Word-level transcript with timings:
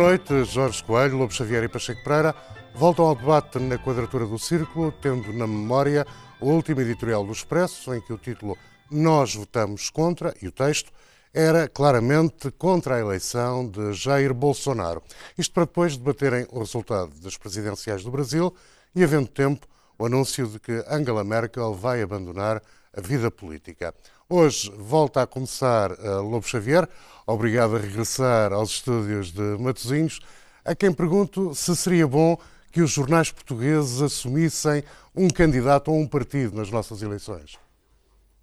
Noite, 0.00 0.44
Jorge 0.44 0.82
Coelho, 0.82 1.18
Lobo 1.18 1.30
Xavier 1.30 1.62
e 1.62 1.68
Pacheco 1.68 2.02
Pereira. 2.02 2.34
Voltam 2.74 3.04
ao 3.04 3.14
debate 3.14 3.58
na 3.58 3.76
quadratura 3.76 4.24
do 4.24 4.38
círculo, 4.38 4.90
tendo 4.90 5.30
na 5.30 5.46
memória 5.46 6.06
o 6.40 6.46
último 6.46 6.80
editorial 6.80 7.22
do 7.22 7.32
Expresso, 7.32 7.92
em 7.92 8.00
que 8.00 8.10
o 8.10 8.16
título 8.16 8.56
Nós 8.90 9.34
votamos 9.34 9.90
contra 9.90 10.34
e 10.40 10.48
o 10.48 10.52
texto 10.52 10.90
era 11.34 11.68
claramente 11.68 12.50
contra 12.52 12.94
a 12.96 13.00
eleição 13.00 13.68
de 13.68 13.92
Jair 13.92 14.32
Bolsonaro. 14.32 15.02
Isto 15.36 15.52
para 15.52 15.66
depois 15.66 15.98
debaterem 15.98 16.46
o 16.50 16.60
resultado 16.60 17.12
das 17.20 17.36
presidenciais 17.36 18.02
do 18.02 18.10
Brasil 18.10 18.54
e, 18.96 19.04
havendo 19.04 19.28
tempo, 19.28 19.66
o 19.98 20.06
anúncio 20.06 20.46
de 20.46 20.58
que 20.58 20.82
Angela 20.88 21.22
Merkel 21.22 21.74
vai 21.74 22.00
abandonar 22.00 22.62
a 22.96 23.00
vida 23.02 23.30
política. 23.30 23.94
Hoje 24.32 24.70
volta 24.78 25.22
a 25.22 25.26
começar 25.26 25.90
a 25.90 26.20
Lobo 26.20 26.46
Xavier, 26.46 26.88
obrigado 27.26 27.74
a 27.74 27.80
regressar 27.80 28.52
aos 28.52 28.70
estúdios 28.70 29.32
de 29.32 29.42
Matosinhos, 29.58 30.20
a 30.64 30.72
quem 30.72 30.92
pergunto 30.92 31.52
se 31.52 31.74
seria 31.74 32.06
bom 32.06 32.38
que 32.70 32.80
os 32.80 32.92
jornais 32.92 33.32
portugueses 33.32 34.00
assumissem 34.00 34.84
um 35.16 35.26
candidato 35.26 35.90
ou 35.90 35.98
um 35.98 36.06
partido 36.06 36.56
nas 36.56 36.70
nossas 36.70 37.02
eleições. 37.02 37.58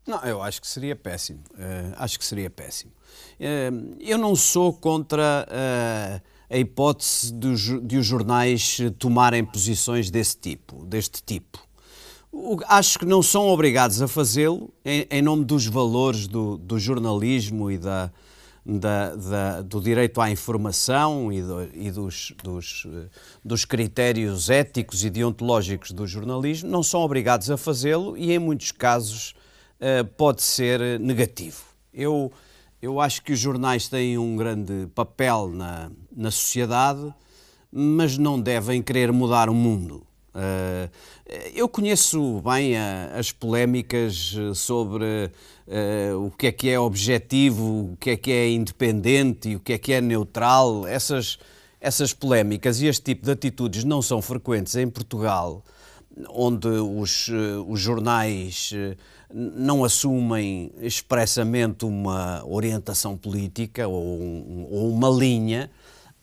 Não, 0.06 0.22
eu 0.26 0.42
acho 0.42 0.60
que 0.60 0.68
seria 0.68 0.94
péssimo. 0.94 1.40
Uh, 1.54 1.96
acho 1.96 2.20
que 2.20 2.26
seria 2.26 2.50
péssimo. 2.50 2.92
Uh, 3.40 3.96
eu 4.02 4.18
não 4.18 4.36
sou 4.36 4.74
contra 4.74 5.48
uh, 5.48 6.22
a 6.54 6.58
hipótese 6.58 7.32
de, 7.32 7.80
de, 7.80 7.98
os 7.98 8.06
jornais 8.06 8.78
tomarem 9.00 9.46
posições 9.46 10.12
desse 10.12 10.36
tipo, 10.36 10.86
deste 10.86 11.24
tipo 11.24 11.66
acho 12.68 13.00
que 13.00 13.06
não 13.06 13.22
são 13.22 13.48
obrigados 13.48 14.02
a 14.02 14.08
fazê-lo 14.08 14.74
em, 14.84 15.08
em, 15.10 15.22
nome 15.22 15.46
dos 15.46 15.66
valores 15.66 16.28
do, 16.28 16.58
do 16.58 16.80
jornalismo 16.80 17.72
e 17.72 17.78
da, 17.78 18.12
da, 18.66 19.16
da, 19.16 19.62
do 19.62 19.82
direito 19.82 20.20
à 20.20 20.30
informação 20.30 21.32
e, 21.32 21.42
do, 21.42 21.70
e 21.74 21.90
dos, 21.90 22.34
dos, 22.44 22.88
dos, 23.44 23.66
critérios 23.66 24.50
éticos 24.50 25.04
e 25.04 25.10
deontológicos 25.10 25.92
do 25.92 26.06
jornalismo, 26.06 26.70
não 26.70 26.84
são 26.84 27.02
obrigados 27.02 27.50
a 27.50 27.58
fazê-lo 27.58 28.18
e, 28.18 28.32
em 28.34 28.40
muitos 28.40 28.72
casos, 28.72 29.34
uh, 29.80 30.06
pode 30.18 30.42
ser 30.42 31.00
negativo. 31.00 31.64
Eu, 31.94 32.32
eu 32.82 33.00
acho 33.00 33.24
que 33.24 33.34
os 33.34 33.40
jornais 33.40 33.88
têm 33.88 34.18
um 34.18 34.36
grande 34.36 34.88
papel 34.94 35.50
na, 35.50 35.90
na 36.16 36.30
sociedade, 36.30 37.14
mas 37.72 38.18
não 38.18 38.40
devem 38.40 38.82
querer 38.82 39.12
mudar 39.12 39.50
o 39.50 39.54
mundo. 39.54 40.07
Uh, 40.38 40.88
eu 41.56 41.68
conheço 41.68 42.42
bem 42.42 42.78
a, 42.78 43.14
as 43.16 43.32
polémicas 43.32 44.36
sobre 44.54 45.32
uh, 45.68 46.26
o 46.28 46.30
que 46.30 46.46
é 46.46 46.52
que 46.52 46.70
é 46.70 46.80
objetivo, 46.80 47.94
o 47.94 47.98
que 48.00 48.12
é 48.12 48.18
que 48.18 48.32
é 48.32 48.52
independente 48.52 49.50
e 49.50 49.56
o 49.56 49.60
que 49.60 49.74
é 49.74 49.78
que 49.80 49.94
é 49.94 50.00
neutral. 50.00 50.86
Essas, 50.86 51.40
essas 51.82 52.14
polémicas 52.14 52.82
e 52.82 52.86
este 52.86 53.02
tipo 53.02 53.26
de 53.26 53.32
atitudes 53.32 53.84
não 53.84 54.00
são 54.00 54.22
frequentes 54.22 54.76
em 54.76 54.88
Portugal, 54.88 55.64
onde 56.30 56.68
os, 56.68 57.32
os 57.68 57.80
jornais 57.80 58.72
não 59.34 59.84
assumem 59.84 60.72
expressamente 60.80 61.84
uma 61.84 62.46
orientação 62.46 63.18
política 63.18 63.88
ou, 63.88 64.22
um, 64.22 64.68
ou 64.70 64.92
uma 64.92 65.10
linha, 65.10 65.72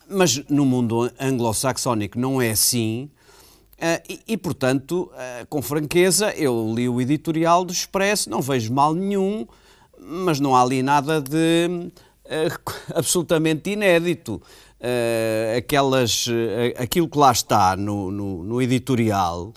mas 0.08 0.36
no 0.48 0.64
mundo 0.64 1.10
anglo-saxónico 1.18 2.16
não 2.16 2.40
é 2.40 2.50
assim. 2.50 3.10
Uh, 3.74 4.00
e, 4.08 4.20
e, 4.28 4.36
portanto, 4.36 5.10
uh, 5.12 5.46
com 5.48 5.60
franqueza, 5.60 6.32
eu 6.36 6.72
li 6.74 6.88
o 6.88 7.00
editorial 7.00 7.64
do 7.64 7.72
Expresso, 7.72 8.30
não 8.30 8.40
vejo 8.40 8.72
mal 8.72 8.94
nenhum, 8.94 9.46
mas 9.98 10.38
não 10.38 10.54
há 10.54 10.62
ali 10.62 10.82
nada 10.82 11.20
de 11.20 11.90
uh, 12.24 12.70
absolutamente 12.94 13.70
inédito. 13.70 14.40
aquelas, 15.56 16.26
aquilo 16.76 17.08
que 17.08 17.18
lá 17.18 17.32
está 17.32 17.74
no, 17.74 18.10
no, 18.10 18.44
no 18.44 18.60
editorial, 18.60 19.52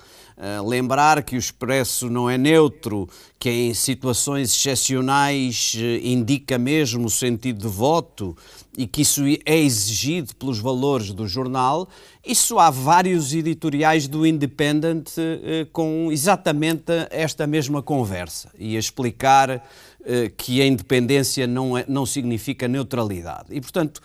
lembrar 0.65 1.21
que 1.23 1.35
o 1.35 1.39
Expresso 1.39 2.09
não 2.09 2.29
é 2.29 2.37
neutro, 2.37 3.09
que 3.37 3.49
em 3.49 3.73
situações 3.73 4.55
excepcionais 4.55 5.75
indica 6.01 6.57
mesmo 6.57 7.07
o 7.07 7.09
sentido 7.09 7.59
de 7.59 7.67
voto, 7.67 8.37
e 8.77 8.85
que 8.85 9.01
isso 9.01 9.23
é 9.43 9.57
exigido 9.57 10.35
pelos 10.35 10.59
valores 10.59 11.11
do 11.11 11.27
jornal, 11.27 11.89
isso 12.23 12.59
há 12.59 12.69
vários 12.69 13.33
editoriais 13.33 14.07
do 14.07 14.25
Independent 14.25 15.09
eh, 15.17 15.65
com 15.73 16.09
exatamente 16.11 16.91
esta 17.09 17.47
mesma 17.47 17.81
conversa 17.81 18.51
e 18.57 18.75
a 18.75 18.79
explicar 18.79 19.67
eh, 20.05 20.31
que 20.37 20.61
a 20.61 20.67
independência 20.67 21.47
não, 21.47 21.75
é, 21.75 21.85
não 21.87 22.05
significa 22.05 22.67
neutralidade. 22.67 23.47
E, 23.49 23.59
portanto, 23.59 23.99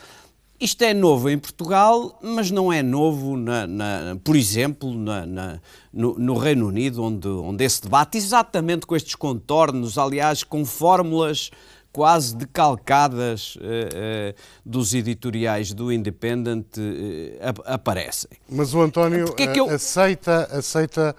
isto 0.58 0.80
é 0.82 0.94
novo 0.94 1.28
em 1.28 1.38
Portugal, 1.38 2.18
mas 2.22 2.50
não 2.50 2.72
é 2.72 2.82
novo, 2.82 3.36
na, 3.36 3.66
na, 3.66 4.16
por 4.24 4.36
exemplo, 4.36 4.94
na, 4.94 5.60
no, 5.92 6.18
no, 6.18 6.34
Reino 6.38 6.68
Unido, 6.68 7.02
onde, 7.02 7.28
onde 7.28 7.64
esse 7.64 7.82
debate, 7.82 8.16
exatamente 8.16 8.86
com 8.86 8.96
estes 8.96 9.16
contornos, 9.16 9.98
aliás, 9.98 10.44
com 10.44 10.64
fórmulas 10.64 11.50
quase 11.92 12.34
decalcadas 12.34 13.56
uh, 13.56 13.60
uh, 13.60 14.34
dos 14.64 14.94
editoriais 14.94 15.72
do 15.74 15.92
Independent 15.92 16.66
uh, 16.78 17.62
aparecem. 17.66 18.30
Mas 18.48 18.72
o 18.72 18.80
António 18.80 19.26
é 19.38 19.58
eu... 19.58 19.68
aceita, 19.68 20.48
aceita 20.50 21.14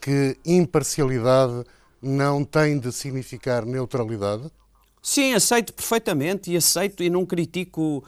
que 0.00 0.36
imparcialidade 0.44 1.62
não 2.02 2.44
tem 2.44 2.76
de 2.76 2.90
significar 2.90 3.64
neutralidade? 3.64 4.50
Sim, 5.02 5.32
aceito 5.32 5.72
perfeitamente 5.72 6.50
e 6.50 6.56
aceito 6.56 7.02
e 7.02 7.08
não 7.08 7.24
critico, 7.24 8.04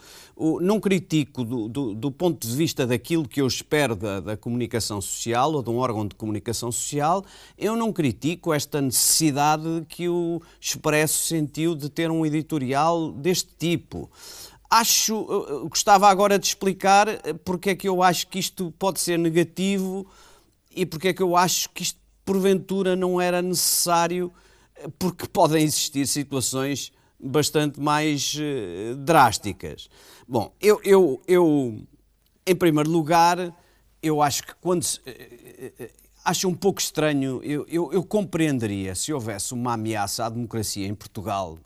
não 0.60 0.80
critico 0.80 1.44
do, 1.44 1.68
do, 1.68 1.94
do 1.94 2.10
ponto 2.10 2.46
de 2.46 2.54
vista 2.54 2.86
daquilo 2.86 3.28
que 3.28 3.40
eu 3.40 3.46
espero 3.46 3.94
da, 3.94 4.20
da, 4.20 4.36
comunicação 4.36 5.00
social 5.00 5.52
ou 5.52 5.62
de 5.62 5.70
um 5.70 5.76
órgão 5.76 6.06
de 6.06 6.14
comunicação 6.14 6.72
social, 6.72 7.24
eu 7.56 7.76
não 7.76 7.92
critico 7.92 8.52
esta 8.52 8.80
necessidade 8.80 9.84
que 9.88 10.08
o 10.08 10.42
Expresso 10.60 11.22
sentiu 11.22 11.74
de 11.74 11.88
ter 11.88 12.10
um 12.10 12.26
editorial 12.26 13.12
deste 13.12 13.50
tipo. 13.58 14.10
Acho, 14.68 15.26
gostava 15.68 16.08
agora 16.08 16.38
de 16.38 16.46
explicar 16.46 17.06
porque 17.44 17.70
é 17.70 17.74
que 17.74 17.88
eu 17.88 18.02
acho 18.02 18.28
que 18.28 18.38
isto 18.38 18.72
pode 18.78 19.00
ser 19.00 19.18
negativo 19.18 20.06
e 20.74 20.86
porque 20.86 21.08
é 21.08 21.12
que 21.12 21.22
eu 21.22 21.36
acho 21.36 21.70
que 21.70 21.82
isto 21.82 22.00
porventura 22.24 22.94
não 22.94 23.20
era 23.20 23.42
necessário 23.42 24.32
porque 24.98 25.26
podem 25.26 25.62
existir 25.62 26.06
situações 26.06 26.92
bastante 27.22 27.80
mais 27.80 28.34
uh, 28.34 28.96
drásticas. 28.96 29.88
Bom, 30.26 30.52
eu, 30.60 30.80
eu, 30.82 31.22
eu, 31.26 31.80
em 32.46 32.54
primeiro 32.54 32.90
lugar, 32.90 33.54
eu 34.02 34.22
acho 34.22 34.44
que 34.44 34.54
quando. 34.60 34.82
Se, 34.82 34.98
uh, 35.00 35.84
uh, 35.84 35.90
acho 36.24 36.48
um 36.48 36.54
pouco 36.54 36.80
estranho, 36.80 37.40
eu, 37.42 37.66
eu, 37.68 37.92
eu, 37.92 38.04
compreenderia 38.04 38.94
se 38.94 39.12
houvesse 39.12 39.54
uma 39.54 39.74
ameaça 39.74 40.24
à 40.24 40.28
democracia 40.28 40.86
em 40.86 40.94
Portugal 40.94 41.58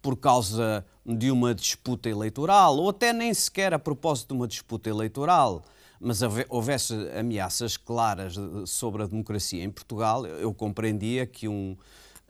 por 0.00 0.16
causa 0.16 0.82
de 1.04 1.30
uma 1.30 1.54
disputa 1.54 2.08
eleitoral, 2.08 2.78
ou 2.78 2.88
até 2.88 3.12
nem 3.12 3.34
sequer 3.34 3.74
a 3.74 3.78
propósito 3.78 4.28
de 4.28 4.34
uma 4.34 4.48
disputa 4.48 4.88
eleitoral 4.88 5.62
mas 6.00 6.20
houvesse 6.48 6.94
ameaças 7.16 7.76
claras 7.76 8.34
sobre 8.64 9.02
a 9.02 9.06
democracia 9.06 9.62
em 9.62 9.70
Portugal, 9.70 10.26
eu 10.26 10.52
compreendia 10.54 11.26
que 11.26 11.46
um, 11.46 11.76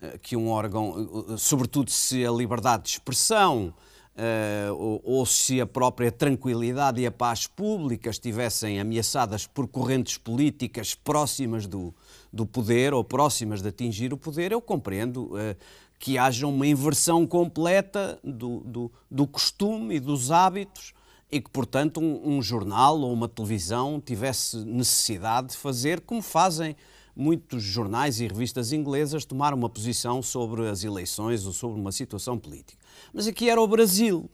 eh, 0.02 0.18
que 0.20 0.36
um 0.36 0.48
órgão, 0.48 1.26
eh, 1.30 1.36
sobretudo 1.36 1.90
se 1.90 2.26
a 2.26 2.30
liberdade 2.32 2.84
de 2.84 2.88
expressão 2.90 3.72
uh, 4.16 4.74
ou, 4.74 5.00
ou, 5.04 5.26
se 5.26 5.60
a 5.60 5.66
própria 5.66 6.10
tranquilidade 6.10 7.00
e 7.00 7.06
a 7.06 7.12
paz 7.12 7.46
pública 7.46 8.10
estivessem 8.10 8.80
ameaçadas 8.80 9.46
por 9.46 9.68
correntes 9.68 10.16
políticas 10.18 10.94
próximas 10.94 11.66
do, 11.66 11.94
do 12.32 12.46
poder 12.46 12.92
ou 12.94 13.04
próximas 13.04 13.62
de 13.62 13.68
atingir 13.68 14.12
o 14.12 14.16
poder, 14.16 14.52
eu 14.52 14.60
compreendo 14.60 15.26
uh, 15.34 15.56
que 15.98 16.16
haja 16.16 16.46
uma 16.46 16.66
inversão 16.66 17.26
completa 17.26 18.18
do, 18.24 18.60
do, 18.60 18.92
do 19.10 19.26
costume 19.26 19.96
e 19.96 20.00
dos 20.00 20.30
hábitos 20.30 20.94
e 21.30 21.40
que, 21.40 21.50
portanto, 21.50 22.00
um, 22.00 22.36
um, 22.36 22.42
jornal 22.42 22.98
ou 23.00 23.12
uma 23.12 23.28
televisão 23.28 24.00
tivesse 24.00 24.58
necessidade 24.64 25.48
de 25.48 25.56
fazer, 25.56 26.00
como 26.00 26.20
fazem 26.20 26.76
muitos 27.14 27.62
jornais 27.62 28.20
e 28.20 28.26
revistas 28.26 28.72
inglesas, 28.72 29.24
tomar 29.24 29.54
uma 29.54 29.68
posição 29.68 30.22
sobre 30.22 30.68
as 30.68 30.82
eleições 30.82 31.46
ou 31.46 31.52
sobre 31.52 31.80
uma 31.80 31.92
situação 31.92 32.38
política. 32.38 32.82
Mas 33.12 33.26
aqui 33.26 33.48
era 33.48 33.60
o 33.60 33.66
Brasil. 33.66 34.28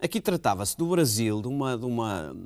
Aqui 0.00 0.20
tratava-se 0.20 0.76
do 0.76 0.86
Brasil, 0.86 1.40
de 1.40 1.48
uma, 1.48 1.76
de, 1.76 1.84
uma, 1.84 2.36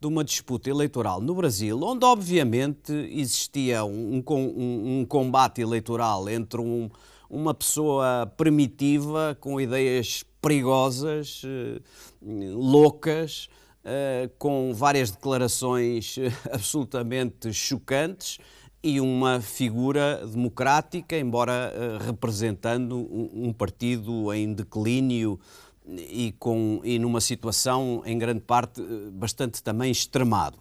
de 0.00 0.06
uma 0.06 0.24
disputa 0.24 0.68
eleitoral 0.68 1.20
no 1.20 1.34
Brasil, 1.34 1.80
onde 1.82 2.04
obviamente 2.04 2.92
existia 2.92 3.84
um, 3.84 4.22
um, 4.28 5.00
um 5.00 5.06
combate 5.06 5.60
eleitoral 5.60 6.28
entre 6.28 6.60
um, 6.60 6.88
uma 7.28 7.54
pessoa 7.54 8.32
primitiva 8.36 9.36
com 9.40 9.60
ideias 9.60 10.24
perigosas, 10.46 11.42
eh, 11.44 11.80
loucas, 12.22 13.48
eh, 13.84 14.30
com 14.38 14.72
várias 14.72 15.10
declarações 15.10 16.16
eh, 16.18 16.30
absolutamente 16.52 17.52
chocantes 17.52 18.38
e 18.80 19.00
uma 19.00 19.40
figura 19.40 20.24
democrática, 20.24 21.18
embora 21.18 21.72
representando 22.06 22.96
um 23.34 23.52
partido 23.52 24.32
em 24.32 24.52
declínio 24.52 25.40
e, 25.84 26.32
com, 26.38 26.80
e 26.84 26.96
numa 26.96 27.20
situação, 27.20 28.04
em 28.06 28.16
grande 28.16 28.42
parte, 28.42 28.80
bastante 29.10 29.60
também 29.60 29.90
extremado. 29.90 30.58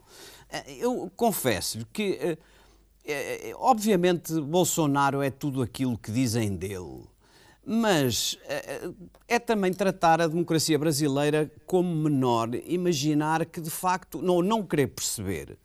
Eu 0.80 1.12
confesso 1.16 1.86
que, 1.94 2.36
obviamente, 3.56 4.34
Bolsonaro 4.42 5.22
é 5.22 5.30
tudo 5.30 5.62
aquilo 5.62 5.98
que 5.98 6.12
dizem 6.12 6.56
dele 6.56 7.04
mas 7.66 8.38
eh, 8.44 8.92
é 9.28 9.40
também 9.40 9.74
tratar 9.74 10.22
a 10.22 10.28
democracia 10.28 10.78
brasileira 10.78 11.52
como 11.66 11.96
menor, 11.96 12.54
imaginar 12.66 13.44
que 13.46 13.60
de 13.60 13.72
facto, 13.72 14.22
não, 14.22 14.42
não 14.42 14.62
querer 14.62 14.88
perceber 14.88 15.58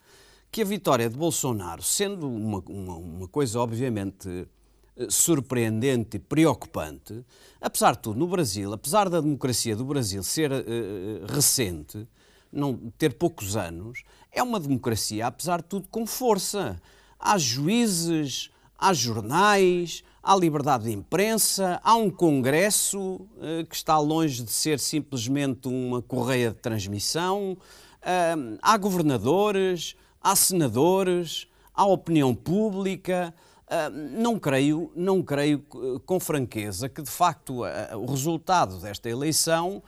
que 0.51 0.63
a 0.63 0.65
vitória 0.65 1.09
de 1.09 1.17
Bolsonaro, 1.17 1.83
sendo 1.83 2.29
uma, 2.29 2.63
uma, 2.67 2.97
uma 2.97 3.29
coisa 3.29 3.61
obviamente 3.61 4.49
eh, 4.97 5.07
surpreendente 5.11 6.17
e 6.17 6.21
preocupante, 6.21 7.23
apesar 7.61 7.93
de 7.93 7.99
tudo, 7.99 8.19
no 8.19 8.27
Brasil, 8.27 8.73
apesar 8.73 9.11
da 9.11 9.21
democracia 9.21 9.77
do 9.77 9.85
Brasil 9.85 10.23
ser 10.23 10.51
uh, 10.51 11.27
recente, 11.29 12.09
não 12.51 12.77
ter 12.99 13.15
poucos 13.15 13.57
anos, 13.57 14.03
é 14.33 14.43
uma 14.43 14.59
democracia, 14.59 15.27
apesar 15.27 15.59
de 15.59 15.69
tudo, 15.69 15.87
com 15.89 16.07
força. 16.07 16.81
Há 17.21 17.37
juízes, 17.37 18.51
há 18.79 18.95
jornais, 18.95 20.03
há 20.23 20.35
liberdade 20.35 20.85
de 20.85 20.93
imprensa, 20.93 21.79
há 21.85 21.95
um 21.95 22.09
Congresso 22.11 23.21
eh, 23.41 23.65
que 23.69 23.75
está 23.75 23.99
longe 23.99 24.43
de 24.43 24.51
ser 24.51 24.79
simplesmente 24.79 25.69
uma 25.69 26.01
correia 26.01 26.51
de 26.51 26.57
transmissão, 26.57 27.59
eh, 28.01 28.35
há 28.63 28.77
governadores, 28.79 29.97
há 30.23 30.35
senadores, 30.35 31.47
há 31.75 31.85
opinião 31.85 32.35
pública. 32.35 33.35
Eh, 33.69 33.91
não 33.91 34.39
creio, 34.39 34.91
não 34.97 35.23
creio 35.23 35.61
com 36.07 36.19
franqueza 36.19 36.89
que 36.89 37.03
de 37.03 37.11
facto 37.11 37.65
o 37.97 38.07
resultado 38.07 38.79
desta 38.79 39.11
eleição 39.11 39.83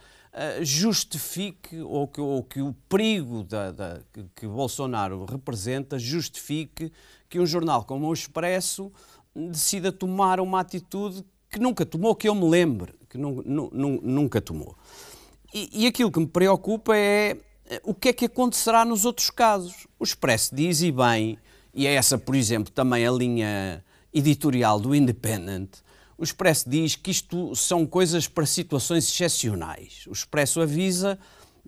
justifique 0.62 1.78
ou 1.80 2.08
que, 2.08 2.20
ou 2.20 2.42
que 2.42 2.62
o 2.62 2.74
perigo 2.88 3.44
da, 3.44 3.70
da, 3.70 4.00
que 4.34 4.46
Bolsonaro 4.46 5.24
representa 5.26 5.98
justifique 5.98 6.90
que 7.28 7.38
um 7.38 7.46
jornal 7.46 7.84
como 7.84 8.06
o 8.06 8.12
Expresso 8.12 8.90
decida 9.34 9.92
tomar 9.92 10.40
uma 10.40 10.60
atitude 10.60 11.24
que 11.50 11.58
nunca 11.58 11.84
tomou, 11.84 12.14
que 12.14 12.28
eu 12.28 12.34
me 12.34 12.48
lembre, 12.48 12.94
que 13.08 13.18
nu, 13.18 13.42
nu, 13.44 14.00
nunca 14.02 14.40
tomou. 14.40 14.76
E, 15.52 15.84
e, 15.84 15.86
aquilo 15.86 16.10
que 16.10 16.18
me 16.18 16.26
preocupa 16.26 16.96
é 16.96 17.36
eh, 17.66 17.80
o 17.84 17.94
que 17.94 18.08
é 18.08 18.12
que 18.14 18.24
acontecerá 18.24 18.86
nos 18.86 19.04
outros 19.04 19.28
casos. 19.28 19.86
O 19.98 20.04
Expresso 20.04 20.54
diz, 20.54 20.80
e 20.80 20.90
bem, 20.90 21.38
e 21.74 21.86
é 21.86 21.92
essa, 21.92 22.16
por 22.16 22.34
exemplo, 22.34 22.72
também 22.72 23.06
a 23.06 23.10
linha 23.12 23.84
editorial 24.14 24.80
do 24.80 24.94
Independent, 24.94 25.68
o 26.22 26.24
Expresso 26.24 26.70
diz 26.70 26.94
que 26.94 27.10
isto 27.10 27.52
são 27.56 27.84
coisas 27.84 28.28
para 28.28 28.46
situações 28.46 29.08
excepcionais. 29.08 30.04
O 30.06 30.12
Expresso 30.12 30.60
avisa 30.60 31.18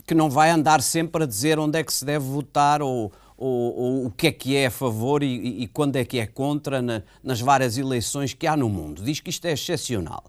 que 0.06 0.14
não 0.14 0.30
vai 0.30 0.48
andar 0.48 0.80
sempre 0.80 1.24
a 1.24 1.26
dizer 1.26 1.58
onde 1.58 1.76
é 1.76 1.82
que 1.82 1.92
se 1.92 2.04
deve 2.04 2.24
votar 2.24 2.80
ou, 2.80 3.10
ou, 3.36 3.74
ou, 3.76 4.06
o 4.06 4.12
que 4.12 4.28
é 4.28 4.32
que 4.32 4.54
é 4.54 4.66
a 4.66 4.70
favor 4.70 5.24
e, 5.24 5.64
e 5.64 5.66
quando 5.66 5.96
é 5.96 6.04
que 6.04 6.20
é 6.20 6.26
contra 6.28 6.80
na, 6.80 7.02
nas 7.20 7.40
várias 7.40 7.76
eleições 7.76 8.32
que 8.32 8.46
há 8.46 8.56
no 8.56 8.68
mundo. 8.68 9.02
Diz 9.02 9.18
que 9.18 9.28
isto 9.28 9.44
é 9.44 9.50
excepcional. 9.54 10.22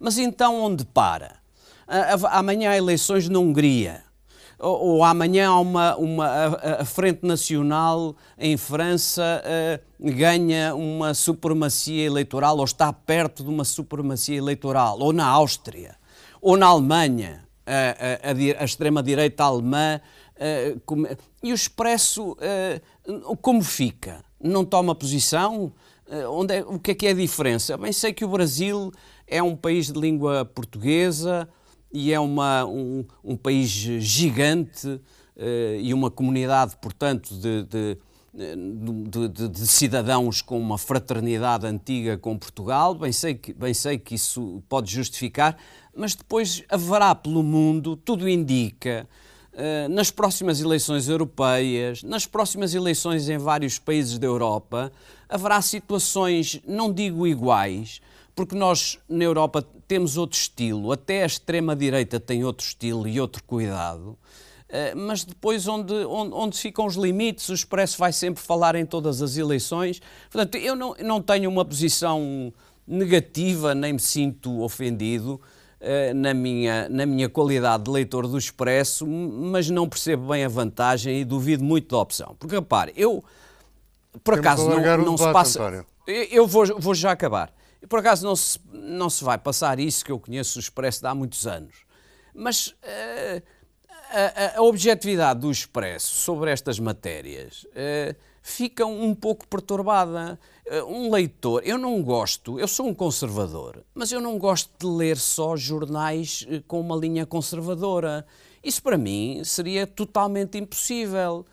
Mas 0.00 0.18
então 0.18 0.60
onde 0.60 0.84
para? 0.84 1.36
Amanhã 2.32 2.70
há 2.70 2.76
eleições 2.76 3.28
na 3.28 3.38
Hungria. 3.38 4.02
Ou, 4.58 4.80
ou 4.80 5.04
amanhã 5.04 5.50
há 5.50 5.60
uma, 5.60 5.96
uma, 5.96 6.26
a, 6.26 6.82
a, 6.82 6.84
Frente 6.84 7.24
Nacional 7.24 8.16
em 8.36 8.56
França 8.56 9.42
uh, 9.44 10.12
ganha 10.12 10.74
uma 10.74 11.14
supremacia 11.14 12.04
eleitoral 12.04 12.58
ou 12.58 12.64
está 12.64 12.92
perto 12.92 13.44
de 13.44 13.50
uma 13.50 13.64
supremacia 13.64 14.36
eleitoral. 14.36 14.98
Ou 14.98 15.12
na 15.12 15.26
Áustria. 15.26 15.96
Ou 16.40 16.56
na 16.56 16.66
Alemanha. 16.66 17.46
A, 17.66 18.30
a, 18.30 18.62
a 18.62 18.64
extrema-direita 18.64 19.44
alemã 19.44 20.00
Uh, 20.38 20.78
como, 20.86 21.04
e 21.42 21.50
o 21.50 21.54
Expresso, 21.54 22.32
uh, 22.32 23.36
como 23.38 23.60
fica? 23.60 24.24
Não 24.40 24.64
toma 24.64 24.94
posição? 24.94 25.72
Onde 26.30 26.54
é, 26.54 26.60
o 26.62 26.78
que 26.78 26.92
é 26.92 26.94
que 26.94 27.06
é 27.06 27.10
a 27.10 27.14
diferença? 27.14 27.76
Bem, 27.76 27.92
sei 27.92 28.14
que 28.14 28.24
o 28.24 28.28
Brasil 28.28 28.90
é 29.26 29.42
um 29.42 29.54
país 29.54 29.92
de 29.92 30.00
língua 30.00 30.42
portuguesa 30.42 31.46
e 31.92 32.12
é 32.12 32.20
uma, 32.20 32.64
um, 32.64 33.04
um 33.24 33.36
país 33.36 33.68
gigante 33.68 35.00
e 35.80 35.94
uma 35.94 36.10
comunidade, 36.10 36.76
portanto, 36.82 37.32
de, 37.34 37.62
de 37.62 37.98
de, 38.34 39.28
de, 39.28 39.48
de, 39.48 39.66
cidadãos 39.66 40.40
com 40.42 40.60
uma 40.60 40.78
fraternidade 40.78 41.66
antiga 41.66 42.16
com 42.16 42.38
Portugal, 42.38 42.94
bem 42.94 43.10
sei, 43.10 43.34
que, 43.34 43.52
bem 43.52 43.74
sei 43.74 43.98
que 43.98 44.14
isso 44.14 44.62
pode 44.68 44.92
justificar, 44.92 45.56
mas 45.96 46.14
depois 46.14 46.62
haverá 46.68 47.14
pelo 47.14 47.42
mundo, 47.42 47.96
tudo 47.96 48.28
indica, 48.28 49.08
eh, 49.52 49.88
nas 49.88 50.10
próximas 50.10 50.60
eleições 50.60 51.08
europeias, 51.08 52.04
nas 52.04 52.26
próximas 52.26 52.74
eleições 52.74 53.28
em 53.28 53.38
vários 53.38 53.76
países 53.76 54.16
da 54.16 54.26
Europa, 54.26 54.92
haverá 55.28 55.60
situações, 55.60 56.60
não 56.64 56.92
digo 56.92 57.26
iguais, 57.26 58.00
porque 58.38 58.54
nós 58.54 59.00
na 59.08 59.24
Europa 59.24 59.66
temos 59.88 60.16
outro 60.16 60.38
estilo, 60.38 60.92
até 60.92 61.24
a 61.24 61.26
extrema-direita 61.26 62.20
tem 62.20 62.44
outro 62.44 62.64
estilo 62.64 63.08
e 63.08 63.20
outro 63.20 63.42
cuidado, 63.42 64.16
eh, 64.68 64.94
mas 64.94 65.24
depois 65.24 65.66
onde, 65.66 65.92
onde, 65.92 66.32
onde, 66.32 66.56
ficam 66.56 66.86
os 66.86 66.94
limites, 66.94 67.48
o 67.48 67.52
Expresso 67.52 67.98
vai 67.98 68.12
sempre 68.12 68.40
falar 68.40 68.76
em 68.76 68.86
todas 68.86 69.20
as 69.20 69.36
eleições. 69.36 70.00
Portanto, 70.30 70.54
eu 70.54 70.76
não, 70.76 70.94
não 71.00 71.20
tenho 71.20 71.50
uma 71.50 71.64
posição 71.64 72.52
negativa, 72.86 73.74
nem 73.74 73.94
me 73.94 73.98
sinto 73.98 74.62
ofendido. 74.62 75.40
Eh, 75.80 76.14
na 76.14 76.32
minha, 76.32 76.88
na 76.88 77.04
minha 77.06 77.28
qualidade 77.28 77.82
de 77.82 77.90
leitor 77.90 78.28
do 78.28 78.38
Expresso, 78.38 79.04
mas 79.04 79.68
não 79.68 79.88
percebo 79.88 80.28
bem 80.28 80.44
a 80.44 80.48
vantagem 80.48 81.20
e 81.20 81.24
duvido 81.24 81.64
muito 81.64 81.88
da 81.88 81.98
opção. 81.98 82.36
Porque 82.38 82.54
repare, 82.54 82.92
eu 82.96 83.24
por 84.22 84.34
Temos 84.34 84.46
acaso 84.46 84.68
não, 84.68 84.98
não 84.98 85.16
se 85.16 85.32
passa. 85.32 85.60
António. 85.60 85.86
Eu 86.06 86.46
vou, 86.46 86.64
vou 86.78 86.94
já 86.94 87.10
acabar. 87.10 87.52
Por 87.88 88.00
acaso 88.00 88.26
não 88.26 88.34
se, 88.34 88.58
não 88.72 89.10
se 89.10 89.22
vai 89.22 89.38
passar 89.38 89.78
isso 89.78 90.04
que 90.04 90.10
eu 90.10 90.18
conheço 90.18 90.58
o 90.58 90.60
Expresso 90.60 91.06
há 91.06 91.14
muitos 91.14 91.46
anos. 91.46 91.84
Mas 92.34 92.68
uh, 92.68 93.42
a, 94.10 94.58
a, 94.58 94.62
objetividade 94.62 95.40
do 95.40 95.50
Expresso 95.50 96.14
sobre 96.14 96.50
estas 96.50 96.78
matérias 96.78 97.64
uh, 97.64 98.16
fica 98.42 98.86
um 98.86 99.14
pouco 99.14 99.46
perturbada. 99.46 100.38
Eh, 100.64 100.82
um 100.84 101.10
leitor, 101.10 101.62
eu 101.64 101.76
não 101.76 102.02
gosto, 102.02 102.58
eu 102.58 102.66
sou 102.66 102.86
um 102.86 102.94
conservador, 102.94 103.84
mas 103.94 104.10
eu 104.10 104.20
não 104.20 104.38
gosto 104.38 104.70
de 104.78 104.86
ler 104.86 105.16
só 105.18 105.56
jornais 105.56 106.46
com 106.66 106.80
uma 106.80 106.96
linha 106.96 107.26
conservadora. 107.26 108.26
Isso 108.62 108.82
para 108.82 108.96
mim 108.96 109.42
seria 109.44 109.86
totalmente 109.86 110.56
impossível. 110.58 111.44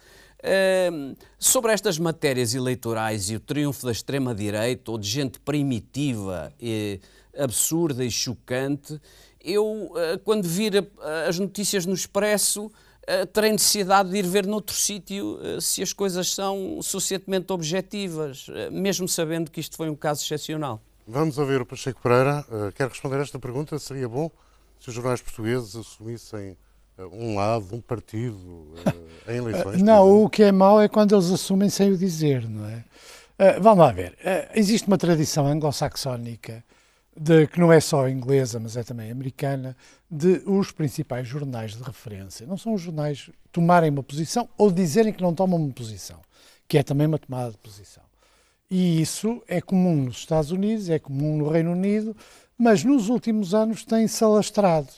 Sobre 1.39 1.71
estas 1.73 1.97
matérias 1.97 2.53
eleitorais 2.53 3.29
e 3.29 3.35
o 3.35 3.39
triunfo 3.39 3.85
da 3.85 3.91
extrema-direita 3.91 4.91
ou 4.91 4.97
de 4.97 5.07
gente 5.07 5.39
primitiva, 5.39 6.53
e 6.59 6.99
absurda 7.37 8.03
e 8.03 8.11
chocante, 8.11 8.99
eu, 9.43 9.63
uh, 9.65 10.19
quando 10.23 10.47
vir 10.47 10.87
as 11.27 11.37
notícias 11.37 11.85
no 11.85 11.93
Expresso, 11.93 12.65
uh, 12.65 13.25
terei 13.31 13.51
necessidade 13.51 14.09
de 14.09 14.17
ir 14.17 14.25
ver 14.25 14.47
noutro 14.47 14.75
sítio 14.75 15.39
se 15.61 15.83
as 15.83 15.93
coisas 15.93 16.33
são 16.33 16.79
suficientemente 16.81 17.53
objetivas, 17.53 18.47
mesmo 18.71 19.07
sabendo 19.07 19.51
que 19.51 19.59
isto 19.59 19.77
foi 19.77 19.89
um 19.89 19.95
caso 19.95 20.23
excepcional. 20.23 20.81
Vamos 21.07 21.37
ouvir 21.37 21.61
o 21.61 21.65
Pacheco 21.65 22.01
Pereira. 22.01 22.43
quer 22.73 22.87
responder 22.87 23.17
a 23.17 23.21
esta 23.21 23.37
pergunta? 23.37 23.77
Seria 23.77 24.09
bom 24.09 24.31
se 24.79 24.89
os 24.89 24.95
jornais 24.95 25.21
portugueses 25.21 25.75
assumissem 25.75 26.57
um 26.97 27.35
lado, 27.35 27.75
um 27.75 27.81
partido 27.81 28.73
em 29.27 29.37
eleições? 29.37 29.81
não, 29.81 30.23
o 30.23 30.29
que 30.29 30.43
é 30.43 30.51
mau 30.51 30.81
é 30.81 30.87
quando 30.87 31.15
eles 31.15 31.31
assumem 31.31 31.69
sem 31.69 31.91
o 31.91 31.97
dizer, 31.97 32.47
não 32.47 32.65
é? 32.67 32.83
vamos 33.59 33.79
lá 33.79 33.91
ver. 33.91 34.17
existe 34.53 34.87
uma 34.87 34.97
tradição 34.97 35.45
anglo-saxónica 35.45 36.63
que 37.51 37.59
não 37.59 37.71
é 37.71 37.79
só 37.79 38.07
inglesa, 38.09 38.59
mas 38.59 38.75
é 38.75 38.83
também 38.83 39.09
americana, 39.09 39.75
de 40.09 40.41
os 40.45 40.71
principais 40.71 41.27
jornais 41.27 41.75
de 41.75 41.83
referência. 41.83 42.45
Não 42.45 42.57
são 42.57 42.73
os 42.73 42.81
jornais 42.81 43.29
tomarem 43.51 43.89
uma 43.89 44.03
posição 44.03 44.49
ou 44.57 44.69
dizerem 44.71 45.13
que 45.13 45.21
não 45.21 45.33
tomam 45.33 45.57
uma 45.59 45.73
posição, 45.73 46.19
que 46.67 46.77
é 46.77 46.83
também 46.83 47.07
uma 47.07 47.17
tomada 47.17 47.51
de 47.51 47.57
posição. 47.57 48.03
E 48.69 49.01
isso 49.01 49.41
é 49.47 49.61
comum 49.61 50.03
nos 50.03 50.17
Estados 50.17 50.51
Unidos, 50.51 50.89
é 50.89 50.99
comum 50.99 51.37
no 51.37 51.49
Reino 51.49 51.71
Unido, 51.71 52.15
mas 52.57 52.83
nos 52.83 53.09
últimos 53.09 53.53
anos 53.53 53.85
tem-se 53.85 54.23
alastrado. 54.23 54.89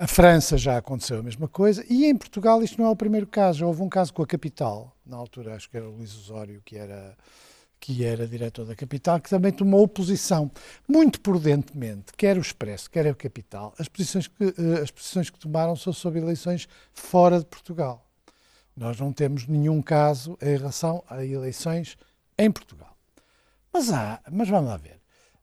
A 0.00 0.06
França 0.06 0.56
já 0.56 0.78
aconteceu 0.78 1.18
a 1.18 1.22
mesma 1.22 1.46
coisa 1.46 1.84
e 1.86 2.06
em 2.06 2.16
Portugal 2.16 2.62
isto 2.62 2.80
não 2.80 2.88
é 2.88 2.90
o 2.90 2.96
primeiro 2.96 3.26
caso. 3.26 3.66
Houve 3.66 3.82
um 3.82 3.88
caso 3.90 4.14
com 4.14 4.22
a 4.22 4.26
Capital, 4.26 4.96
na 5.04 5.14
altura 5.14 5.54
acho 5.54 5.68
que 5.68 5.76
era 5.76 5.86
o 5.86 5.94
Luís 5.94 6.16
Osório, 6.16 6.62
que 6.64 6.74
era 6.74 7.14
que 7.78 8.02
era 8.02 8.26
diretor 8.26 8.64
da 8.64 8.74
Capital, 8.74 9.20
que 9.20 9.28
também 9.28 9.52
tomou 9.52 9.86
posição, 9.86 10.50
muito 10.88 11.20
prudentemente, 11.20 12.14
quer 12.16 12.38
o 12.38 12.40
Expresso, 12.40 12.90
quer 12.90 13.06
a 13.06 13.14
Capital, 13.14 13.74
as 13.78 13.88
posições 13.88 14.26
que, 14.26 14.44
eh, 14.44 14.80
as 14.82 14.90
posições 14.90 15.28
que 15.28 15.38
tomaram 15.38 15.76
são 15.76 15.92
sobre 15.92 16.18
eleições 16.18 16.66
fora 16.94 17.38
de 17.38 17.44
Portugal. 17.44 18.06
Nós 18.74 18.98
não 18.98 19.12
temos 19.12 19.46
nenhum 19.46 19.82
caso 19.82 20.38
em 20.40 20.56
relação 20.56 21.04
a 21.10 21.22
eleições 21.22 21.98
em 22.38 22.50
Portugal. 22.50 22.96
Mas 23.70 23.90
há, 23.92 24.18
mas 24.32 24.48
vamos 24.48 24.70
lá 24.70 24.78
ver, 24.78 24.98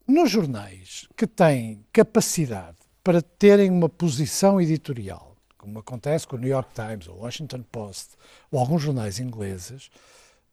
nos 0.07 0.31
jornais 0.31 1.07
que 1.15 1.27
têm 1.27 1.85
capacidade 1.93 2.76
para 3.07 3.21
terem 3.21 3.71
uma 3.71 3.87
posição 3.87 4.59
editorial, 4.59 5.33
como 5.57 5.79
acontece 5.79 6.27
com 6.27 6.35
o 6.35 6.39
New 6.39 6.49
York 6.49 6.71
Times, 6.73 7.07
o 7.07 7.13
Washington 7.13 7.63
Post 7.71 8.17
ou 8.51 8.59
alguns 8.59 8.81
jornais 8.81 9.17
ingleses, 9.17 9.89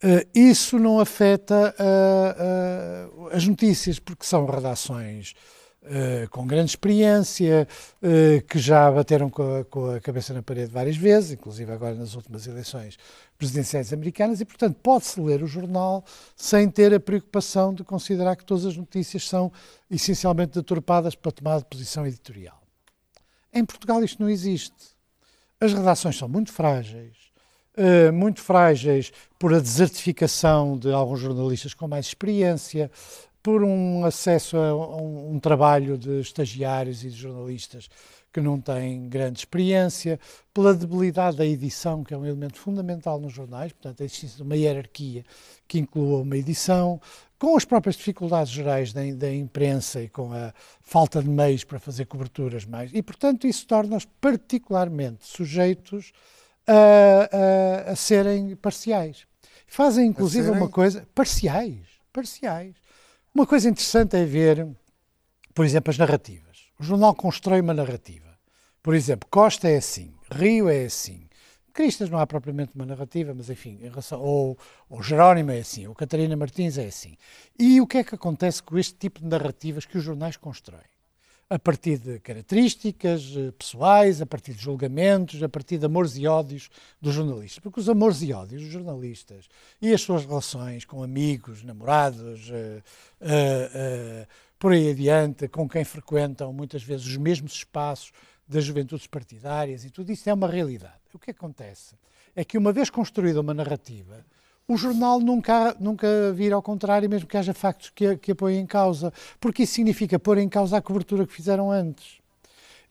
uh, 0.04 0.24
isso 0.32 0.78
não 0.78 1.00
afeta 1.00 1.74
uh, 1.76 3.26
as 3.32 3.44
notícias, 3.44 3.98
porque 3.98 4.24
são 4.24 4.46
redações 4.46 5.34
Uh, 5.84 6.26
com 6.30 6.46
grande 6.46 6.70
experiência, 6.70 7.68
uh, 8.02 8.42
que 8.46 8.58
já 8.58 8.90
bateram 8.90 9.28
com 9.28 9.56
a, 9.56 9.64
com 9.66 9.90
a, 9.90 10.00
cabeça 10.00 10.32
na 10.32 10.42
parede 10.42 10.72
várias 10.72 10.96
vezes, 10.96 11.32
inclusive 11.32 11.70
agora 11.70 11.94
nas 11.94 12.14
últimas 12.14 12.46
eleições 12.46 12.96
presidenciais 13.36 13.92
americanas, 13.92 14.40
e, 14.40 14.46
portanto, 14.46 14.78
pode-se 14.82 15.20
ler 15.20 15.42
o 15.42 15.46
jornal 15.46 16.02
sem 16.34 16.70
ter 16.70 16.94
a 16.94 16.98
preocupação 16.98 17.74
de 17.74 17.84
considerar 17.84 18.34
que 18.34 18.46
todas 18.46 18.64
as 18.64 18.78
notícias 18.78 19.28
são 19.28 19.52
essencialmente 19.90 20.54
deturpadas 20.54 21.14
para 21.14 21.30
tomar 21.30 21.58
de 21.58 21.66
posição 21.66 22.06
editorial. 22.06 22.64
Em 23.52 23.64
Portugal 23.64 24.02
isto 24.02 24.20
não 24.20 24.28
existe. 24.28 24.74
As 25.60 25.72
redações 25.72 26.18
são 26.18 26.28
muito 26.28 26.52
frágeis, 26.52 27.16
uh, 27.78 28.12
muito 28.12 28.40
frágeis 28.40 29.12
por 29.38 29.54
a 29.54 29.60
desertificação 29.60 30.76
de 30.76 30.92
alguns 30.92 31.20
jornalistas 31.20 31.72
com 31.72 31.86
mais 31.86 32.06
experiência, 32.06 32.90
por 33.44 33.62
um 33.62 34.06
acesso 34.06 34.56
a 34.56 34.74
um, 34.74 35.34
um, 35.34 35.38
trabalho 35.38 35.98
de 35.98 36.18
estagiários 36.18 37.04
e 37.04 37.10
de 37.10 37.16
jornalistas 37.16 37.90
que 38.32 38.40
não 38.40 38.58
têm 38.58 39.06
grande 39.06 39.38
experiência, 39.38 40.18
pela 40.52 40.72
debilidade 40.74 41.36
da 41.36 41.44
edição, 41.44 42.02
que 42.02 42.14
é 42.14 42.16
um 42.16 42.24
elemento 42.24 42.58
fundamental 42.58 43.20
nos 43.20 43.34
jornais, 43.34 43.70
portanto, 43.70 44.02
a 44.02 44.04
existência 44.06 44.38
de 44.38 44.42
uma 44.42 44.56
hierarquia 44.56 45.24
que 45.68 45.78
inclua 45.78 46.22
uma 46.22 46.36
edição, 46.38 46.98
com 47.38 47.54
as 47.54 47.66
próprias 47.66 47.96
dificuldades 47.96 48.50
gerais 48.50 48.94
da, 48.94 49.02
da 49.14 49.32
imprensa 49.32 50.02
e 50.02 50.08
com 50.08 50.32
a 50.32 50.52
falta 50.80 51.22
de 51.22 51.28
meios 51.28 51.64
para 51.64 51.78
fazer 51.78 52.06
coberturas 52.06 52.64
mais. 52.64 52.90
E, 52.94 53.02
portanto, 53.02 53.46
isso 53.46 53.66
torna-os 53.66 54.06
particularmente 54.22 55.26
sujeitos 55.26 56.12
a, 56.66 57.88
a, 57.88 57.92
a 57.92 57.96
serem 57.96 58.56
parciais. 58.56 59.26
Fazem, 59.66 60.06
inclusive, 60.06 60.46
serem... 60.46 60.60
uma 60.62 60.70
coisa. 60.70 61.06
parciais. 61.14 61.76
Parciais 62.10 62.83
uma 63.34 63.46
coisa 63.46 63.68
interessante 63.68 64.16
é 64.16 64.24
ver, 64.24 64.64
por 65.52 65.64
exemplo, 65.64 65.90
as 65.90 65.98
narrativas. 65.98 66.68
O 66.78 66.84
jornal 66.84 67.14
constrói 67.14 67.60
uma 67.60 67.74
narrativa. 67.74 68.38
Por 68.80 68.94
exemplo, 68.94 69.28
Costa 69.28 69.68
é 69.68 69.76
assim, 69.76 70.14
Rio 70.30 70.68
é 70.68 70.84
assim. 70.84 71.28
Cristas 71.72 72.08
não 72.08 72.20
há 72.20 72.26
propriamente 72.26 72.72
uma 72.76 72.86
narrativa, 72.86 73.34
mas 73.34 73.50
enfim, 73.50 73.76
relação, 73.82 74.20
ou, 74.20 74.56
ou 74.88 75.02
Jerónimo 75.02 75.50
é 75.50 75.58
assim, 75.58 75.88
ou 75.88 75.94
Catarina 75.94 76.36
Martins 76.36 76.78
é 76.78 76.86
assim. 76.86 77.16
E 77.58 77.80
o 77.80 77.86
que 77.88 77.98
é 77.98 78.04
que 78.04 78.14
acontece 78.14 78.62
com 78.62 78.78
este 78.78 78.94
tipo 78.94 79.18
de 79.18 79.26
narrativas 79.26 79.84
que 79.84 79.98
os 79.98 80.04
jornais 80.04 80.36
constroem? 80.36 80.93
A 81.48 81.58
partir 81.58 81.98
de 81.98 82.18
características 82.20 83.34
eh, 83.36 83.52
pessoais, 83.52 84.20
a 84.20 84.26
partir 84.26 84.54
de 84.54 84.62
julgamentos, 84.62 85.42
a 85.42 85.48
partir 85.48 85.78
de 85.78 85.86
amores 85.86 86.16
e 86.16 86.26
ódios 86.26 86.70
dos 87.00 87.14
jornalistas. 87.14 87.58
Porque 87.58 87.80
os 87.80 87.88
amores 87.88 88.22
e 88.22 88.32
ódios 88.32 88.62
dos 88.62 88.72
jornalistas 88.72 89.48
e 89.80 89.92
as 89.92 90.00
suas 90.00 90.24
relações 90.24 90.84
com 90.84 91.02
amigos, 91.02 91.62
namorados, 91.62 92.48
uh, 92.48 92.82
uh, 93.20 94.26
por 94.58 94.72
aí 94.72 94.90
adiante, 94.90 95.46
com 95.48 95.68
quem 95.68 95.84
frequentam 95.84 96.52
muitas 96.52 96.82
vezes 96.82 97.06
os 97.06 97.16
mesmos 97.16 97.52
espaços 97.52 98.12
das 98.48 98.64
juventudes 98.64 99.06
partidárias 99.06 99.84
e 99.84 99.90
tudo 99.90 100.10
isso 100.10 100.28
é 100.28 100.34
uma 100.34 100.48
realidade. 100.48 101.00
O 101.12 101.18
que 101.18 101.30
acontece 101.30 101.94
é 102.34 102.44
que, 102.44 102.58
uma 102.58 102.72
vez 102.72 102.90
construída 102.90 103.40
uma 103.40 103.54
narrativa, 103.54 104.24
o 104.66 104.76
jornal 104.76 105.20
nunca, 105.20 105.76
nunca 105.78 106.32
vira 106.32 106.54
ao 106.54 106.62
contrário, 106.62 107.08
mesmo 107.08 107.28
que 107.28 107.36
haja 107.36 107.52
factos 107.52 107.90
que, 107.90 108.16
que 108.16 108.32
apoiem 108.32 108.60
em 108.60 108.66
causa, 108.66 109.12
porque 109.38 109.64
isso 109.64 109.74
significa 109.74 110.18
pôr 110.18 110.38
em 110.38 110.48
causa 110.48 110.76
a 110.76 110.82
cobertura 110.82 111.26
que 111.26 111.32
fizeram 111.32 111.70
antes. 111.70 112.18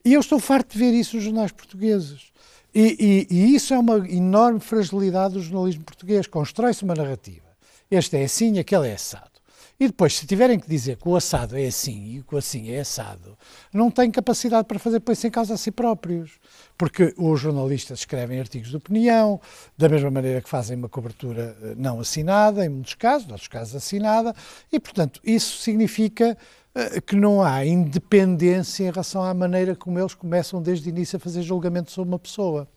E 0.04 0.12
eu 0.12 0.20
estou 0.20 0.38
farto 0.38 0.72
de 0.72 0.78
ver 0.78 0.92
isso 0.92 1.16
nos 1.16 1.24
jornais 1.24 1.50
portugueses. 1.50 2.32
E, 2.74 3.26
e, 3.30 3.34
e 3.34 3.54
isso 3.54 3.72
é 3.72 3.78
uma 3.78 3.98
enorme 4.08 4.60
fragilidade 4.60 5.34
do 5.34 5.40
jornalismo 5.40 5.84
português. 5.84 6.26
Constrói-se 6.26 6.84
uma 6.84 6.94
narrativa. 6.94 7.46
Este 7.90 8.18
é 8.18 8.24
assim, 8.24 8.58
aquele 8.58 8.88
é 8.88 8.94
assado. 8.94 9.33
E 9.78 9.88
depois, 9.88 10.14
se 10.14 10.26
tiverem 10.26 10.58
que 10.58 10.68
dizer 10.68 10.96
que 10.96 11.08
o 11.08 11.16
assado 11.16 11.58
é 11.58 11.66
assim 11.66 12.18
e 12.18 12.22
que 12.22 12.34
o 12.34 12.38
assim 12.38 12.70
é 12.70 12.80
assado, 12.80 13.36
não 13.72 13.90
têm 13.90 14.08
capacidade 14.10 14.68
para 14.68 14.78
fazer 14.78 15.00
pôr-se 15.00 15.26
em 15.26 15.30
causa 15.30 15.54
a 15.54 15.56
si 15.56 15.72
próprios. 15.72 16.38
Porque 16.78 17.12
os 17.16 17.40
jornalistas 17.40 18.00
escrevem 18.00 18.38
artigos 18.38 18.70
de 18.70 18.76
opinião, 18.76 19.40
da 19.76 19.88
mesma 19.88 20.10
maneira 20.10 20.40
que 20.40 20.48
fazem 20.48 20.76
uma 20.76 20.88
cobertura 20.88 21.56
eh, 21.60 21.74
não 21.76 21.98
assinada, 21.98 22.64
em 22.64 22.68
muitos 22.68 22.94
casos, 22.94 23.28
em 23.28 23.32
outros 23.32 23.48
casos 23.48 23.74
assinada, 23.74 24.34
e, 24.72 24.78
portanto, 24.78 25.20
isso 25.24 25.58
significa 25.58 26.38
eh, 26.74 27.00
que 27.00 27.16
não 27.16 27.42
há 27.42 27.64
independência 27.66 28.84
em 28.84 28.90
relação 28.90 29.24
à 29.24 29.34
maneira 29.34 29.74
como 29.74 29.98
eles 29.98 30.14
começam 30.14 30.62
desde 30.62 30.88
o 30.88 30.90
início 30.90 31.16
a 31.16 31.20
fazer 31.20 31.42
julgamento 31.42 31.90
sobre 31.90 32.10
uma 32.12 32.18
pessoa. 32.18 32.68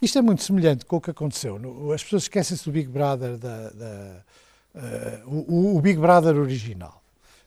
Isto 0.00 0.18
é 0.18 0.22
muito 0.22 0.42
semelhante 0.42 0.84
com 0.84 0.96
o 0.96 1.00
que 1.00 1.10
aconteceu. 1.10 1.58
As 1.92 2.04
pessoas 2.04 2.24
esquecem-se 2.24 2.64
do 2.64 2.70
Big 2.70 2.88
Brother 2.88 3.38
da, 3.38 3.70
da 3.70 4.24
o, 5.26 5.76
o, 5.76 5.80
Big 5.80 5.98
Brother 5.98 6.36
original. 6.36 7.02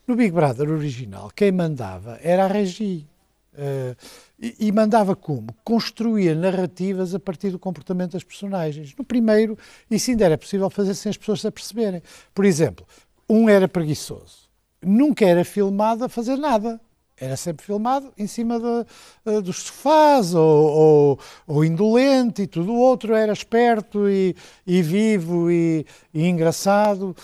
No 0.06 0.16
Big 0.16 0.32
Brother 0.32 0.68
original, 0.68 1.30
quem 1.34 1.52
mandava 1.52 2.18
era 2.22 2.44
a 2.44 2.48
Regi. 2.48 3.06
Uh, 3.52 3.96
e, 4.40 4.68
e, 4.68 4.72
mandava 4.72 5.14
como? 5.14 5.48
Construía 5.64 6.34
narrativas 6.34 7.14
a 7.14 7.20
partir 7.20 7.50
do 7.50 7.58
comportamento 7.58 8.12
das 8.12 8.24
personagens. 8.24 8.94
No 8.96 9.04
primeiro, 9.04 9.58
isso 9.90 10.10
ainda 10.10 10.24
era 10.24 10.38
possível 10.38 10.70
fazer 10.70 10.94
sem 10.94 11.10
as 11.10 11.16
pessoas 11.16 11.40
se 11.40 11.46
aperceberem. 11.46 12.02
Por 12.32 12.44
exemplo, 12.44 12.86
um 13.28 13.48
era 13.48 13.68
preguiçoso. 13.68 14.48
Nunca 14.82 15.24
era 15.26 15.44
filmado 15.44 16.04
a 16.04 16.08
fazer 16.08 16.36
nada 16.36 16.80
era 17.20 17.36
sempre 17.36 17.66
filmado 17.66 18.10
em 18.16 18.26
cima 18.26 18.58
de, 18.58 19.30
uh, 19.30 19.42
dos 19.42 19.64
sofás 19.64 20.34
ou, 20.34 20.42
ou, 20.42 21.20
ou, 21.46 21.64
indolente 21.64 22.42
e 22.42 22.46
tudo. 22.46 22.72
O 22.72 22.78
outro 22.78 23.14
era 23.14 23.32
esperto 23.32 24.08
e, 24.08 24.34
e 24.66 24.80
vivo 24.80 25.50
e, 25.50 25.84
e, 26.14 26.26
engraçado. 26.26 27.14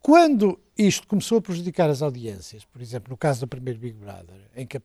Quando 0.00 0.58
isto 0.76 1.06
começou 1.06 1.38
a 1.38 1.42
prejudicar 1.42 1.90
as 1.90 2.00
audiências, 2.00 2.64
por 2.64 2.80
exemplo, 2.80 3.10
no 3.10 3.16
caso 3.18 3.40
do 3.40 3.46
primeiro 3.46 3.78
Big 3.78 3.94
Brother, 3.98 4.40
em 4.56 4.66
que 4.66 4.78
uh, 4.78 4.80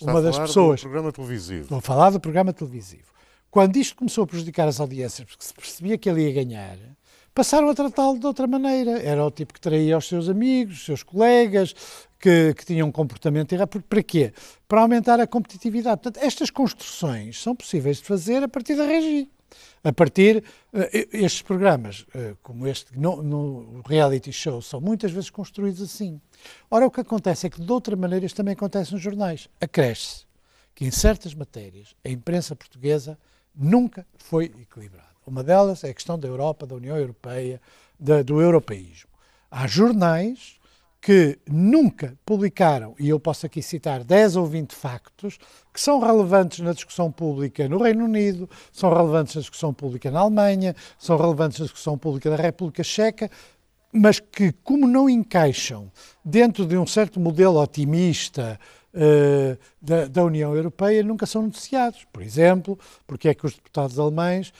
uma 0.00 0.22
das 0.22 0.38
pessoas. 0.38 0.80
Do 0.80 0.84
programa 0.84 1.12
televisivo. 1.12 1.66
Vou 1.68 1.80
falar 1.80 2.10
do 2.10 2.20
programa 2.20 2.52
televisivo. 2.52 3.10
Quando 3.50 3.76
isto 3.76 3.96
começou 3.96 4.22
a 4.22 4.26
prejudicar 4.28 4.68
as 4.68 4.78
audiências, 4.78 5.26
porque 5.26 5.44
se 5.44 5.52
percebia 5.52 5.98
que 5.98 6.08
ele 6.08 6.22
ia 6.22 6.32
ganhar, 6.32 6.78
passaram 7.34 7.68
a 7.68 7.74
tratá-lo 7.74 8.18
de 8.18 8.26
outra 8.26 8.46
maneira. 8.46 9.00
Era 9.02 9.24
o 9.24 9.30
tipo 9.30 9.54
que 9.54 9.60
traía 9.60 9.94
aos 9.94 10.06
seus 10.06 10.28
amigos, 10.28 10.78
os 10.78 10.84
seus 10.84 11.02
colegas, 11.02 11.74
que, 12.18 12.54
que 12.54 12.64
tinham 12.64 12.88
um 12.88 12.92
comportamento 12.92 13.52
errado. 13.52 13.82
Para 13.82 14.02
quê? 14.02 14.32
Para 14.68 14.82
aumentar 14.82 15.18
a 15.20 15.26
competitividade. 15.26 16.02
Portanto, 16.02 16.24
estas 16.24 16.50
construções 16.50 17.40
são 17.40 17.56
possíveis 17.56 17.98
de 17.98 18.04
fazer 18.04 18.42
a 18.42 18.48
partir 18.48 18.76
da 18.76 18.84
regi. 18.84 19.30
A 19.82 19.92
partir, 19.92 20.44
uh, 20.72 20.78
estes 21.12 21.42
programas, 21.42 22.02
uh, 22.14 22.36
como 22.42 22.66
este 22.66 22.96
no, 22.96 23.22
no, 23.22 23.82
reality 23.86 24.32
show, 24.32 24.60
são 24.60 24.80
muitas 24.80 25.10
vezes 25.10 25.30
construídos 25.30 25.80
assim. 25.80 26.20
Ora, 26.70 26.86
o 26.86 26.90
que 26.90 27.00
acontece 27.00 27.46
é 27.46 27.50
que, 27.50 27.60
de 27.60 27.72
outra 27.72 27.96
maneira, 27.96 28.26
isto 28.26 28.36
também 28.36 28.52
acontece 28.52 28.92
nos 28.92 29.02
jornais. 29.02 29.48
Acresce 29.60 30.26
que, 30.74 30.84
em 30.84 30.90
certas 30.90 31.34
matérias, 31.34 31.96
a 32.04 32.10
imprensa 32.10 32.54
portuguesa 32.54 33.18
nunca 33.54 34.06
foi 34.18 34.44
equilibrada. 34.44 35.09
Uma 35.30 35.44
delas 35.44 35.84
é 35.84 35.90
a 35.90 35.94
questão 35.94 36.18
da 36.18 36.26
Europa, 36.26 36.66
da 36.66 36.74
União 36.74 36.96
Europeia, 36.96 37.60
da, 37.98 38.20
do 38.20 38.40
europeísmo. 38.40 39.08
Há 39.48 39.64
jornais 39.68 40.58
que 41.00 41.38
nunca 41.48 42.18
publicaram, 42.26 42.94
e 42.98 43.08
eu 43.08 43.18
posso 43.18 43.46
aqui 43.46 43.62
citar 43.62 44.02
10 44.02 44.36
ou 44.36 44.44
20 44.44 44.74
factos, 44.74 45.38
que 45.72 45.80
são 45.80 46.00
relevantes 46.00 46.58
na 46.58 46.72
discussão 46.72 47.12
pública 47.12 47.68
no 47.68 47.80
Reino 47.80 48.04
Unido, 48.04 48.50
são 48.72 48.92
relevantes 48.92 49.36
na 49.36 49.40
discussão 49.40 49.72
pública 49.72 50.10
na 50.10 50.18
Alemanha, 50.20 50.74
são 50.98 51.16
relevantes 51.16 51.60
na 51.60 51.66
discussão 51.66 51.96
pública 51.96 52.28
da 52.28 52.36
República 52.36 52.82
Checa, 52.82 53.30
mas 53.92 54.18
que, 54.18 54.52
como 54.64 54.86
não 54.86 55.08
encaixam 55.08 55.90
dentro 56.24 56.66
de 56.66 56.76
um 56.76 56.86
certo 56.86 57.18
modelo 57.20 57.60
otimista 57.60 58.58
uh, 58.94 59.58
da, 59.80 60.06
da, 60.06 60.24
União 60.24 60.54
Europeia, 60.54 61.02
nunca 61.02 61.26
são 61.26 61.42
noticiados. 61.42 62.06
Por 62.12 62.22
exemplo, 62.22 62.78
porque 63.06 63.28
é 63.28 63.34
que 63.34 63.46
os 63.46 63.54
deputados 63.54 63.98
alemães 63.98 64.52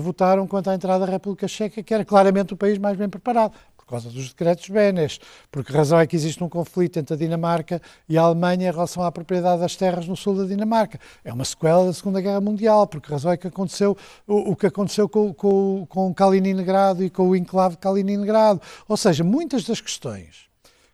votaram 0.00 0.46
contra 0.46 0.72
a 0.72 0.76
entrada 0.76 1.06
da 1.06 1.12
República 1.12 1.48
Checa, 1.48 1.82
que 1.82 1.94
era 1.94 2.04
claramente 2.04 2.52
o 2.52 2.56
país 2.56 2.78
mais 2.78 2.96
bem 2.96 3.08
preparado 3.08 3.52
por 3.88 3.92
causa 3.92 4.10
dos 4.10 4.28
decretos 4.28 4.68
Benes, 4.68 5.18
porque 5.50 5.72
razão 5.72 5.98
é 5.98 6.06
que 6.06 6.14
existe 6.14 6.44
um 6.44 6.48
conflito 6.48 6.98
entre 6.98 7.14
a 7.14 7.16
Dinamarca 7.16 7.80
e 8.06 8.18
a 8.18 8.20
Alemanha 8.20 8.68
em 8.68 8.70
relação 8.70 9.02
à 9.02 9.10
propriedade 9.10 9.62
das 9.62 9.76
terras 9.76 10.06
no 10.06 10.14
sul 10.14 10.36
da 10.36 10.44
Dinamarca. 10.44 11.00
É 11.24 11.32
uma 11.32 11.44
sequela 11.44 11.86
da 11.86 11.92
Segunda 11.94 12.20
Guerra 12.20 12.40
Mundial, 12.42 12.86
porque 12.86 13.10
razão 13.10 13.32
é 13.32 13.38
que 13.38 13.46
aconteceu 13.46 13.96
o, 14.26 14.50
o 14.50 14.56
que 14.56 14.66
aconteceu 14.66 15.08
com, 15.08 15.32
com, 15.32 15.86
com 15.88 16.12
Kaliningrado 16.12 17.02
e 17.02 17.08
com 17.08 17.30
o 17.30 17.34
enclave 17.34 17.76
de 17.76 17.80
Kaliningrado. 17.80 18.60
Ou 18.86 18.96
seja, 18.96 19.24
muitas 19.24 19.64
das 19.64 19.80
questões 19.80 20.48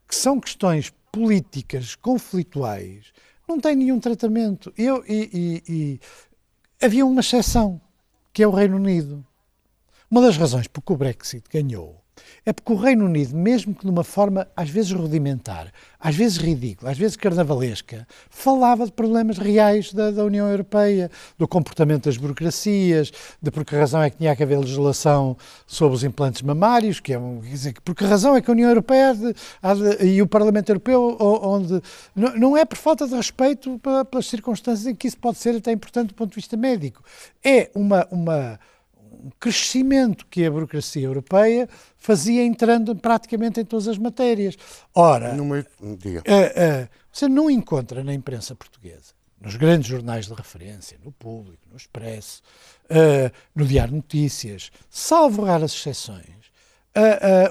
que 0.07 0.15
são 0.15 0.39
questões 0.39 0.93
políticas 1.11 1.97
conflituais 1.97 3.07
não 3.49 3.59
têm 3.59 3.75
nenhum 3.75 3.99
tratamento. 3.99 4.73
Eu, 4.79 5.05
e, 5.09 5.63
e, 5.69 5.73
e 6.81 6.85
havia 6.85 7.05
uma 7.05 7.21
exceção, 7.21 7.81
que 8.35 8.43
é 8.43 8.49
o 8.49 8.51
Reino 8.51 8.77
Unido. 8.77 9.25
Uma 10.11 10.21
das 10.21 10.37
razões 10.37 10.67
por 10.67 10.83
que 10.83 10.93
o 10.93 10.97
Brexit 10.97 11.49
ganhou 11.49 12.04
é 12.47 12.53
porque 12.53 12.73
o 12.73 12.77
Reino 12.77 13.07
Unido, 13.07 13.35
mesmo 13.35 13.75
que 13.75 13.85
de 13.85 13.91
uma 13.91 14.05
forma 14.05 14.47
às 14.57 14.69
vezes 14.69 14.93
rudimentar, 14.93 15.73
às 15.99 16.15
vezes 16.15 16.37
ridícula, 16.37 16.91
às 16.91 16.99
vezes 16.99 17.17
carnavalesca, 17.17 18.07
falava 18.29 18.85
de 18.85 18.93
problemas 18.93 19.39
reais 19.39 19.93
da, 19.93 20.11
da, 20.11 20.25
União 20.25 20.49
Europeia, 20.49 21.11
do 21.39 21.49
comportamento 21.49 22.05
das 22.05 22.17
burocracias, 22.17 23.11
de 23.41 23.51
por 23.51 23.65
que 23.65 23.75
razão 23.75 24.03
é 24.03 24.11
que 24.11 24.19
tinha 24.19 24.37
que 24.37 24.43
haver 24.43 24.59
legislação 24.59 25.37
sobre 25.67 25.97
os 25.97 26.05
implantes 26.05 26.43
mamários, 26.43 27.01
que 27.01 27.13
é 27.13 27.19
um, 27.19 27.41
quer 27.41 27.49
dizer, 27.49 27.75
por 27.83 27.95
que 27.95 28.05
razão 28.05 28.37
é 28.37 28.43
que 28.43 28.51
a 28.51 28.53
União 28.53 28.69
Europeia 28.69 29.15
de, 29.15 29.33
de, 29.33 30.07
e 30.07 30.21
o 30.21 30.27
Parlamento 30.27 30.69
Europeu, 30.69 31.17
onde 31.19 31.81
não, 32.15 32.37
não 32.37 32.57
é 32.57 32.65
por 32.65 32.77
falta 32.77 33.07
de 33.07 33.15
respeito 33.15 33.81
pelas 34.11 34.27
circunstâncias 34.27 34.87
em 34.87 34.95
que 34.95 35.09
isso 35.09 35.19
pode 35.19 35.39
ser 35.39 35.57
até 35.57 35.73
importante 35.73 36.09
do 36.09 36.15
ponto 36.15 36.31
de 36.31 36.37
vista 36.37 36.57
médico, 36.57 37.03
é 37.43 37.71
uma, 37.75 38.07
uma 38.11 38.61
um 39.25 39.31
crescimento 39.41 40.27
que 40.27 40.45
a 40.45 40.51
burocracia 40.51 41.07
europeia 41.07 41.69
fazia 41.97 42.45
entrando 42.45 42.95
praticamente 42.95 43.61
em 43.61 43.65
todas 43.65 43.89
as 43.89 43.97
matérias. 43.97 44.57
Ora, 44.95 45.33
meio... 45.33 45.65
uh, 45.81 46.21
uh, 46.21 46.89
você 47.11 47.27
não 47.27 47.51
encontra 47.51 48.05
na 48.05 48.13
imprensa 48.13 48.55
portuguesa, 48.55 49.15
nos 49.41 49.57
grandes 49.57 49.89
jornais 49.89 50.27
de 50.27 50.35
referência, 50.35 50.99
no 51.03 51.11
Público, 51.11 51.63
no 51.71 51.77
Expresso, 51.77 52.43
uh, 52.91 53.33
no 53.55 53.65
Diário 53.65 53.95
Notícias, 53.95 54.71
salvo 54.91 55.45
raras 55.45 55.73
exceções, 55.73 56.35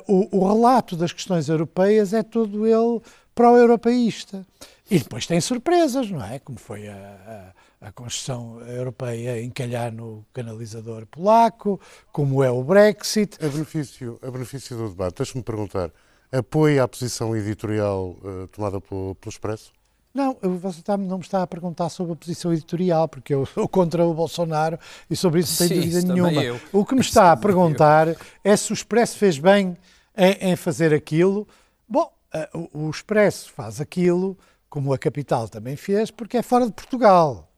o, 0.08 0.38
o 0.40 0.48
relato 0.48 0.96
das 0.96 1.12
questões 1.12 1.50
europeias 1.50 2.14
é 2.14 2.24
todo 2.24 2.66
ele 2.66 3.02
pró-europeísta. 3.36 4.46
E 4.90 5.00
depois 5.00 5.26
tem 5.26 5.42
surpresas, 5.42 6.10
não 6.10 6.24
é? 6.24 6.40
Como 6.40 6.58
foi 6.58 6.88
a, 6.88 6.94
a, 6.96 7.54
a 7.84 7.92
Constituição 7.92 8.62
Europeia 8.62 9.42
encalhar 9.44 9.92
no 9.92 10.26
canalizador 10.34 11.06
polaco, 11.06 11.80
como 12.12 12.42
é 12.42 12.50
o 12.50 12.64
Brexit. 12.64 13.38
A 13.44 13.50
benefício, 13.50 14.18
a 14.22 14.32
benefício 14.32 14.78
do 14.78 14.90
debate, 14.90 15.18
deixe-me 15.18 15.44
perguntar, 15.44 15.92
apoia 16.32 16.84
a 16.84 16.88
posição 16.88 17.36
editorial 17.36 18.16
uh, 18.24 18.48
tomada 18.48 18.80
pelo, 18.80 19.16
pelo 19.16 19.30
Expresso? 19.30 19.74
Não, 20.14 20.38
você 20.60 20.80
está, 20.80 20.96
não 20.96 21.18
me 21.18 21.24
está 21.24 21.42
a 21.42 21.48
perguntar 21.48 21.90
sobre 21.90 22.14
a 22.14 22.16
posição 22.16 22.54
editorial, 22.54 23.08
porque 23.08 23.34
eu 23.34 23.46
sou 23.48 23.68
contra 23.68 24.06
o 24.06 24.14
Bolsonaro 24.14 24.80
e 25.10 25.16
sobre 25.16 25.42
isso 25.42 25.62
não 25.62 25.70
tenho 25.70 25.82
dúvida 25.82 26.14
nenhuma. 26.14 26.44
Eu. 26.44 26.62
O 26.72 26.86
que 26.86 26.94
me 26.94 27.02
está 27.02 27.32
a 27.32 27.38
perguntar 27.38 28.08
eu. 28.08 28.16
é 28.44 28.56
se 28.56 28.72
o 28.72 28.76
Expresso 28.76 29.18
fez 29.18 29.40
bem 29.40 29.76
em, 30.16 30.52
em 30.52 30.56
fazer 30.56 30.94
aquilo. 30.94 31.48
Bom, 31.90 32.14
uh, 32.34 32.70
o, 32.74 32.86
o 32.86 32.90
Expresso 32.92 33.52
faz 33.52 33.82
aquilo 33.82 34.38
como 34.70 34.94
a 34.94 34.98
capital 34.98 35.50
também 35.50 35.76
fez, 35.76 36.10
porque 36.10 36.38
é 36.38 36.42
fora 36.42 36.66
de 36.66 36.72
Portugal. 36.72 37.50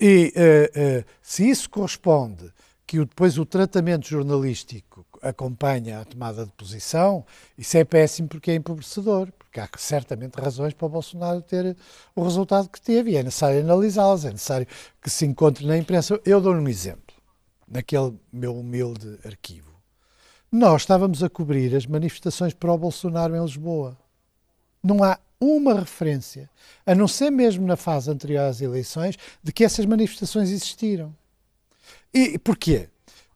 E 0.00 0.32
uh, 0.36 1.00
uh, 1.00 1.04
se 1.22 1.48
isso 1.48 1.70
corresponde 1.70 2.52
que 2.86 2.98
depois 2.98 3.36
o 3.36 3.44
tratamento 3.44 4.06
jornalístico 4.06 5.04
acompanha 5.20 6.00
a 6.00 6.04
tomada 6.04 6.46
de 6.46 6.52
posição, 6.52 7.24
isso 7.58 7.76
é 7.76 7.84
péssimo 7.84 8.28
porque 8.28 8.52
é 8.52 8.54
empobrecedor, 8.54 9.32
porque 9.32 9.58
há 9.58 9.68
certamente 9.76 10.36
razões 10.36 10.72
para 10.72 10.86
o 10.86 10.90
Bolsonaro 10.90 11.42
ter 11.42 11.76
o 12.14 12.22
resultado 12.22 12.68
que 12.68 12.80
teve 12.80 13.10
e 13.10 13.16
é 13.16 13.22
necessário 13.22 13.60
analisá-las, 13.60 14.24
é 14.24 14.30
necessário 14.30 14.66
que 15.02 15.10
se 15.10 15.26
encontre 15.26 15.66
na 15.66 15.76
imprensa. 15.76 16.20
Eu 16.24 16.40
dou-lhe 16.40 16.60
um 16.60 16.68
exemplo, 16.68 17.16
naquele 17.66 18.14
meu 18.32 18.56
humilde 18.56 19.18
arquivo. 19.24 19.74
Nós 20.52 20.82
estávamos 20.82 21.24
a 21.24 21.28
cobrir 21.28 21.74
as 21.74 21.86
manifestações 21.86 22.54
para 22.54 22.72
o 22.72 22.78
Bolsonaro 22.78 23.34
em 23.34 23.42
Lisboa. 23.42 23.98
Não 24.80 25.02
há 25.02 25.18
uma 25.40 25.74
referência, 25.80 26.48
a 26.84 26.94
não 26.94 27.06
ser 27.06 27.30
mesmo 27.30 27.66
na 27.66 27.76
fase 27.76 28.10
anterior 28.10 28.42
às 28.42 28.60
eleições, 28.60 29.16
de 29.42 29.52
que 29.52 29.64
essas 29.64 29.84
manifestações 29.84 30.50
existiram. 30.50 31.14
E 32.12 32.38
porquê? 32.38 32.88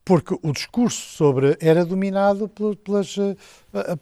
Porque 0.04 0.37
o 0.42 0.52
discurso 0.52 1.15
sobre 1.15 1.56
era 1.60 1.84
dominado 1.84 2.49
pelas, 2.49 3.17
uh, 3.17 3.36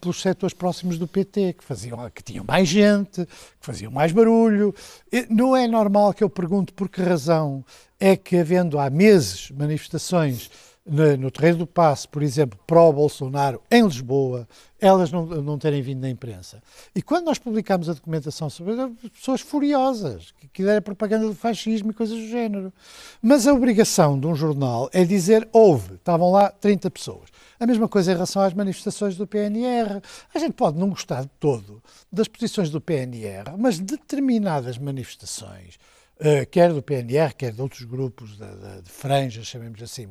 pelos 0.01 0.23
setores 0.23 0.55
próximos 0.55 0.97
do 0.97 1.09
PT, 1.09 1.55
que 1.55 1.65
faziam, 1.65 2.09
que 2.11 2.23
tinham 2.23 2.45
mais 2.47 2.69
gente, 2.69 3.27
que 3.27 3.67
faziam 3.67 3.91
mais 3.91 4.13
barulho. 4.13 4.75
E 5.13 5.27
não 5.29 5.57
é 5.57 5.67
normal 5.67 6.15
que 6.15 6.23
eu 6.23 6.31
pergunte 6.31 6.73
por 6.73 6.89
que 6.89 7.03
razão 7.03 7.65
é 7.99 8.17
que, 8.17 8.37
havendo 8.37 8.79
há 8.79 8.89
meses 8.89 9.51
manifestações 9.51 10.51
no, 10.89 11.17
no 11.17 11.31
terreno 11.31 11.59
do 11.59 11.67
passe, 11.67 12.09
por 12.09 12.23
exemplo, 12.23 12.59
pró-Bolsonaro, 12.67 13.61
em 13.71 13.85
Lisboa, 13.85 14.49
elas 14.81 15.11
não, 15.11 15.27
não 15.27 15.59
terem 15.59 15.83
vindo 15.83 16.01
na 16.01 16.09
imprensa. 16.09 16.63
E 16.95 17.03
quando 17.03 17.27
nós 17.27 17.39
publicámos 17.39 17.89
a 17.89 17.95
documentação 17.95 18.49
sobre 18.49 18.75
pessoas 19.11 19.41
furiosas, 19.41 20.33
que, 20.39 20.49
que 20.49 20.63
era 20.63 20.81
propaganda 20.81 21.27
do 21.27 21.35
fascismo 21.35 21.91
e 21.91 21.95
coisas 21.95 22.17
do 22.17 22.29
género. 22.29 22.73
Mas 23.21 23.47
a 23.47 23.53
obrigação 23.53 24.19
de 24.19 24.27
um 24.27 24.35
jornal 24.35 24.89
é 24.93 25.05
dizer 25.05 25.49
houve, 25.53 25.95
estavam 25.95 26.31
lá 26.31 26.51
30 26.51 26.91
pessoas. 26.91 27.29
A 27.59 27.67
mesma 27.67 27.89
coisa 27.89 28.13
em 28.13 28.15
relação 28.15 28.41
às 28.41 28.55
manifestações 28.55 29.17
do 29.17 29.27
PNR. 29.27 30.01
A 30.33 30.39
gente 30.39 30.53
pode 30.53 30.79
não 30.79 30.91
gostar 30.91 31.23
de 31.23 31.31
todo 31.41 31.83
das 32.11 32.29
posições 32.29 32.71
do 32.71 32.81
PNR, 32.81 33.57
mas 33.59 33.81
determinadas 33.81 34.79
manifestações, 34.79 35.77
uh, 36.21 36.47
quer 36.51 36.73
do 36.73 36.83
PNR, 36.83 37.35
quer 37.35 37.53
de 37.53 37.61
outros 37.61 37.83
grupos 37.85 38.37
de, 38.37 38.47
de, 38.47 38.83
de 38.83 38.91
franjas, 38.91 39.47
chamemos 39.47 39.83
assim, 39.83 40.09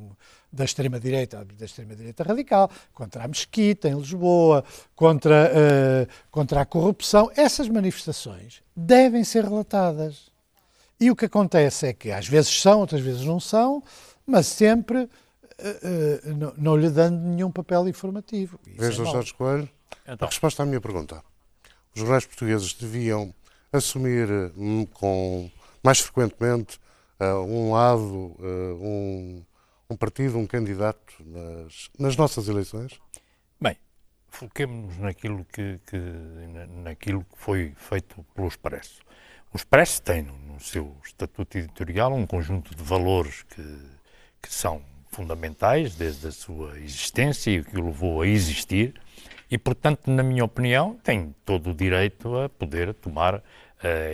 da 0.51 0.65
extrema-direita, 0.65 1.45
da 1.45 1.65
extrema-direita 1.65 2.23
radical, 2.23 2.69
contra 2.93 3.23
a 3.23 3.27
mesquita 3.27 3.89
em 3.89 3.95
Lisboa, 3.95 4.63
contra, 4.95 5.51
uh, 5.51 6.13
contra 6.31 6.61
a 6.61 6.65
corrupção. 6.65 7.31
Essas 7.35 7.67
manifestações 7.67 8.61
devem 8.75 9.23
ser 9.23 9.43
relatadas. 9.43 10.31
E 10.99 11.11
o 11.11 11.15
que 11.15 11.25
acontece 11.25 11.87
é 11.87 11.93
que 11.93 12.11
às 12.11 12.27
vezes 12.27 12.59
são, 12.59 12.79
outras 12.79 13.01
vezes 13.01 13.23
não 13.23 13.39
são, 13.39 13.83
mas 14.25 14.47
sempre 14.47 14.97
uh, 14.97 15.07
uh, 15.07 16.35
não, 16.35 16.53
não, 16.57 16.77
lhe 16.77 16.89
dando 16.89 17.19
nenhum 17.19 17.51
papel 17.51 17.87
informativo. 17.87 18.59
Veja, 18.65 19.03
é 19.03 19.05
Jorge 19.05 19.33
Coelho, 19.33 19.69
então. 20.07 20.27
a 20.27 20.29
resposta 20.29 20.63
à 20.63 20.65
minha 20.65 20.81
pergunta. 20.81 21.23
Os 21.93 22.01
jornais 22.01 22.25
portugueses 22.25 22.73
deviam 22.73 23.33
assumir 23.71 24.27
hum, 24.55 24.85
com 24.85 25.51
mais 25.83 25.99
frequentemente 25.99 26.79
um 27.19 27.71
lado, 27.71 28.35
um 28.79 29.43
um 29.89 29.95
partido, 29.95 30.37
um 30.37 30.45
candidato 30.45 31.13
nas, 31.25 31.89
nas 31.97 32.17
nossas 32.17 32.47
eleições? 32.47 32.99
Bem, 33.59 33.77
foquemos-nos 34.27 34.97
naquilo 34.97 35.45
que, 35.45 35.79
que, 35.87 35.97
naquilo 36.83 37.23
que 37.23 37.37
foi 37.37 37.73
feito 37.77 38.25
pelo 38.35 38.47
Expresso. 38.47 39.01
O 39.53 39.57
Expresso 39.57 40.01
tem 40.01 40.23
no 40.23 40.59
seu 40.59 40.95
estatuto 41.03 41.57
editorial 41.57 42.13
um 42.13 42.27
conjunto 42.27 42.75
de 42.75 42.83
valores 42.83 43.43
que, 43.43 43.79
que 44.41 44.53
são 44.53 44.81
fundamentais 45.09 45.95
desde 45.95 46.27
a 46.27 46.31
sua 46.31 46.77
existência 46.79 47.49
e 47.49 47.59
o 47.59 47.65
que 47.65 47.77
o 47.77 47.85
levou 47.85 48.21
a 48.21 48.27
existir 48.27 49.01
e, 49.49 49.57
portanto, 49.57 50.11
na 50.11 50.21
minha 50.21 50.43
opinião, 50.43 50.95
tem 51.01 51.33
todo 51.45 51.69
o 51.69 51.73
direito 51.73 52.37
a 52.37 52.49
poder 52.49 52.93
tomar 52.93 53.35
uh, 53.35 53.41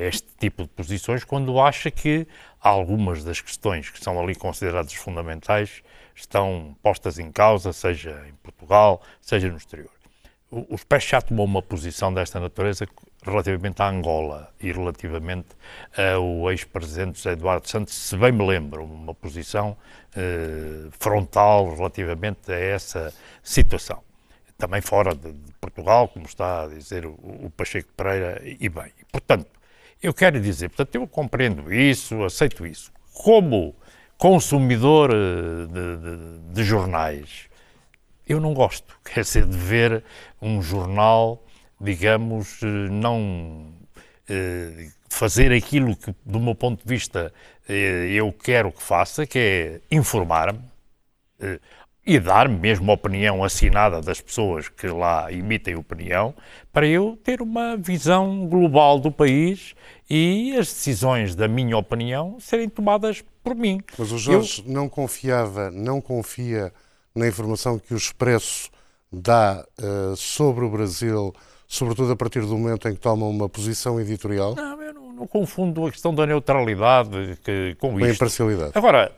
este 0.02 0.28
tipo 0.40 0.64
de 0.64 0.70
posições 0.70 1.24
quando 1.24 1.60
acha 1.60 1.90
que 1.90 2.28
algumas 2.60 3.24
das 3.24 3.40
questões 3.42 3.90
que 3.90 4.04
são 4.04 4.20
ali 4.20 4.36
consideradas 4.36 4.94
fundamentais 4.94 5.82
estão 6.16 6.76
postas 6.82 7.20
em 7.20 7.32
causa, 7.32 7.74
seja 7.74 8.26
em 8.28 8.34
Portugal, 8.36 9.02
seja 9.22 9.50
no 9.50 9.58
exterior. 9.58 9.92
O, 10.52 10.76
o 10.76 10.78
SPES 10.78 11.04
já 11.04 11.22
tomou 11.22 11.46
uma 11.46 11.62
posição 11.62 12.14
desta 12.14 12.40
natureza 12.40 12.88
relativamente 13.26 13.82
à 13.82 13.90
Angola 13.90 14.54
e 14.60 14.72
relativamente 14.72 15.50
ao 15.98 16.52
ex-presidente 16.52 17.18
José 17.18 17.32
Eduardo 17.32 17.68
Santos, 17.68 17.94
se 17.94 18.16
bem 18.18 18.32
me 18.32 18.46
lembro, 18.46 18.84
uma 18.84 19.14
posição 19.14 19.76
eh, 20.16 20.90
frontal 20.92 21.74
relativamente 21.76 22.52
a 22.52 22.60
essa 22.60 23.14
situação. 23.42 24.04
Também 24.58 24.82
fora 24.82 25.16
de, 25.16 25.32
de, 25.32 25.54
Portugal, 25.74 26.08
como 26.08 26.26
está 26.26 26.64
a 26.64 26.68
dizer 26.68 27.06
o, 27.06 27.12
o 27.12 27.52
Pacheco 27.56 27.90
Pereira, 27.98 28.42
e 28.44 28.70
bem. 28.70 28.92
Portanto, 29.12 29.48
eu 30.02 30.14
quero 30.14 30.40
dizer, 30.40 30.70
portanto, 30.70 30.96
eu 30.96 31.08
compreendo 31.08 31.74
isso, 31.74 32.24
aceito 32.24 32.66
isso. 32.66 32.92
Como 33.14 33.76
consumidor 34.18 35.12
eh, 35.12 35.66
de, 35.66 35.98
de, 35.98 36.54
de 36.54 36.64
jornais, 36.64 37.50
eu 38.28 38.40
não 38.40 38.54
gosto, 38.54 38.98
quer 39.04 39.22
dizer, 39.22 39.46
de 39.46 39.58
ver 39.58 40.04
um 40.42 40.62
jornal, 40.62 41.44
digamos, 41.82 42.62
eh, 42.62 42.66
não 42.66 43.74
eh, 44.30 44.90
fazer 45.10 45.52
aquilo 45.52 45.96
que, 45.96 46.14
do 46.26 46.40
meu 46.40 46.56
ponto 46.56 46.82
de 46.82 46.88
vista, 46.88 47.34
eu 47.66 48.34
quero 48.34 48.74
que 48.74 48.84
faça, 48.84 49.26
que 49.26 49.40
é 49.40 49.82
informar-me 49.90 50.60
e 52.06 52.20
dar 52.20 52.50
mesmo 52.50 52.92
a 52.92 52.96
opinião 52.96 53.44
assinada 53.44 54.02
das 54.02 54.20
pessoas 54.20 54.68
que 54.68 54.88
lá 54.88 55.32
emitem 55.32 55.76
opinião, 55.76 56.34
para 56.72 56.86
eu 56.86 57.18
ter 57.24 57.42
uma 57.42 57.78
visão 57.78 58.46
global 58.48 59.00
do 59.00 59.12
país 59.12 59.74
e 60.10 60.56
as 60.58 60.68
decisões 60.68 61.34
da 61.34 61.48
minha 61.48 61.78
opinião 61.78 62.38
serem 62.40 62.68
tomadas 62.68 63.24
por 63.42 63.56
mim. 63.56 63.82
Mas 63.98 64.12
o 64.12 64.18
Jorge 64.18 64.64
eu... 64.66 64.74
não 64.74 64.90
confiava, 64.90 65.72
não 65.72 66.02
confia 66.02 66.74
na 67.16 67.28
informação 67.28 67.80
que 67.80 67.94
o 67.94 67.98
Expresso 67.98 68.70
dá 69.12 69.66
uh, 69.80 70.16
sobre 70.16 70.66
o 70.66 70.70
Brasil, 70.70 71.34
sobretudo 71.68 72.12
a 72.12 72.16
partir 72.16 72.42
do 72.42 72.58
momento 72.58 72.88
em 72.90 72.96
que 72.96 73.00
toma 73.00 73.26
uma 73.28 73.48
posição 73.48 74.00
editorial? 74.02 74.56
Não, 74.56 74.82
eu 74.82 74.94
não, 74.94 75.14
não 75.14 75.28
confundo 75.28 75.86
a 75.86 75.92
questão 75.92 76.14
da 76.14 76.26
neutralidade 76.26 77.38
que, 77.44 77.76
com, 77.80 77.92
com 77.92 78.00
isto. 78.00 78.10
a 78.10 78.14
imparcialidade. 78.14 78.72
Agora, 78.76 79.12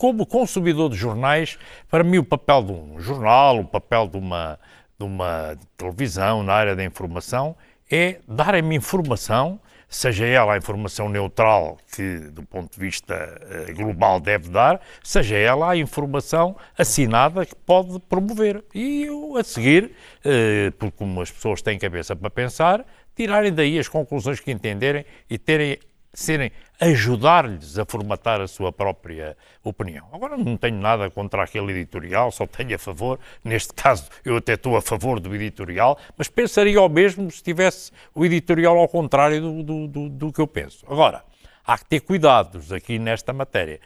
como 0.00 0.24
consumidor 0.24 0.88
de 0.88 0.96
jornais, 0.96 1.58
para 1.90 2.02
mim 2.02 2.16
o 2.16 2.24
papel 2.24 2.62
de 2.62 2.72
um 2.72 2.98
jornal, 2.98 3.60
o 3.60 3.66
papel 3.66 4.08
de 4.08 4.16
uma, 4.16 4.58
de 4.98 5.04
uma 5.04 5.58
televisão, 5.76 6.42
na 6.42 6.54
área 6.54 6.74
da 6.74 6.82
informação, 6.82 7.54
é 7.90 8.18
darem-me 8.26 8.74
informação, 8.74 9.60
seja 9.86 10.24
ela 10.24 10.54
a 10.54 10.56
informação 10.56 11.06
neutral 11.10 11.76
que, 11.94 12.16
do 12.32 12.42
ponto 12.42 12.72
de 12.72 12.80
vista 12.80 13.14
uh, 13.14 13.74
global, 13.74 14.18
deve 14.18 14.48
dar, 14.48 14.80
seja 15.04 15.36
ela 15.36 15.72
a 15.72 15.76
informação 15.76 16.56
assinada 16.78 17.44
que 17.44 17.54
pode 17.54 18.00
promover. 18.00 18.64
E 18.74 19.02
eu, 19.02 19.36
a 19.36 19.44
seguir, 19.44 19.92
uh, 20.24 20.72
porque 20.78 20.96
como 20.96 21.20
as 21.20 21.30
pessoas 21.30 21.60
têm 21.60 21.78
cabeça 21.78 22.16
para 22.16 22.30
pensar, 22.30 22.86
tirarem 23.14 23.52
daí 23.52 23.78
as 23.78 23.86
conclusões 23.86 24.40
que 24.40 24.50
entenderem 24.50 25.04
e 25.28 25.36
terem 25.36 25.78
serem 26.12 26.50
ajudar-lhes 26.80 27.78
a 27.78 27.84
formatar 27.84 28.40
a 28.40 28.48
sua 28.48 28.72
própria 28.72 29.36
opinião. 29.62 30.08
Agora 30.12 30.36
não 30.36 30.56
tenho 30.56 30.78
nada 30.78 31.10
contra 31.10 31.44
aquele 31.44 31.72
editorial, 31.72 32.32
só 32.32 32.46
tenho 32.46 32.74
a 32.74 32.78
favor, 32.78 33.18
neste 33.44 33.72
caso 33.72 34.08
eu 34.24 34.36
até 34.36 34.54
estou 34.54 34.76
a 34.76 34.82
favor 34.82 35.20
do 35.20 35.34
editorial, 35.34 35.98
mas 36.16 36.28
pensaria 36.28 36.80
o 36.80 36.88
mesmo 36.88 37.30
se 37.30 37.42
tivesse 37.42 37.92
o 38.14 38.24
editorial 38.24 38.78
ao 38.78 38.88
contrário 38.88 39.40
do, 39.40 39.62
do, 39.62 39.88
do, 39.88 40.08
do 40.08 40.32
que 40.32 40.40
eu 40.40 40.46
penso. 40.46 40.84
Agora, 40.88 41.22
há 41.64 41.78
que 41.78 41.84
ter 41.84 42.00
cuidados 42.00 42.72
aqui 42.72 42.98
nesta 42.98 43.32
matéria. 43.32 43.80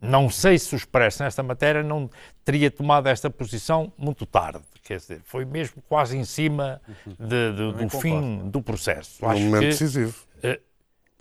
Não 0.00 0.30
sei 0.30 0.58
se 0.58 0.74
o 0.74 0.76
Expresso 0.76 1.22
nesta 1.22 1.42
matéria 1.42 1.82
não 1.82 2.08
teria 2.44 2.70
tomado 2.70 3.06
esta 3.08 3.28
posição 3.28 3.92
muito 3.98 4.24
tarde. 4.24 4.62
Quer 4.82 4.96
dizer, 4.96 5.20
foi 5.24 5.44
mesmo 5.44 5.82
quase 5.88 6.16
em 6.16 6.24
cima 6.24 6.80
de, 7.06 7.52
de, 7.52 7.72
do 7.84 7.88
fim 8.00 8.48
do 8.48 8.62
processo. 8.62 9.24
Acho 9.26 9.40
momento 9.42 9.60
que, 9.60 9.66
decisivo. 9.66 10.16
Uh, 10.42 10.69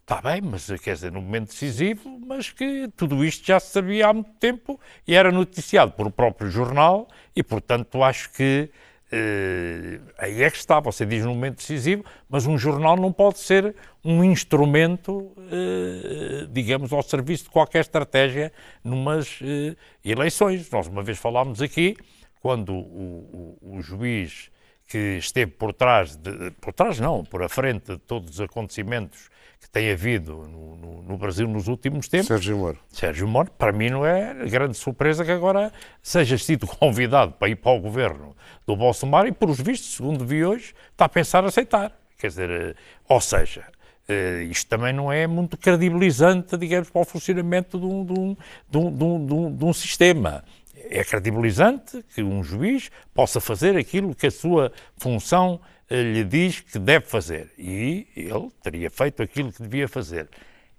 Está 0.09 0.23
bem, 0.23 0.41
mas 0.41 0.65
quer 0.81 0.95
dizer, 0.95 1.11
no 1.11 1.21
momento 1.21 1.49
decisivo, 1.49 2.19
mas 2.25 2.49
que 2.49 2.89
tudo 2.97 3.23
isto 3.23 3.45
já 3.45 3.59
se 3.59 3.71
sabia 3.71 4.07
há 4.07 4.13
muito 4.13 4.31
tempo 4.39 4.79
e 5.07 5.13
era 5.13 5.31
noticiado 5.31 5.91
por 5.91 6.07
o 6.07 6.09
próprio 6.09 6.49
jornal 6.49 7.07
e, 7.35 7.43
portanto, 7.43 8.01
acho 8.01 8.31
que 8.31 8.71
eh, 9.11 9.99
aí 10.17 10.41
é 10.41 10.49
que 10.49 10.57
está. 10.57 10.79
Você 10.79 11.05
diz 11.05 11.23
no 11.23 11.29
momento 11.35 11.57
decisivo, 11.57 12.03
mas 12.27 12.47
um 12.47 12.57
jornal 12.57 12.97
não 12.97 13.13
pode 13.13 13.37
ser 13.37 13.75
um 14.03 14.23
instrumento, 14.23 15.31
eh, 15.51 16.47
digamos, 16.49 16.91
ao 16.91 17.03
serviço 17.03 17.43
de 17.43 17.49
qualquer 17.51 17.81
estratégia 17.81 18.51
numas 18.83 19.39
eh, 19.43 19.75
eleições. 20.03 20.71
Nós 20.71 20.87
uma 20.87 21.03
vez 21.03 21.19
falámos 21.19 21.61
aqui, 21.61 21.95
quando 22.41 22.73
o, 22.73 23.57
o, 23.61 23.77
o 23.77 23.81
juiz 23.83 24.49
que 24.87 25.19
esteve 25.19 25.51
por 25.51 25.71
trás, 25.71 26.15
de, 26.15 26.49
por 26.59 26.73
trás 26.73 26.99
não, 26.99 27.23
por 27.23 27.43
a 27.43 27.47
frente 27.47 27.91
de 27.91 27.99
todos 27.99 28.31
os 28.31 28.41
acontecimentos 28.41 29.29
que 29.59 29.69
tem 29.69 29.91
havido 29.91 30.47
no, 30.47 30.75
no, 30.75 31.01
no, 31.03 31.17
Brasil 31.17 31.47
nos 31.47 31.67
últimos 31.67 32.07
tempos. 32.07 32.27
Sérgio 32.27 32.57
Moro. 32.57 32.79
Sérgio 32.89 33.27
Moro, 33.27 33.51
para 33.51 33.71
mim 33.71 33.89
não 33.89 34.05
é 34.05 34.33
grande 34.47 34.77
surpresa 34.77 35.25
que 35.25 35.31
agora 35.31 35.71
seja 36.01 36.37
sido 36.37 36.65
convidado 36.79 37.33
para 37.33 37.49
ir 37.49 37.55
para 37.55 37.71
o 37.71 37.79
governo 37.79 38.35
do 38.65 38.75
Bolsonaro 38.75 39.27
e, 39.27 39.31
por 39.31 39.49
os 39.49 39.59
vistos, 39.59 39.95
segundo 39.95 40.25
vi 40.25 40.45
hoje, 40.45 40.73
está 40.91 41.05
a 41.05 41.09
pensar 41.09 41.43
aceitar. 41.43 41.91
Quer 42.17 42.27
dizer, 42.27 42.49
eh, 42.49 42.75
ou 43.07 43.21
seja, 43.21 43.65
eh, 44.07 44.43
isto 44.49 44.67
também 44.67 44.93
não 44.93 45.11
é 45.11 45.27
muito 45.27 45.57
credibilizante, 45.57 46.57
digamos, 46.57 46.89
para 46.89 47.01
o 47.01 47.05
funcionamento 47.05 47.79
de 47.79 47.85
um, 47.85 48.05
de 48.05 48.13
um, 48.13 48.37
de 48.69 48.77
um, 48.77 49.25
de 49.25 49.33
um, 49.33 49.55
de 49.55 49.65
um 49.65 49.73
sistema 49.73 50.43
é 50.89 51.03
credibilizante 51.03 52.03
que 52.13 52.23
um 52.23 52.43
juiz 52.43 52.89
possa 53.13 53.39
fazer 53.39 53.77
aquilo 53.77 54.15
que 54.15 54.27
a 54.27 54.31
sua 54.31 54.71
função 54.97 55.61
lhe 55.89 56.23
diz 56.23 56.59
que 56.59 56.77
deve 56.77 57.05
fazer. 57.05 57.51
E 57.57 58.07
ele 58.15 58.49
teria 58.61 58.89
feito 58.89 59.23
aquilo 59.23 59.51
que 59.51 59.61
devia 59.61 59.87
fazer. 59.87 60.29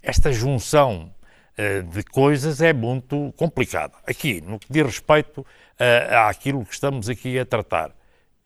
Esta 0.01 0.31
junção 0.31 1.13
uh, 1.57 1.83
de 1.83 2.03
coisas 2.03 2.61
é 2.61 2.73
muito 2.73 3.33
complicada. 3.35 3.93
Aqui, 4.07 4.41
no 4.41 4.57
que 4.57 4.67
diz 4.71 4.83
respeito 4.83 5.41
uh, 5.41 6.27
àquilo 6.27 6.65
que 6.65 6.73
estamos 6.73 7.09
aqui 7.09 7.37
a 7.37 7.45
tratar, 7.45 7.91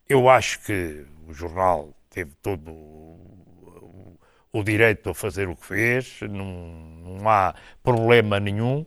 eu 0.07 0.29
acho 0.29 0.59
que 0.61 1.05
o 1.27 1.33
jornal 1.33 1.93
teve 2.09 2.31
todo 2.41 2.71
o, 4.53 4.63
direito 4.63 5.09
a 5.09 5.13
fazer 5.13 5.49
o 5.49 5.55
que 5.55 5.65
fez, 5.65 6.19
não, 6.21 6.45
não 7.03 7.29
há 7.29 7.53
problema 7.83 8.39
nenhum. 8.39 8.85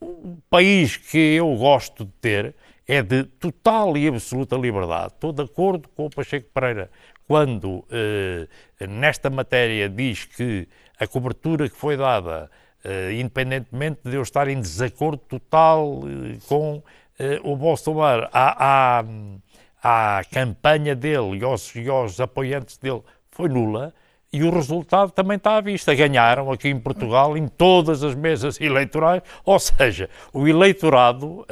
O 0.00 0.38
país 0.50 0.96
que 0.96 1.18
eu 1.18 1.54
gosto 1.56 2.04
de 2.04 2.12
ter 2.20 2.54
é 2.88 3.02
de 3.02 3.24
total 3.24 3.96
e 3.98 4.08
absoluta 4.08 4.56
liberdade. 4.56 5.12
Estou 5.12 5.30
de 5.30 5.42
acordo 5.42 5.88
com 5.90 6.06
o 6.06 6.10
Pacheco 6.10 6.48
Pereira 6.54 6.90
quando, 7.26 7.84
eh, 7.90 8.48
nesta 8.86 9.28
matéria, 9.28 9.90
diz 9.90 10.24
que 10.24 10.66
a 10.98 11.06
cobertura 11.06 11.68
que 11.68 11.76
foi 11.76 11.98
dada, 11.98 12.50
eh, 12.82 13.12
independentemente 13.12 14.00
de 14.04 14.16
eu 14.16 14.22
estar 14.22 14.48
em 14.48 14.58
desacordo 14.58 15.18
total 15.18 16.00
eh, 16.06 16.38
com 16.48 16.82
eh, 17.18 17.38
o 17.44 17.54
Bolsonaro, 17.54 18.26
à, 18.32 19.00
à, 19.00 20.18
à 20.18 20.24
campanha 20.24 20.96
dele 20.96 21.38
e 21.38 21.44
aos, 21.44 21.74
e 21.76 21.86
aos 21.88 22.18
apoiantes 22.18 22.78
dele, 22.78 23.02
foi 23.30 23.50
nula 23.50 23.92
e 24.32 24.42
o 24.42 24.50
resultado 24.50 25.10
também 25.10 25.36
está 25.36 25.56
à 25.56 25.60
vista. 25.60 25.94
Ganharam 25.94 26.50
aqui 26.52 26.68
em 26.68 26.78
Portugal 26.78 27.36
em 27.36 27.48
todas 27.48 28.02
as 28.02 28.14
mesas 28.14 28.60
eleitorais, 28.60 29.22
ou 29.44 29.58
seja, 29.58 30.10
o 30.32 30.46
eleitorado, 30.46 31.46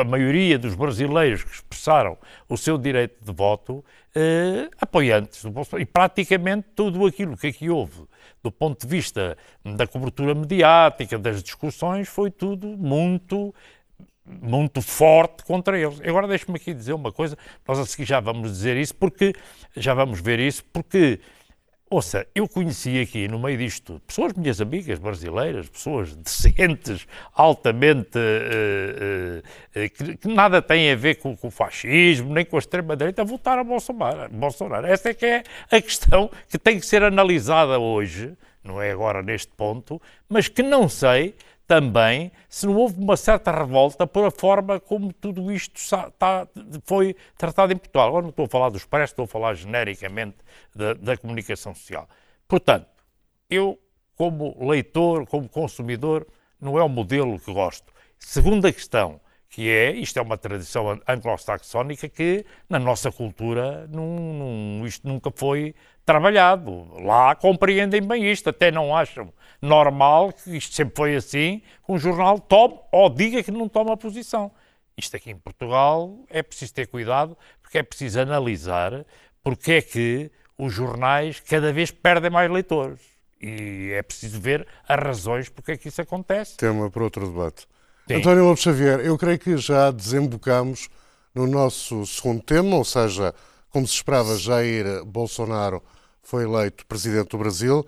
a 0.00 0.04
maioria 0.04 0.58
dos 0.58 0.74
brasileiros 0.74 1.42
que 1.42 1.50
expressaram 1.50 2.16
o 2.48 2.56
seu 2.56 2.78
direito 2.78 3.24
de 3.24 3.32
voto, 3.32 3.84
eh, 4.14 4.68
apoiantes 4.80 5.42
do 5.42 5.50
Bolsonaro. 5.50 5.82
E 5.82 5.86
praticamente 5.86 6.68
tudo 6.74 7.04
aquilo 7.04 7.36
que 7.36 7.48
aqui 7.48 7.68
houve, 7.68 8.04
do 8.42 8.50
ponto 8.50 8.80
de 8.80 8.86
vista 8.86 9.36
da 9.64 9.86
cobertura 9.86 10.34
mediática, 10.34 11.18
das 11.18 11.42
discussões, 11.42 12.08
foi 12.08 12.30
tudo 12.30 12.66
muito 12.66 13.54
muito 14.40 14.80
forte 14.80 15.42
contra 15.44 15.76
eles. 15.76 16.00
Agora 16.02 16.28
deixe-me 16.28 16.56
aqui 16.56 16.72
dizer 16.72 16.92
uma 16.92 17.10
coisa, 17.10 17.36
nós 17.66 17.80
a 17.80 17.86
seguir 17.86 18.04
já 18.04 18.20
vamos 18.20 18.52
dizer 18.52 18.76
isso, 18.76 18.94
porque 18.94 19.34
já 19.76 19.92
vamos 19.92 20.20
ver 20.20 20.38
isso, 20.38 20.64
porque 20.72 21.18
Ouça, 21.92 22.24
eu 22.36 22.48
conheci 22.48 23.00
aqui, 23.00 23.26
no 23.26 23.36
meio 23.36 23.58
disto 23.58 24.00
pessoas 24.06 24.32
minhas 24.34 24.60
amigas 24.60 24.96
brasileiras, 25.00 25.68
pessoas 25.68 26.14
decentes, 26.22 27.04
altamente. 27.34 28.16
Uh, 28.16 29.40
uh, 29.40 29.90
que, 29.90 30.16
que, 30.18 30.28
nada 30.28 30.62
têm 30.62 30.92
a 30.92 30.94
ver 30.94 31.16
com, 31.16 31.36
com 31.36 31.48
o 31.48 31.50
fascismo, 31.50 32.32
nem 32.32 32.44
com 32.44 32.54
a 32.54 32.60
extrema-direita, 32.60 33.24
votaram 33.24 33.62
a 33.62 33.64
Bolsonaro, 33.64 34.32
Bolsonaro. 34.32 34.86
Essa 34.86 35.08
é 35.08 35.14
que 35.14 35.26
é 35.26 35.42
a 35.68 35.82
questão 35.82 36.30
que 36.48 36.56
tem 36.56 36.78
que 36.78 36.86
ser 36.86 37.02
analisada 37.02 37.76
hoje, 37.80 38.34
não 38.62 38.80
é 38.80 38.92
agora 38.92 39.20
neste 39.20 39.50
ponto, 39.56 40.00
mas 40.28 40.46
que 40.46 40.62
não 40.62 40.88
sei 40.88 41.34
também 41.70 42.32
se 42.48 42.66
não 42.66 42.74
houve 42.74 43.00
uma 43.00 43.16
certa 43.16 43.52
revolta 43.52 44.04
por 44.04 44.24
a 44.26 44.30
forma 44.32 44.80
como 44.80 45.12
tudo 45.12 45.52
isto 45.52 45.76
está, 45.76 46.48
foi 46.82 47.14
tratado 47.38 47.72
em 47.72 47.76
Portugal. 47.76 48.08
Agora 48.08 48.22
não 48.22 48.30
estou 48.30 48.46
a 48.46 48.48
falar 48.48 48.70
dos 48.70 48.80
Expresso, 48.82 49.12
estou 49.12 49.24
a 49.24 49.28
falar 49.28 49.54
genericamente 49.54 50.38
da, 50.74 50.94
da 50.94 51.16
comunicação 51.16 51.72
social. 51.72 52.08
Portanto, 52.48 52.88
eu, 53.48 53.78
como 54.16 54.68
leitor, 54.68 55.24
como 55.28 55.48
consumidor, 55.48 56.26
não 56.60 56.76
é 56.76 56.82
o 56.82 56.88
modelo 56.88 57.38
que 57.38 57.52
gosto. 57.52 57.92
Segunda 58.18 58.72
questão, 58.72 59.20
que 59.50 59.68
é, 59.68 59.90
isto 59.90 60.16
é 60.16 60.22
uma 60.22 60.38
tradição 60.38 61.00
anglo-saxónica 61.06 62.08
que 62.08 62.46
na 62.68 62.78
nossa 62.78 63.10
cultura 63.10 63.88
não, 63.88 64.06
não, 64.06 64.86
isto 64.86 65.06
nunca 65.06 65.30
foi 65.34 65.74
trabalhado. 66.06 66.86
Lá 67.02 67.34
compreendem 67.34 68.00
bem 68.00 68.30
isto, 68.30 68.48
até 68.48 68.70
não 68.70 68.96
acham 68.96 69.32
normal 69.60 70.32
que 70.32 70.56
isto 70.56 70.72
sempre 70.72 70.94
foi 70.94 71.16
assim, 71.16 71.60
que 71.84 71.92
um 71.92 71.98
jornal 71.98 72.38
tome 72.38 72.78
ou 72.92 73.10
diga 73.10 73.42
que 73.42 73.50
não 73.50 73.68
toma 73.68 73.96
posição. 73.96 74.52
Isto 74.96 75.16
aqui 75.16 75.32
em 75.32 75.36
Portugal 75.36 76.24
é 76.30 76.42
preciso 76.44 76.72
ter 76.72 76.86
cuidado, 76.86 77.36
porque 77.60 77.78
é 77.78 77.82
preciso 77.82 78.20
analisar 78.20 79.04
porque 79.42 79.72
é 79.72 79.82
que 79.82 80.30
os 80.56 80.72
jornais 80.72 81.40
cada 81.40 81.72
vez 81.72 81.90
perdem 81.90 82.30
mais 82.30 82.50
leitores. 82.50 83.00
E 83.42 83.90
é 83.94 84.02
preciso 84.02 84.38
ver 84.38 84.66
as 84.86 84.98
razões 84.98 85.48
porque 85.48 85.72
é 85.72 85.76
que 85.76 85.88
isso 85.88 86.00
acontece. 86.02 86.56
Tema 86.56 86.90
para 86.90 87.02
outro 87.02 87.26
debate. 87.26 87.66
Sim. 88.10 88.16
António 88.16 88.44
Lopes 88.44 88.64
Xavier, 88.64 88.98
eu 89.06 89.16
creio 89.16 89.38
que 89.38 89.56
já 89.56 89.88
desembocamos 89.92 90.88
no 91.32 91.46
nosso 91.46 92.04
segundo 92.04 92.42
tema, 92.42 92.74
ou 92.74 92.84
seja, 92.84 93.32
como 93.70 93.86
se 93.86 93.94
esperava, 93.94 94.36
Jair 94.36 95.04
Bolsonaro 95.04 95.80
foi 96.20 96.42
eleito 96.42 96.84
presidente 96.86 97.28
do 97.28 97.38
Brasil. 97.38 97.86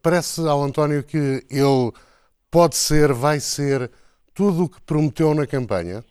Parece 0.00 0.40
ao 0.48 0.62
António 0.62 1.04
que 1.04 1.44
ele 1.50 1.92
pode 2.50 2.74
ser, 2.74 3.12
vai 3.12 3.38
ser 3.38 3.90
tudo 4.32 4.64
o 4.64 4.68
que 4.70 4.80
prometeu 4.80 5.34
na 5.34 5.46
campanha? 5.46 6.02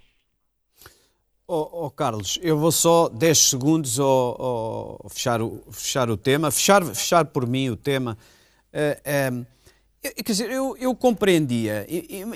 Oh, 1.47 1.85
oh, 1.87 1.89
Carlos, 1.89 2.37
eu 2.43 2.55
vou 2.55 2.71
só 2.71 3.09
10 3.09 3.35
segundos 3.35 3.97
oh, 3.97 4.99
oh, 5.03 5.09
fechar, 5.09 5.41
o, 5.41 5.63
fechar 5.71 6.07
o 6.07 6.15
tema, 6.15 6.51
fechar, 6.51 6.85
fechar 6.85 7.25
por 7.25 7.47
mim 7.47 7.71
o 7.71 7.75
tema. 7.75 8.15
Uh, 8.71 9.43
quer 10.01 10.31
dizer, 10.31 10.49
eu, 10.49 10.75
eu 10.77 10.95
compreendia. 10.95 11.85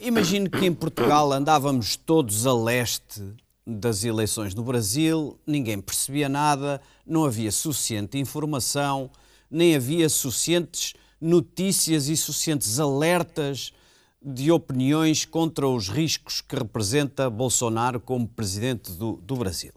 Imagino 0.01 0.49
que 0.49 0.65
em 0.65 0.73
Portugal 0.73 1.31
andávamos 1.31 1.95
todos 1.95 2.45
a 2.45 2.53
leste 2.53 3.21
das 3.65 4.03
eleições 4.03 4.53
no 4.53 4.63
Brasil, 4.63 5.39
ninguém 5.47 5.79
percebia 5.79 6.27
nada, 6.27 6.81
não 7.05 7.23
havia 7.23 7.51
suficiente 7.51 8.17
informação, 8.17 9.09
nem 9.49 9.75
havia 9.75 10.09
suficientes 10.09 10.93
notícias 11.19 12.09
e 12.09 12.17
suficientes 12.17 12.79
alertas 12.79 13.71
de 14.21 14.51
opiniões 14.51 15.25
contra 15.25 15.67
os 15.67 15.89
riscos 15.89 16.41
que 16.41 16.55
representa 16.55 17.29
Bolsonaro 17.29 17.99
como 17.99 18.27
presidente 18.27 18.91
do, 18.91 19.13
do 19.17 19.35
Brasil. 19.35 19.71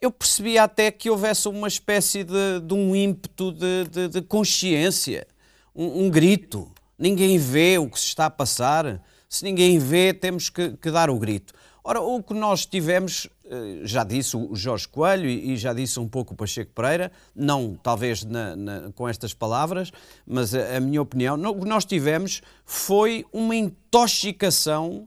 eu 0.00 0.10
percebia 0.10 0.64
até 0.64 0.90
que 0.90 1.08
houvesse 1.08 1.48
uma 1.48 1.68
espécie 1.68 2.24
de, 2.24 2.60
de 2.62 2.74
um 2.74 2.94
ímpeto 2.94 3.52
de, 3.52 3.84
de, 3.90 4.08
de 4.08 4.22
consciência, 4.22 5.26
um, 5.74 6.04
um, 6.04 6.10
grito. 6.10 6.70
Ninguém 6.98 7.38
vê 7.38 7.78
o 7.78 7.88
que 7.88 7.98
se 7.98 8.06
está 8.06 8.26
a 8.26 8.30
passar. 8.30 9.02
Se 9.28 9.44
ninguém 9.44 9.78
vê, 9.78 10.14
temos 10.14 10.48
que, 10.48 10.70
que 10.76 10.90
dar 10.90 11.10
o 11.10 11.18
grito. 11.18 11.52
Ora, 11.88 12.00
o 12.00 12.20
que 12.20 12.34
nós 12.34 12.66
tivemos, 12.66 13.28
eh, 13.44 13.82
já 13.84 14.02
disse 14.02 14.36
o 14.36 14.56
Jorge 14.56 14.88
Coelho 14.88 15.28
e 15.28 15.56
já 15.56 15.72
disse 15.72 16.00
um 16.00 16.08
pouco 16.08 16.34
o 16.34 16.36
Pacheco 16.36 16.72
Pereira, 16.74 17.12
não 17.32 17.78
talvez 17.80 18.24
na, 18.24 18.56
na, 18.56 18.92
com 18.92 19.08
estas 19.08 19.32
palavras, 19.32 19.92
mas 20.26 20.52
a, 20.52 20.78
a, 20.78 20.80
minha 20.80 21.00
opinião, 21.00 21.40
o 21.40 21.60
que 21.60 21.68
nós 21.68 21.84
tivemos 21.84 22.42
foi 22.64 23.24
uma 23.32 23.54
intoxicação 23.54 25.06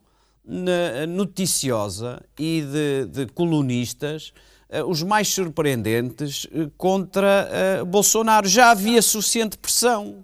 noticiosa 1.09 2.23
e 2.39 2.61
de, 2.61 3.25
de 3.25 3.33
colunistas 3.33 4.31
eh, 4.69 4.81
os 4.81 5.03
mais 5.03 5.27
surpreendentes 5.27 6.47
eh, 6.49 6.69
contra 6.77 7.83
Bolsonaro. 7.85 8.47
Já 8.47 8.71
havia 8.71 9.01
suficiente 9.01 9.57
pressão, 9.57 10.23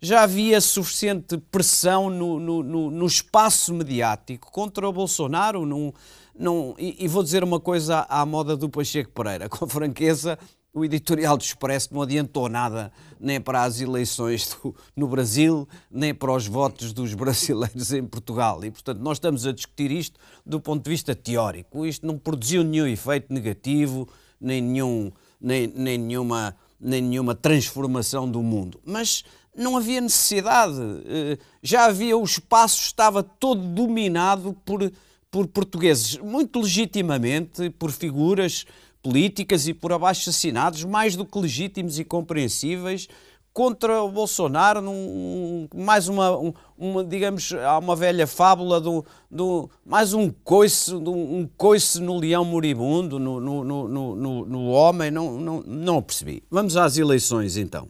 já 0.00 0.22
havia 0.22 0.60
suficiente 0.60 1.36
pressão 1.50 2.08
no, 2.08 2.38
no, 2.38 2.62
no, 2.62 2.90
no 2.90 3.06
espaço 3.06 3.74
mediático 3.74 4.50
contra 4.52 4.88
o 4.88 4.92
Bolsonaro. 4.92 5.66
Num, 5.66 5.92
num, 6.38 6.74
e, 6.78 7.04
e, 7.04 7.08
vou 7.08 7.22
dizer 7.22 7.42
uma 7.42 7.58
coisa 7.58 8.06
à, 8.08 8.24
moda 8.24 8.56
do 8.56 8.68
Pacheco 8.68 9.10
Pereira, 9.10 9.48
com 9.48 9.66
franqueza, 9.66 10.38
o 10.72 10.84
editorial 10.84 11.36
do 11.36 11.42
Expresso 11.42 11.92
não 11.92 12.02
adiantou 12.02 12.48
nada 12.48 12.92
nem 13.18 13.40
para 13.40 13.62
as 13.64 13.80
eleições 13.80 14.48
do, 14.62 14.74
no 14.94 15.08
Brasil, 15.08 15.66
nem 15.90 16.14
para 16.14 16.32
os 16.32 16.46
votos 16.46 16.92
dos 16.92 17.14
brasileiros 17.14 17.92
em 17.92 18.04
Portugal. 18.04 18.64
E, 18.64 18.70
portanto, 18.70 19.00
nós 19.00 19.16
estamos 19.16 19.46
a 19.46 19.52
discutir 19.52 19.90
isto 19.90 20.20
do 20.46 20.60
ponto 20.60 20.84
de 20.84 20.90
vista 20.90 21.14
teórico. 21.14 21.84
Isto 21.84 22.06
não 22.06 22.16
produziu 22.16 22.62
nenhum 22.62 22.86
efeito 22.86 23.32
negativo, 23.32 24.08
nem, 24.40 24.60
nenhum, 24.60 25.10
nem, 25.40 25.66
nem, 25.66 25.98
nenhuma, 25.98 26.54
nem 26.80 27.02
nenhuma 27.02 27.34
transformação 27.34 28.30
do 28.30 28.40
mundo. 28.42 28.80
Mas 28.84 29.24
não 29.58 29.76
havia 29.76 30.00
necessidade. 30.00 30.80
Eh, 31.06 31.38
já 31.62 31.86
havia, 31.86 32.16
o 32.16 32.24
espaço 32.24 32.80
estava 32.82 33.22
todo 33.22 33.60
dominado 33.60 34.56
por, 34.64 34.90
por 35.30 35.46
portugueses, 35.48 36.16
muito 36.18 36.60
legitimamente, 36.60 37.68
por 37.70 37.90
figuras 37.90 38.64
políticas 39.02 39.66
e 39.66 39.74
por 39.74 39.92
abaixo 39.92 40.30
assinados, 40.30 40.84
mais 40.84 41.16
do 41.16 41.24
que 41.24 41.38
legítimos 41.38 41.98
e 41.98 42.04
compreensíveis, 42.04 43.08
contra 43.52 44.02
o 44.02 44.10
Bolsonaro, 44.10 44.80
num, 44.80 45.66
mais 45.74 46.08
uma, 46.08 46.38
um, 46.38 46.52
uma, 46.76 47.04
digamos, 47.04 47.52
há 47.52 47.78
uma 47.78 47.96
velha 47.96 48.26
fábula 48.26 48.80
do, 48.80 49.04
do 49.28 49.68
mais 49.84 50.14
um 50.14 50.30
coice, 50.30 50.94
um 50.94 51.48
coice 51.56 52.00
no 52.00 52.18
leão 52.18 52.44
moribundo, 52.44 53.18
no, 53.18 53.40
no, 53.40 53.64
no, 53.64 54.16
no, 54.16 54.46
no 54.46 54.68
homem, 54.68 55.10
não, 55.10 55.40
não, 55.40 55.62
não 55.66 56.02
percebi. 56.02 56.44
Vamos 56.48 56.76
às 56.76 56.98
eleições 56.98 57.56
então. 57.56 57.88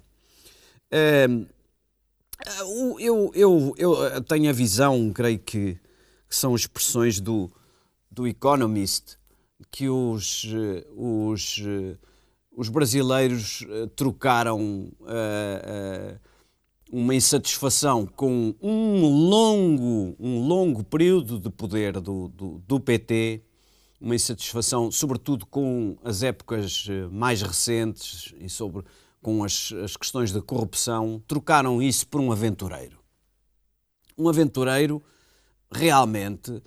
Ehm, 0.90 1.44
eu, 2.98 3.32
eu, 3.34 3.74
eu 3.76 4.20
tenho 4.22 4.48
a 4.48 4.52
visão, 4.52 5.12
creio 5.12 5.38
que, 5.38 5.78
são 6.28 6.54
expressões 6.54 7.20
do, 7.20 7.50
do 8.10 8.26
Economist, 8.26 9.16
que 9.70 9.88
os, 9.88 10.46
eh, 10.54 10.86
os, 10.94 11.62
eh, 11.66 11.96
os 12.52 12.68
brasileiros 12.68 13.64
eh, 13.68 13.86
trocaram 13.96 14.92
uma 16.90 17.14
insatisfação 17.14 18.06
com 18.06 18.54
um 18.62 19.06
longo, 19.06 20.16
um 20.18 20.46
longo 20.46 20.84
período 20.84 21.38
de 21.38 21.50
poder 21.50 22.00
do, 22.00 22.28
do, 22.28 22.62
do, 22.66 22.80
PT, 22.80 23.42
uma 24.00 24.14
insatisfação, 24.14 24.90
sobretudo 24.90 25.44
com 25.44 25.98
as 26.02 26.22
épocas 26.22 26.86
mais 27.10 27.42
recentes 27.42 28.32
e 28.38 28.48
sobre, 28.48 28.84
com 29.28 29.44
as, 29.44 29.74
as 29.84 29.94
questões 29.94 30.32
da 30.32 30.40
corrupção, 30.40 31.22
trocaram 31.28 31.82
isso 31.82 32.06
por 32.06 32.18
um 32.18 32.32
aventureiro. 32.32 32.98
Um 34.16 34.26
aventureiro 34.26 35.02
realmente 35.70 36.62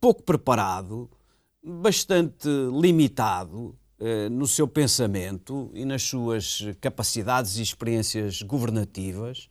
pouco 0.00 0.22
preparado, 0.22 1.10
bastante 1.62 2.48
limitado 2.72 3.76
eh, 3.98 4.30
no 4.30 4.46
seu 4.46 4.66
pensamento 4.66 5.70
e 5.74 5.84
nas 5.84 6.02
suas 6.02 6.62
capacidades 6.80 7.58
e 7.58 7.62
experiências 7.62 8.40
governativas, 8.40 9.50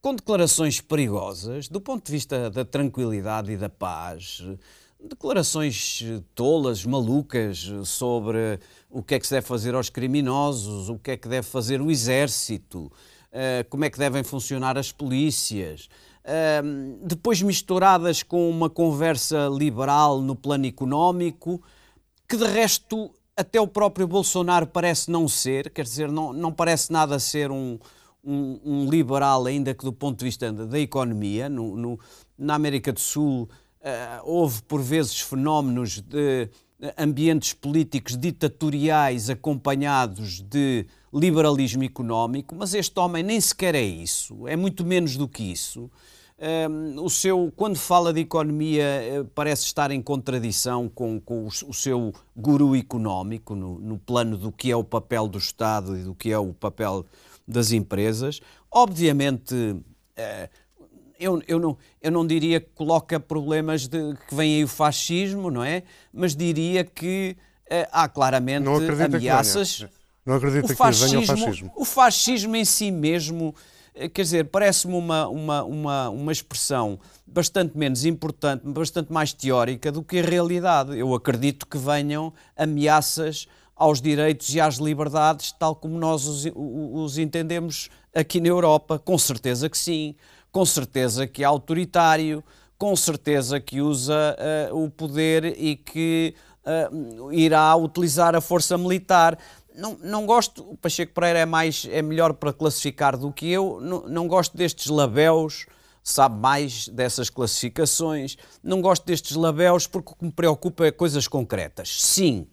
com 0.00 0.14
declarações 0.14 0.80
perigosas 0.80 1.66
do 1.66 1.80
ponto 1.80 2.06
de 2.06 2.12
vista 2.12 2.48
da 2.50 2.64
tranquilidade 2.64 3.50
e 3.50 3.56
da 3.56 3.68
paz, 3.68 4.44
declarações 5.08 6.02
tolas, 6.34 6.84
malucas 6.84 7.70
sobre 7.84 8.58
o 8.88 9.02
que 9.02 9.14
é 9.14 9.18
que 9.18 9.26
se 9.26 9.34
deve 9.34 9.46
fazer 9.46 9.74
aos 9.74 9.88
criminosos, 9.88 10.88
o 10.88 10.98
que 10.98 11.12
é 11.12 11.16
que 11.16 11.28
deve 11.28 11.46
fazer 11.46 11.80
o 11.80 11.90
exército, 11.90 12.90
eh, 13.32 13.64
como 13.68 13.84
é 13.84 13.90
que 13.90 13.98
devem 13.98 14.22
funcionar 14.22 14.76
as 14.76 14.92
polícias 14.92 15.88
depois 17.02 17.42
misturadas 17.42 18.22
com 18.22 18.48
uma 18.48 18.68
conversa 18.68 19.48
liberal 19.48 20.20
no 20.20 20.36
plano 20.36 20.66
económico, 20.66 21.62
que 22.28 22.36
de 22.36 22.44
resto 22.44 23.10
até 23.36 23.60
o 23.60 23.66
próprio 23.66 24.06
Bolsonaro 24.06 24.66
parece 24.66 25.10
não 25.10 25.26
ser, 25.26 25.70
quer 25.70 25.84
dizer, 25.84 26.10
não, 26.12 26.32
não 26.32 26.52
parece 26.52 26.92
nada 26.92 27.18
ser 27.18 27.50
um, 27.50 27.78
um, 28.22 28.60
um 28.64 28.90
liberal, 28.90 29.46
ainda 29.46 29.74
que 29.74 29.84
do 29.84 29.92
ponto 29.92 30.18
de 30.18 30.26
vista 30.26 30.52
da 30.52 30.78
economia. 30.78 31.48
No, 31.48 31.74
no, 31.74 31.98
na 32.36 32.54
América 32.54 32.92
do 32.92 33.00
Sul 33.00 33.48
houve 34.24 34.62
por 34.62 34.82
vezes 34.82 35.20
fenómenos 35.20 36.00
de 36.00 36.48
ambientes 36.96 37.52
políticos 37.52 38.16
ditatoriais 38.16 39.28
acompanhados 39.28 40.40
de 40.42 40.86
liberalismo 41.12 41.84
económico, 41.84 42.54
mas 42.54 42.74
este 42.74 42.98
homem 42.98 43.22
nem 43.22 43.40
sequer 43.40 43.74
é 43.74 43.82
isso, 43.82 44.46
é 44.46 44.56
muito 44.56 44.84
menos 44.84 45.16
do 45.16 45.28
que 45.28 45.42
isso. 45.42 45.90
Um, 46.40 47.04
o 47.04 47.10
seu, 47.10 47.52
quando 47.54 47.76
fala 47.76 48.14
de 48.14 48.20
economia, 48.20 48.82
eh, 48.82 49.26
parece 49.34 49.66
estar 49.66 49.90
em 49.90 50.00
contradição 50.00 50.88
com, 50.88 51.20
com 51.20 51.44
o, 51.44 51.48
o, 51.48 51.74
seu 51.74 52.14
guru 52.34 52.74
económico, 52.74 53.54
no, 53.54 53.78
no, 53.78 53.98
plano 53.98 54.38
do 54.38 54.50
que 54.50 54.70
é 54.70 54.76
o 54.76 54.82
papel 54.82 55.28
do 55.28 55.36
Estado 55.36 55.98
e 55.98 56.02
do 56.02 56.14
que 56.14 56.32
é 56.32 56.38
o 56.38 56.54
papel 56.54 57.04
das 57.46 57.72
empresas. 57.72 58.40
Obviamente, 58.70 59.54
uh, 59.54 60.48
eu, 61.20 61.42
eu, 61.46 61.58
não, 61.58 61.76
eu 62.00 62.10
não 62.10 62.26
diria 62.26 62.60
que 62.60 62.70
coloca 62.74 63.20
problemas 63.20 63.86
de 63.86 64.14
que 64.26 64.34
vem 64.34 64.56
aí 64.56 64.64
o 64.64 64.68
fascismo, 64.68 65.50
não 65.50 65.62
é? 65.62 65.82
Mas 66.12 66.34
diria 66.34 66.82
que 66.82 67.36
uh, 67.66 67.86
há 67.92 68.08
claramente 68.08 68.66
ameaças. 69.04 69.86
Não 70.24 70.34
acredito 70.34 70.66
que 70.66 70.74
venha 70.74 71.20
o 71.20 71.26
fascismo. 71.26 71.72
O 71.76 71.84
fascismo 71.84 72.56
em 72.56 72.64
si 72.64 72.90
mesmo 72.90 73.54
eh, 73.94 74.08
quer 74.08 74.22
dizer, 74.22 74.44
parece-me 74.46 74.94
uma, 74.94 75.28
uma, 75.28 75.64
uma, 75.64 76.08
uma 76.08 76.32
expressão 76.32 76.98
bastante 77.26 77.76
menos 77.76 78.04
importante, 78.04 78.62
bastante 78.64 79.12
mais 79.12 79.32
teórica 79.32 79.92
do 79.92 80.02
que 80.02 80.18
a 80.18 80.22
realidade. 80.22 80.98
Eu 80.98 81.14
acredito 81.14 81.66
que 81.66 81.78
venham 81.78 82.32
ameaças 82.56 83.46
aos 83.76 84.00
direitos 84.00 84.54
e 84.54 84.60
às 84.60 84.76
liberdades, 84.76 85.52
tal 85.52 85.74
como 85.74 85.98
nós 85.98 86.26
os, 86.26 86.46
os 86.54 87.18
entendemos 87.18 87.88
aqui 88.14 88.40
na 88.40 88.48
Europa. 88.48 88.98
Com 88.98 89.16
certeza 89.16 89.70
que 89.70 89.78
sim, 89.78 90.14
com 90.50 90.64
certeza 90.64 91.26
que 91.26 91.42
é 91.42 91.46
autoritário, 91.46 92.42
com 92.78 92.94
certeza 92.96 93.60
que 93.60 93.80
usa 93.80 94.36
uh, 94.70 94.84
o 94.84 94.90
poder 94.90 95.44
e 95.44 95.76
que 95.76 96.34
uh, 96.64 97.32
irá 97.32 97.76
utilizar 97.76 98.34
a 98.34 98.40
força 98.40 98.78
militar 98.78 99.38
não, 99.74 99.96
não 100.02 100.26
gosto, 100.26 100.62
o 100.68 100.76
Pacheco 100.76 101.12
Pereira 101.14 101.40
é, 101.40 101.46
mais, 101.46 101.86
é 101.90 102.02
melhor 102.02 102.34
para 102.34 102.52
classificar 102.52 103.16
do 103.16 103.32
que 103.32 103.50
eu, 103.50 103.78
não, 103.80 104.02
não 104.08 104.28
gosto 104.28 104.56
destes 104.56 104.88
labéus, 104.88 105.66
sabe 106.02 106.38
mais 106.38 106.88
dessas 106.88 107.30
classificações, 107.30 108.36
não 108.62 108.80
gosto 108.80 109.04
destes 109.06 109.36
labéus 109.36 109.86
porque 109.86 110.12
o 110.12 110.14
que 110.16 110.24
me 110.24 110.32
preocupa 110.32 110.86
é 110.86 110.90
coisas 110.90 111.28
concretas. 111.28 112.02
Sim, 112.02 112.46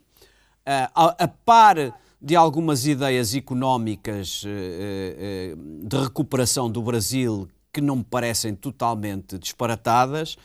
a, 0.66 1.24
a 1.24 1.28
par 1.28 1.94
de 2.22 2.36
algumas 2.36 2.86
ideias 2.86 3.36
económicas 3.36 4.44
eh, 4.46 5.54
eh, 5.54 5.56
de 5.84 5.98
recuperação 5.98 6.70
do 6.70 6.82
Brasil 6.82 7.48
que 7.78 7.82
não 7.82 7.98
me 7.98 8.04
parecem 8.04 8.56
totalmente 8.56 9.38
disparatadas, 9.38 10.36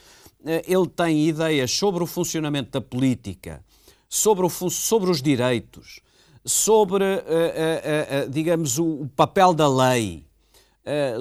eh, 0.45 0.63
ele 0.69 0.87
tem 0.87 1.27
ideias 1.27 1.73
sobre 1.73 2.05
o 2.05 2.07
funcionamento 2.07 2.73
da 2.73 2.81
política, 2.83 3.65
sobre, 4.07 4.45
o, 4.45 4.51
sobre 4.51 5.11
os 5.11 5.23
direitos, 5.23 6.01
sobre, 6.45 7.05
uh, 7.05 8.27
uh, 8.27 8.31
digamos, 8.31 8.79
o, 8.79 9.09
papel 9.17 9.55
da 9.55 9.67
lei, 9.67 10.27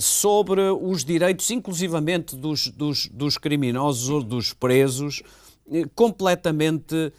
sobre 0.02 0.60
os 0.60 1.06
direitos, 1.06 1.50
inclusivamente 1.52 2.36
dos, 2.36 2.68
dos, 2.68 3.08
dos 3.08 3.38
criminosos 3.38 4.10
ou 4.10 4.24
dos 4.24 4.54
presos, 4.54 5.22
completamente 5.94 7.14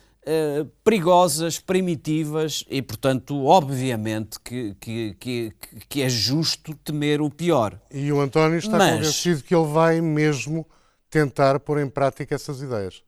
perigosas, 0.84 1.58
primitivas 1.58 2.64
e, 2.70 2.80
portanto, 2.80 3.44
obviamente 3.44 4.38
que, 4.38 4.74
que, 4.80 5.14
que, 5.18 5.52
que, 5.88 6.02
é 6.02 6.08
justo 6.08 6.74
temer 6.76 7.20
o 7.20 7.28
pior. 7.28 7.80
E 7.90 8.12
o 8.12 8.20
António 8.20 8.58
está 8.58 8.78
Mas... 8.78 8.98
convencido 8.98 9.42
que 9.42 9.54
ele 9.54 9.66
vai 9.66 10.00
mesmo 10.00 10.66
tentar 11.10 11.58
pôr 11.60 11.80
em 11.80 11.88
prática 11.88 12.34
essas 12.34 12.62
ideias. 12.62 13.02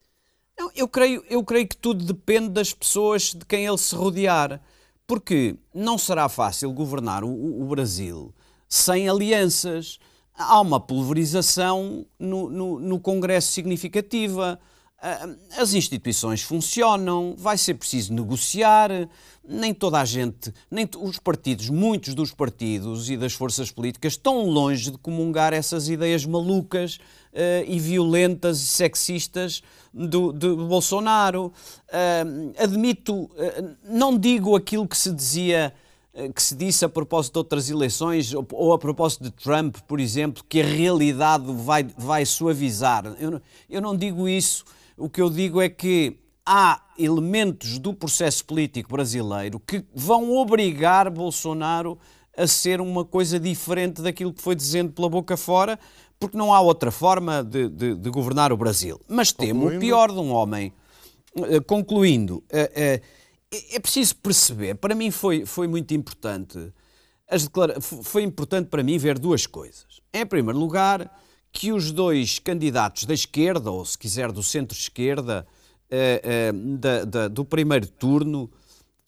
Não, 0.58 0.70
eu, 0.74 0.88
creio, 0.88 1.24
eu 1.28 1.42
creio 1.44 1.66
que 1.68 1.76
tudo 1.76 2.04
depende 2.04 2.48
das 2.48 2.72
pessoas 2.72 3.32
de 3.32 3.44
quem 3.44 3.64
ele 3.64 3.78
se 3.78 3.94
rodear, 3.94 4.60
porque 5.06 5.56
não 5.72 5.98
será 5.98 6.28
fácil 6.28 6.72
governar 6.72 7.24
o, 7.24 7.62
o 7.62 7.66
Brasil 7.66 8.34
sem 8.68 9.08
alianças. 9.08 9.98
Há 10.36 10.60
uma 10.60 10.80
pulverização 10.80 12.04
no, 12.18 12.50
no, 12.50 12.80
no 12.80 13.00
Congresso 13.00 13.52
significativa. 13.52 14.58
Ah, 15.06 15.28
as 15.58 15.74
instituições 15.74 16.40
funcionam, 16.40 17.34
vai 17.36 17.58
ser 17.58 17.74
preciso 17.74 18.14
negociar, 18.14 18.88
nem 19.46 19.74
toda 19.74 20.00
a 20.00 20.04
gente, 20.06 20.50
nem 20.70 20.88
os 20.98 21.18
partidos, 21.18 21.68
muitos 21.68 22.14
dos 22.14 22.32
partidos 22.32 23.10
e 23.10 23.16
das 23.18 23.34
forças 23.34 23.70
políticas 23.70 24.14
estão 24.14 24.46
longe 24.46 24.90
de 24.90 24.96
comungar 24.96 25.52
essas 25.52 25.90
ideias 25.90 26.24
malucas 26.24 26.96
uh, 26.96 27.68
e 27.68 27.78
violentas 27.78 28.62
e 28.62 28.66
sexistas 28.66 29.62
do, 29.92 30.32
de 30.32 30.48
Bolsonaro. 30.54 31.52
Uh, 31.88 32.54
admito, 32.56 33.24
uh, 33.24 33.76
não 33.84 34.18
digo 34.18 34.56
aquilo 34.56 34.88
que 34.88 34.96
se 34.96 35.12
dizia 35.12 35.74
que 36.32 36.40
se 36.40 36.54
disse 36.54 36.84
a 36.84 36.88
propósito 36.88 37.32
de 37.32 37.38
outras 37.40 37.68
eleições, 37.68 38.32
ou 38.32 38.72
a 38.72 38.78
propósito 38.78 39.24
de 39.24 39.32
Trump, 39.32 39.78
por 39.78 39.98
exemplo, 39.98 40.44
que 40.48 40.62
a 40.62 40.64
realidade 40.64 41.44
vai, 41.52 41.82
vai 41.82 42.24
suavizar. 42.24 43.04
Eu 43.18 43.42
eu 43.68 43.80
não 43.80 43.96
digo 43.96 44.28
isso. 44.28 44.64
O 44.96 45.08
que 45.08 45.20
eu 45.20 45.28
digo 45.28 45.60
é 45.60 45.68
que 45.68 46.18
há 46.46 46.82
elementos 46.98 47.78
do 47.78 47.92
processo 47.92 48.44
político 48.44 48.90
brasileiro 48.90 49.58
que 49.58 49.84
vão 49.94 50.32
obrigar 50.36 51.10
Bolsonaro 51.10 51.98
a 52.36 52.46
ser 52.46 52.80
uma 52.80 53.04
coisa 53.04 53.38
diferente 53.38 54.02
daquilo 54.02 54.32
que 54.32 54.42
foi 54.42 54.54
dizendo 54.54 54.92
pela 54.92 55.08
boca 55.08 55.36
fora, 55.36 55.78
porque 56.18 56.36
não 56.36 56.52
há 56.52 56.60
outra 56.60 56.90
forma 56.90 57.42
de, 57.42 57.68
de, 57.68 57.94
de 57.94 58.10
governar 58.10 58.52
o 58.52 58.56
Brasil. 58.56 59.00
Mas 59.08 59.32
temo 59.32 59.68
o 59.68 59.78
pior 59.78 60.10
de 60.10 60.18
um 60.18 60.32
homem. 60.32 60.72
Eh, 61.36 61.60
concluindo, 61.60 62.44
eh, 62.48 63.00
eh, 63.50 63.66
é 63.72 63.80
preciso 63.80 64.16
perceber, 64.16 64.76
para 64.76 64.94
mim 64.94 65.10
foi, 65.10 65.44
foi 65.44 65.66
muito 65.66 65.92
importante, 65.92 66.72
foi 68.02 68.22
importante 68.22 68.68
para 68.68 68.82
mim 68.84 68.96
ver 68.98 69.18
duas 69.18 69.46
coisas. 69.46 70.00
Em 70.12 70.24
primeiro 70.24 70.58
lugar, 70.58 71.10
que 71.54 71.72
os 71.72 71.92
dois 71.92 72.40
candidatos 72.40 73.04
da 73.04 73.14
esquerda, 73.14 73.70
ou 73.70 73.84
se 73.84 73.96
quiser 73.96 74.32
do 74.32 74.42
centro-esquerda, 74.42 75.46
uh, 75.88 77.26
uh, 77.26 77.28
do 77.30 77.44
primeiro 77.44 77.86
turno, 77.86 78.50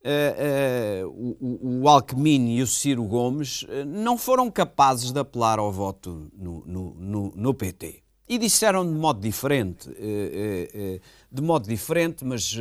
uh, 0.04 1.08
o, 1.40 1.80
o 1.82 1.88
Alckmin 1.88 2.56
e 2.56 2.62
o 2.62 2.66
Ciro 2.66 3.02
Gomes, 3.02 3.66
não 3.84 4.16
foram 4.16 4.48
capazes 4.48 5.10
de 5.10 5.18
apelar 5.18 5.58
ao 5.58 5.72
voto 5.72 6.30
no, 6.38 6.64
no, 6.64 7.32
no 7.34 7.52
PT. 7.52 8.00
E 8.28 8.38
disseram 8.38 8.84
de 8.84 8.92
modo 8.92 9.20
diferente, 9.20 9.88
de 11.30 11.42
modo 11.42 11.68
diferente, 11.68 12.24
mas 12.24 12.56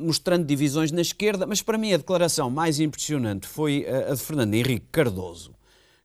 mostrando 0.00 0.44
divisões 0.44 0.90
na 0.90 1.00
esquerda. 1.00 1.46
Mas 1.46 1.62
para 1.62 1.78
mim 1.78 1.92
a 1.92 1.96
declaração 1.96 2.50
mais 2.50 2.80
impressionante 2.80 3.46
foi 3.46 3.86
a 3.86 4.12
de 4.12 4.20
Fernando 4.20 4.54
Henrique 4.54 4.86
Cardoso, 4.90 5.54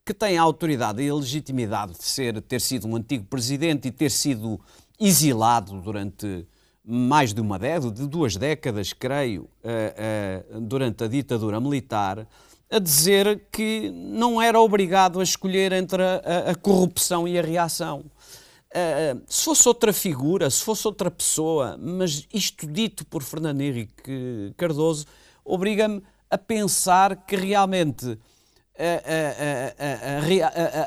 que 0.06 0.14
tem 0.14 0.38
a 0.38 0.42
autoridade 0.42 1.02
e 1.02 1.10
a 1.10 1.16
legitimidade 1.16 1.94
de 1.94 2.04
ser, 2.04 2.42
ter 2.42 2.60
sido 2.60 2.88
um 2.88 2.96
antigo 2.96 3.26
presidente 3.26 3.88
e 3.88 3.92
ter 3.92 4.10
sido 4.10 4.60
exilado 5.00 5.82
durante 5.82 6.46
mais 6.86 7.34
de 7.34 7.40
uma 7.40 7.58
década, 7.58 7.92
de 7.92 8.08
duas 8.08 8.36
décadas, 8.36 8.92
creio, 8.92 9.44
uh, 9.64 10.58
uh, 10.58 10.62
durante 10.62 11.06
a 11.06 11.08
ditadura 11.08 11.60
militar, 11.60 12.28
a 12.70 12.80
dizer 12.80 13.48
que 13.52 13.90
não 13.92 14.42
era 14.42 14.60
obrigado 14.60 15.20
a 15.20 15.24
escolher 15.24 15.72
entre 15.72 16.04
a, 16.04 16.52
a 16.52 16.56
corrupção 16.56 17.26
e 17.26 17.40
a 17.40 17.42
reação. 17.42 18.04
Uh, 18.76 19.22
se 19.28 19.46
fosse 19.46 19.68
outra 19.68 19.94
figura, 19.94 20.50
se 20.50 20.62
fosse 20.62 20.86
outra 20.86 21.10
pessoa, 21.10 21.78
mas 21.80 22.28
isto 22.34 22.68
dito 22.68 23.06
por 23.06 23.24
Fernando 23.24 23.62
Henrique 23.62 24.54
Cardoso, 24.58 25.06
obriga-me 25.46 26.02
a 26.30 26.38
pensar 26.38 27.26
que 27.26 27.36
realmente 27.36 28.18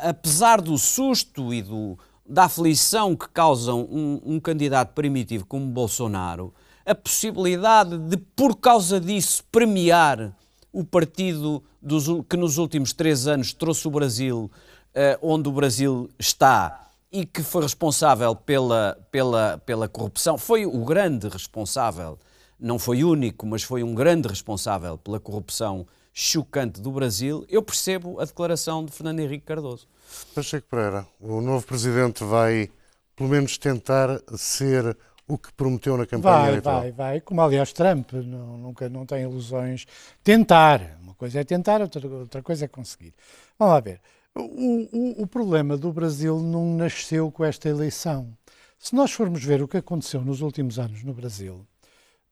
apesar 0.03 0.61
do 0.61 0.77
susto 0.77 1.55
e 1.55 1.63
do, 1.63 1.99
da 2.29 2.45
aflição 2.45 3.15
que 3.15 3.29
causam 3.29 3.83
um, 3.83 4.21
um, 4.25 4.41
candidato 4.41 4.93
primitivo 4.93 5.47
como 5.47 5.67
Bolsonaro, 5.67 6.53
a 6.85 6.95
possibilidade 6.95 7.97
de, 7.99 8.17
por 8.17 8.57
causa 8.57 9.01
disso, 9.01 9.45
premiar 9.51 10.37
o 10.73 10.85
partido 10.85 11.63
dos, 11.81 12.07
que 12.29 12.37
nos 12.37 12.59
últimos 12.59 12.93
três 12.93 13.27
anos 13.27 13.53
trouxe 13.53 13.87
o 13.87 13.91
Brasil 13.91 14.51
uh, 14.95 15.19
onde 15.23 15.49
o 15.49 15.53
Brasil 15.53 16.11
está 16.19 16.91
e 17.11 17.25
que 17.25 17.43
foi 17.43 17.63
responsável 17.63 18.35
pela, 18.35 18.99
pela, 19.11 19.63
pela 19.65 19.89
corrupção, 19.89 20.37
foi 20.37 20.67
o 20.67 20.85
grande 20.85 21.29
responsável, 21.29 22.19
não 22.59 22.79
foi 22.79 23.05
único, 23.05 23.47
mas 23.47 23.63
foi 23.63 23.83
um 23.83 23.95
grande 23.95 24.29
responsável 24.29 24.99
pela 24.99 25.21
corrupção 25.21 25.87
chocante 26.19 26.81
do 26.81 26.91
Brasil, 26.91 27.45
eu 27.47 27.63
percebo 27.63 28.19
a 28.19 28.25
declaração 28.25 28.83
de 28.83 28.91
Fernando 28.91 29.21
Henrique 29.21 29.45
Cardoso. 29.45 29.87
Pacheco 30.35 30.67
Pereira, 30.67 31.07
o 31.21 31.43
novo 31.43 31.67
presidente 31.67 32.25
vai, 32.25 32.71
pelo 33.15 33.29
menos, 33.29 33.59
tentar 33.59 34.19
ser 34.35 34.97
o 35.29 35.37
que 35.37 35.53
prometeu 35.53 35.95
na 35.95 36.07
campanha 36.07 36.39
vai, 36.39 36.49
eleitoral. 36.49 36.81
Vai, 36.81 36.93
vai, 36.93 37.21
como 37.21 37.43
aliás 37.43 37.71
Trump, 37.71 38.15
não, 38.15 38.57
nunca 38.57 38.89
não 38.89 39.05
tem 39.05 39.25
ilusões. 39.25 39.85
Tentar, 40.25 40.97
uma 41.03 41.13
coisa 41.13 41.41
é 41.41 41.45
tentar, 41.45 41.83
outra, 41.83 42.09
outra 42.09 42.43
coisa 42.43 42.65
é 42.65 42.69
conseguir. 42.69 43.13
Vamos 43.59 43.75
lá 43.75 43.81
ver. 43.81 44.01
O, 44.35 44.41
o, 44.41 45.23
o 45.25 45.27
problema 45.27 45.77
do 45.77 45.93
Brasil 45.93 46.41
não 46.41 46.77
nasceu 46.77 47.31
com 47.31 47.45
esta 47.45 47.69
eleição. 47.69 48.33
Se 48.79 48.95
nós 48.95 49.13
formos 49.13 49.45
ver 49.45 49.63
o 49.63 49.69
que 49.69 49.77
aconteceu 49.77 50.23
nos 50.23 50.41
últimos 50.41 50.79
anos 50.79 51.05
no 51.05 51.13
Brasil, 51.13 51.67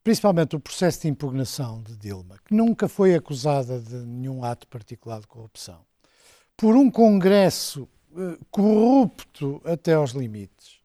principalmente 0.05 0.55
o 0.55 0.59
processo 0.59 1.01
de 1.01 1.07
impugnação 1.07 1.81
de 1.81 1.97
Dilma, 1.97 2.37
que 2.45 2.53
nunca 2.53 2.87
foi 2.87 3.15
acusada 3.15 3.79
de 3.79 3.95
nenhum 3.95 4.43
ato 4.43 4.67
particular 4.67 5.19
de 5.19 5.25
corrupção, 5.25 5.79
por 6.55 6.75
um 6.75 6.91
Congresso 6.91 7.89
uh, 8.11 8.37
corrupto 8.51 9.59
até 9.65 9.95
aos 9.95 10.11
limites, 10.11 10.79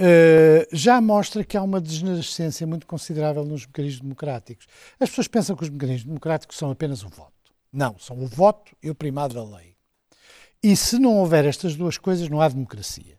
uh, 0.00 0.66
já 0.72 1.02
mostra 1.02 1.44
que 1.44 1.54
há 1.54 1.62
uma 1.62 1.78
desnascência 1.78 2.66
muito 2.66 2.86
considerável 2.86 3.44
nos 3.44 3.66
mecanismos 3.66 4.00
democráticos. 4.00 4.66
As 4.98 5.10
pessoas 5.10 5.28
pensam 5.28 5.54
que 5.54 5.62
os 5.62 5.68
mecanismos 5.68 6.04
democráticos 6.04 6.56
são 6.56 6.70
apenas 6.70 7.04
o 7.04 7.10
voto. 7.10 7.32
Não, 7.70 7.98
são 7.98 8.18
o 8.18 8.26
voto 8.26 8.74
e 8.82 8.88
o 8.88 8.94
primado 8.94 9.34
da 9.34 9.44
lei. 9.44 9.76
E 10.62 10.74
se 10.74 10.98
não 10.98 11.18
houver 11.18 11.44
estas 11.44 11.76
duas 11.76 11.98
coisas, 11.98 12.30
não 12.30 12.40
há 12.40 12.48
democracia 12.48 13.18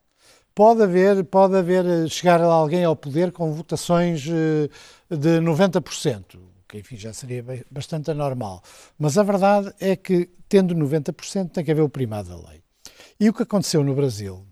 pode 0.58 0.82
haver, 0.82 1.24
pode 1.26 1.56
haver 1.56 1.86
eh, 1.86 2.08
chegar 2.08 2.42
alguém 2.42 2.84
ao 2.84 2.96
poder 2.96 3.32
com 3.32 3.54
votações 3.54 4.26
eh, 4.28 4.68
de 5.16 5.40
90%, 5.40 6.40
que 6.68 6.80
enfim 6.80 6.98
já 6.98 7.14
seria 7.14 7.46
bastante 7.70 8.10
anormal. 8.10 8.64
Mas 8.98 9.20
a 9.20 9.24
verdade 9.24 9.72
é 9.80 9.96
que, 9.96 10.28
tendo 10.50 10.74
90%, 10.74 11.52
tem 11.52 11.64
que 11.64 11.70
haver 11.70 11.84
o 11.84 11.90
primado 11.90 12.30
da 12.30 12.50
lei. 12.50 12.64
E 13.20 13.30
o 13.30 13.34
que 13.36 13.44
aconteceu 13.44 13.84
no 13.84 13.94
Brasil 13.94 14.48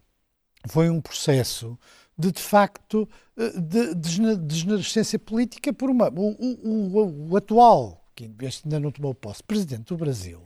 foi 0.68 0.92
um 0.92 1.02
processo 1.02 1.76
de, 2.16 2.32
de 2.32 2.42
facto, 2.42 3.10
eh, 3.36 3.60
de 3.60 3.96
desnascência 4.36 5.18
política 5.18 5.74
por 5.74 5.90
uma. 5.90 6.10
O, 6.10 6.36
o, 6.40 7.32
o, 7.32 7.36
atual, 7.36 8.06
que 8.14 8.26
ainda 8.26 8.80
não 8.80 8.92
tomou 8.92 9.16
posse, 9.16 9.42
presidente 9.42 9.88
do 9.88 9.98
Brasil, 9.98 10.40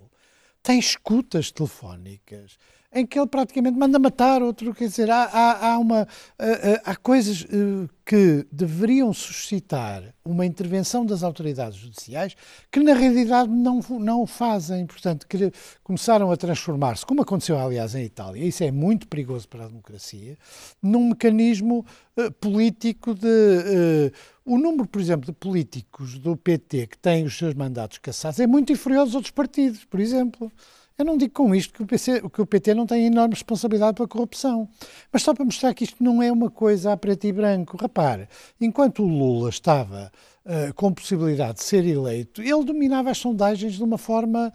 tem 0.63 0.80
escutas 0.80 1.52
telefónicas 1.52 2.58
em 2.91 3.06
que 3.06 3.19
ele 3.19 3.28
praticamente 3.28 3.78
manda 3.78 3.99
matar 3.99 4.41
outro. 4.41 4.73
Quer 4.73 4.88
dizer, 4.88 5.10
há, 5.12 5.23
há, 5.23 5.73
há 5.73 5.80
uma, 5.80 6.08
há, 6.38 6.91
há 6.91 6.95
coisas 6.95 7.45
eh, 7.45 7.88
que 8.04 8.47
deveriam 8.52 9.13
suscitar 9.13 10.04
uma 10.25 10.45
intervenção 10.45 11.06
das 11.06 11.21
autoridades 11.21 11.78
judiciais 11.78 12.36
que, 12.71 12.80
na 12.80 12.93
realidade, 12.93 13.49
não, 13.49 13.80
não 13.99 14.23
o 14.23 14.28
fazem. 14.28 14.88
Portanto, 14.88 15.28
que 15.28 15.52
começaram 15.83 16.31
a 16.31 16.37
transformar-se, 16.37 17.06
como 17.06 17.21
aconteceu, 17.21 17.60
aliás, 17.60 17.94
em 17.94 18.04
Itália, 18.04 18.44
isso 18.44 18.63
é 18.63 18.71
muito 18.71 19.08
perigoso 19.08 19.48
para 19.48 19.65
a 19.65 19.67
democracia, 19.67 20.37
num 20.81 21.10
mecanismo 21.10 21.85
político 22.40 23.13
de. 23.13 23.27
Uh, 23.27 24.12
o 24.46 24.58
número, 24.58 24.87
por 24.87 25.00
exemplo, 25.00 25.27
de 25.27 25.31
políticos 25.31 26.17
do 26.17 26.35
PT 26.35 26.87
que 26.87 26.98
têm 26.98 27.23
os 27.23 27.37
seus 27.37 27.54
mandatos 27.54 28.00
cassados 28.00 28.40
é 28.40 28.48
muito 28.48 28.73
inferior 28.73 29.02
aos 29.02 29.13
outros 29.13 29.31
partidos, 29.31 29.85
por 29.85 30.00
exemplo. 30.00 30.52
Eu 31.00 31.06
não 31.06 31.15
digo 31.15 31.33
com 31.33 31.56
isto 31.56 31.73
que 31.73 31.81
o, 31.81 31.85
PC, 31.85 32.29
que 32.29 32.41
o 32.41 32.45
PT 32.45 32.73
não 32.73 32.85
tem 32.85 33.06
enorme 33.06 33.33
responsabilidade 33.33 33.95
pela 33.95 34.06
corrupção, 34.06 34.67
mas 35.13 35.23
só 35.23 35.33
para 35.33 35.45
mostrar 35.45 35.73
que 35.73 35.85
isto 35.85 36.04
não 36.04 36.21
é 36.21 36.29
uma 36.29 36.52
coisa 36.52 36.91
a 36.91 36.97
preto 36.97 37.25
e 37.25 37.31
branco. 37.31 37.77
Repare, 37.77 38.27
enquanto 38.60 39.02
o 39.02 39.08
Lula 39.08 39.47
estava 39.47 40.12
uh, 40.45 40.73
com 40.73 40.93
possibilidade 40.93 41.60
de 41.60 41.63
ser 41.63 41.85
eleito, 41.85 42.41
ele 42.41 42.65
dominava 42.65 43.12
as 43.12 43.17
sondagens 43.17 43.75
de 43.75 43.83
uma 43.83 43.97
forma 43.97 44.52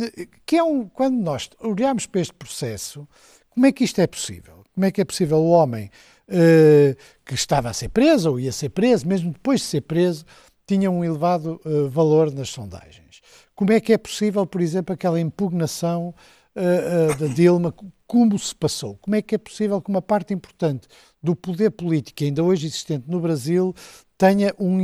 uh, 0.00 0.28
que 0.46 0.56
é 0.56 0.62
um. 0.62 0.86
Quando 0.86 1.16
nós 1.16 1.50
olhamos 1.58 2.06
para 2.06 2.20
este 2.20 2.34
processo, 2.34 3.04
como 3.50 3.66
é 3.66 3.72
que 3.72 3.82
isto 3.82 4.00
é 4.00 4.06
possível? 4.06 4.62
Como 4.72 4.86
é 4.86 4.92
que 4.92 5.00
é 5.00 5.04
possível 5.04 5.38
o 5.38 5.50
homem 5.50 5.90
uh, 6.28 6.96
que 7.26 7.34
estava 7.34 7.70
a 7.70 7.72
ser 7.72 7.88
preso 7.88 8.30
ou 8.30 8.38
ia 8.38 8.52
ser 8.52 8.68
preso, 8.68 9.04
mesmo 9.04 9.32
depois 9.32 9.62
de 9.62 9.66
ser 9.66 9.80
preso, 9.80 10.24
tinha 10.64 10.88
um 10.92 11.04
elevado 11.04 11.60
valor 11.90 12.30
nas 12.30 12.50
sondagens? 12.50 13.07
Como 13.58 13.72
é 13.72 13.80
que 13.80 13.92
é 13.92 13.98
possível, 13.98 14.46
por 14.46 14.60
exemplo, 14.60 14.94
aquela 14.94 15.18
impugnação 15.18 16.14
uh, 16.54 17.10
uh, 17.10 17.18
da 17.18 17.26
Dilma 17.26 17.74
como 18.06 18.38
se 18.38 18.54
passou. 18.54 18.96
Como 18.98 19.16
é 19.16 19.20
que 19.20 19.34
é 19.34 19.38
possível 19.38 19.82
que 19.82 19.90
uma 19.90 20.00
parte 20.00 20.32
importante 20.32 20.86
do 21.20 21.34
poder 21.34 21.72
político 21.72 22.22
ainda 22.22 22.40
hoje 22.44 22.68
existente 22.68 23.10
no 23.10 23.18
Brasil 23.18 23.74
tenha 24.16 24.54
um 24.60 24.78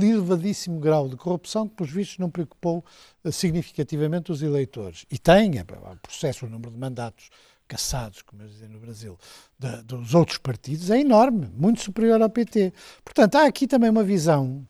elevadíssimo 0.00 0.78
grau 0.78 1.08
de 1.08 1.16
corrupção 1.16 1.66
que, 1.66 1.74
pelos 1.74 1.92
vistos, 1.92 2.18
não 2.18 2.30
preocupou 2.30 2.84
eh, 3.24 3.32
significativamente 3.32 4.30
os 4.30 4.42
eleitores. 4.42 5.04
E 5.10 5.18
tem, 5.18 5.50
o 5.60 5.96
processo, 6.00 6.46
o 6.46 6.48
número 6.48 6.70
de 6.70 6.78
mandatos 6.78 7.30
caçados, 7.66 8.22
como 8.22 8.42
eles 8.42 8.52
dizem 8.52 8.68
no 8.68 8.78
Brasil, 8.78 9.18
de, 9.58 9.82
dos 9.82 10.14
outros 10.14 10.38
partidos 10.38 10.88
é 10.88 11.00
enorme, 11.00 11.50
muito 11.52 11.80
superior 11.80 12.22
ao 12.22 12.30
PT. 12.30 12.72
Portanto, 13.04 13.34
há 13.34 13.46
aqui 13.46 13.66
também 13.66 13.90
uma 13.90 14.04
visão. 14.04 14.64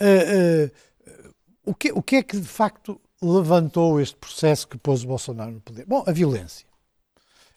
Uh, 0.00 0.66
uh, 0.66 0.90
o, 1.70 1.74
que, 1.74 1.92
o 1.92 2.02
que 2.02 2.16
é 2.16 2.22
que 2.22 2.36
de 2.36 2.48
facto 2.48 3.00
levantou 3.22 4.00
este 4.00 4.16
processo 4.16 4.66
que 4.66 4.76
pôs 4.76 5.04
o 5.04 5.06
Bolsonaro 5.06 5.52
no 5.52 5.60
poder? 5.60 5.86
Bom, 5.86 6.02
a 6.04 6.10
violência. 6.10 6.66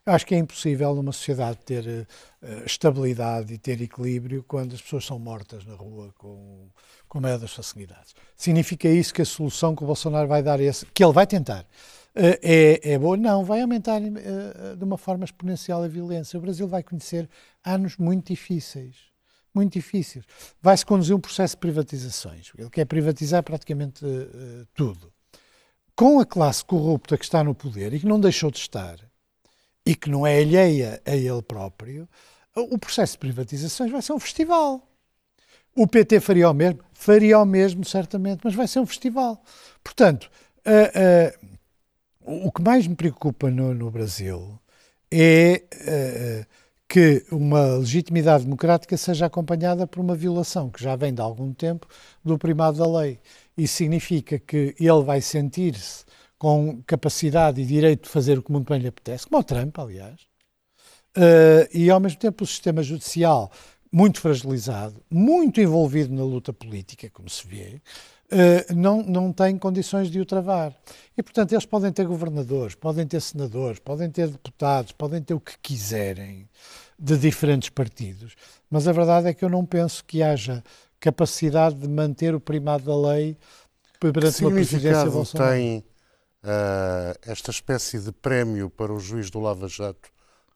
Eu 0.06 0.14
acho 0.14 0.26
que 0.26 0.36
é 0.36 0.38
impossível 0.38 0.94
numa 0.94 1.14
sociedade 1.14 1.60
ter 1.66 1.88
uh, 1.88 2.66
estabilidade 2.66 3.54
e 3.54 3.58
ter 3.58 3.82
equilíbrio 3.82 4.44
quando 4.44 4.76
as 4.76 4.82
pessoas 4.82 5.06
são 5.06 5.18
mortas 5.18 5.66
na 5.66 5.74
rua 5.74 6.14
com, 6.18 6.68
com 7.08 7.22
maior 7.22 7.40
das 7.40 7.54
facilidades. 7.54 8.14
Significa 8.36 8.88
isso 8.88 9.14
que 9.14 9.22
a 9.22 9.26
solução 9.26 9.76
que 9.76 9.84
o 9.84 9.88
Bolsonaro 9.88 10.28
vai 10.28 10.44
dar, 10.44 10.60
esse, 10.60 10.86
que 10.88 11.04
ele 11.04 11.14
vai 11.14 11.26
tentar, 11.26 11.62
uh, 11.62 12.38
é, 12.42 12.92
é 12.94 13.00
boa? 13.00 13.18
Não, 13.18 13.44
vai 13.44 13.62
aumentar 13.62 14.02
uh, 14.02 14.76
de 14.78 14.84
uma 14.84 14.98
forma 14.98 15.24
exponencial 15.24 15.82
a 15.82 15.88
violência. 15.88 16.38
O 16.38 16.42
Brasil 16.42 16.68
vai 16.68 16.84
conhecer 16.84 17.28
anos 17.66 17.98
muito 17.98 18.28
difíceis. 18.28 19.13
Muito 19.54 19.74
difíceis. 19.74 20.26
Vai-se 20.62 20.86
conduzir 20.86 21.16
um 21.16 21.20
processo 21.20 21.56
de 21.56 21.60
privatizações. 21.60 22.52
Ele 22.58 22.70
quer 22.70 22.86
privatizar 22.86 23.44
praticamente 23.44 24.04
tudo. 24.74 25.14
Com 25.96 26.20
a 26.20 26.26
classe 26.26 26.66
corrupta 26.66 27.18
que 27.18 27.24
está 27.24 27.44
no 27.44 27.54
poder 27.54 27.94
e 27.94 28.00
que 28.00 28.06
não 28.08 28.20
deixou 28.20 28.50
de 28.50 28.58
estar, 28.58 28.98
e 29.86 29.96
que 29.96 30.10
não 30.10 30.26
é 30.26 30.40
alheia 30.40 31.02
a 31.06 31.16
ele 31.16 31.42
próprio, 31.42 32.08
o 32.56 32.78
processo 32.78 33.14
de 33.14 33.20
privatizações 33.20 33.92
vai 33.92 34.02
ser 34.02 34.14
um 34.14 34.20
festival. 34.20 34.88
O 35.76 35.88
PT 35.88 36.20
faria 36.20 36.50
o 36.50 36.54
mesmo? 36.54 36.80
Faria 36.94 37.40
o 37.40 37.46
mesmo, 37.46 37.84
certamente, 37.84 38.42
mas 38.44 38.54
vai 38.54 38.68
ser 38.68 38.80
um 38.80 38.86
festival. 38.86 39.44
Portanto, 39.84 40.30
uh, 40.66 41.50
uh, 42.32 42.46
o 42.48 42.52
que 42.52 42.62
mais 42.62 42.86
me 42.86 42.96
preocupa 42.96 43.50
no, 43.50 43.74
no 43.74 43.90
Brasil 43.90 44.60
é 45.12 45.64
uh, 45.74 46.63
que 46.94 47.26
uma 47.32 47.78
legitimidade 47.78 48.44
democrática 48.44 48.96
seja 48.96 49.26
acompanhada 49.26 49.88
por 49.88 50.00
uma 50.00 50.14
violação, 50.14 50.70
que 50.70 50.84
já 50.84 50.96
vem 50.96 51.12
de 51.12 51.22
algum 51.22 51.52
tempo, 51.52 51.88
do 52.24 52.38
primado 52.38 52.78
da 52.78 53.00
lei. 53.00 53.20
Isso 53.58 53.78
significa 53.78 54.38
que 54.38 54.76
ele 54.80 55.02
vai 55.04 55.20
sentir-se 55.20 56.06
com 56.38 56.84
capacidade 56.86 57.60
e 57.60 57.66
direito 57.66 58.04
de 58.04 58.10
fazer 58.10 58.38
o 58.38 58.44
que 58.44 58.52
muito 58.52 58.70
bem 58.70 58.80
lhe 58.80 58.88
apetece, 58.88 59.26
como 59.26 59.42
o 59.42 59.44
Trump, 59.44 59.80
aliás, 59.80 60.22
uh, 61.18 61.68
e 61.74 61.90
ao 61.90 62.00
mesmo 62.00 62.20
tempo 62.20 62.44
o 62.44 62.48
sistema 62.48 62.84
judicial 62.84 63.52
muito 63.92 64.22
fragilizado, 64.22 65.04
muito 65.10 65.60
envolvido 65.60 66.14
na 66.14 66.24
luta 66.24 66.54
política, 66.54 67.10
como 67.10 67.28
se 67.28 67.48
vê, 67.48 67.82
uh, 68.32 68.76
não, 68.76 69.02
não 69.02 69.34
tem 69.34 69.58
condições 69.58 70.12
de 70.12 70.22
o 70.22 70.26
travar. 70.28 70.76
E, 71.18 71.24
portanto, 71.24 71.54
eles 71.54 71.66
podem 71.66 71.92
ter 71.92 72.06
governadores, 72.06 72.76
podem 72.76 73.08
ter 73.08 73.20
senadores, 73.20 73.80
podem 73.80 74.12
ter 74.12 74.28
deputados, 74.28 74.92
podem 74.92 75.24
ter 75.24 75.34
o 75.34 75.40
que 75.40 75.58
quiserem 75.60 76.48
de 76.98 77.18
diferentes 77.18 77.70
partidos, 77.70 78.36
mas 78.70 78.88
a 78.88 78.92
verdade 78.92 79.28
é 79.28 79.34
que 79.34 79.44
eu 79.44 79.50
não 79.50 79.66
penso 79.66 80.04
que 80.06 80.22
haja 80.22 80.64
capacidade 81.00 81.76
de 81.76 81.88
manter 81.88 82.34
o 82.34 82.40
primado 82.40 82.86
da 82.86 83.10
lei 83.12 83.38
perante 84.00 84.44
uma 84.44 84.52
presidência 84.52 85.10
Bolsonaro. 85.10 85.52
tem 85.52 85.84
uh, 86.44 87.18
esta 87.26 87.52
espécie 87.52 88.00
de 88.00 88.12
prémio 88.12 88.70
para 88.70 88.94
o 88.94 89.00
juiz 89.00 89.30
do 89.30 89.40
Lava 89.40 89.68
Jato 89.68 90.10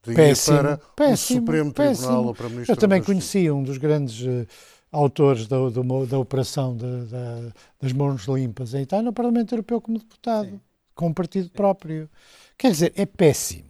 de 0.03 0.13
péssimo, 0.13 0.57
para 0.57 0.77
péssimo, 0.95 1.39
o 1.39 1.41
Supremo 1.41 1.73
péssimo. 1.73 2.07
Tribunal 2.07 2.25
ou 2.27 2.35
para 2.35 2.49
Ministro 2.49 2.73
Eu 2.73 2.77
também 2.77 3.03
conheci 3.03 3.51
um 3.51 3.63
dos 3.63 3.77
grandes 3.77 4.21
uh, 4.21 4.47
autores 4.91 5.47
da, 5.47 5.57
da, 5.69 5.81
da 6.07 6.19
operação 6.19 6.75
de, 6.75 7.05
da, 7.05 7.51
das 7.81 7.91
mãos 7.93 8.25
limpas 8.25 8.73
em 8.73 8.83
Itália 8.83 9.03
no 9.03 9.13
Parlamento 9.13 9.53
Europeu 9.53 9.81
como 9.81 9.99
deputado, 9.99 10.49
Sim. 10.49 10.61
com 10.95 11.07
um 11.07 11.13
partido 11.13 11.47
Sim. 11.47 11.53
próprio. 11.53 12.09
Quer 12.57 12.71
dizer, 12.71 12.93
é 12.95 13.05
péssimo. 13.05 13.67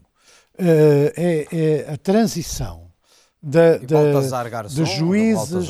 Uh, 0.60 1.14
é, 1.16 1.47
é, 1.51 1.93
a 1.93 1.97
transição 1.97 2.88
da, 3.41 3.78
da, 3.78 4.66
de 4.68 4.86
juízes 4.86 5.70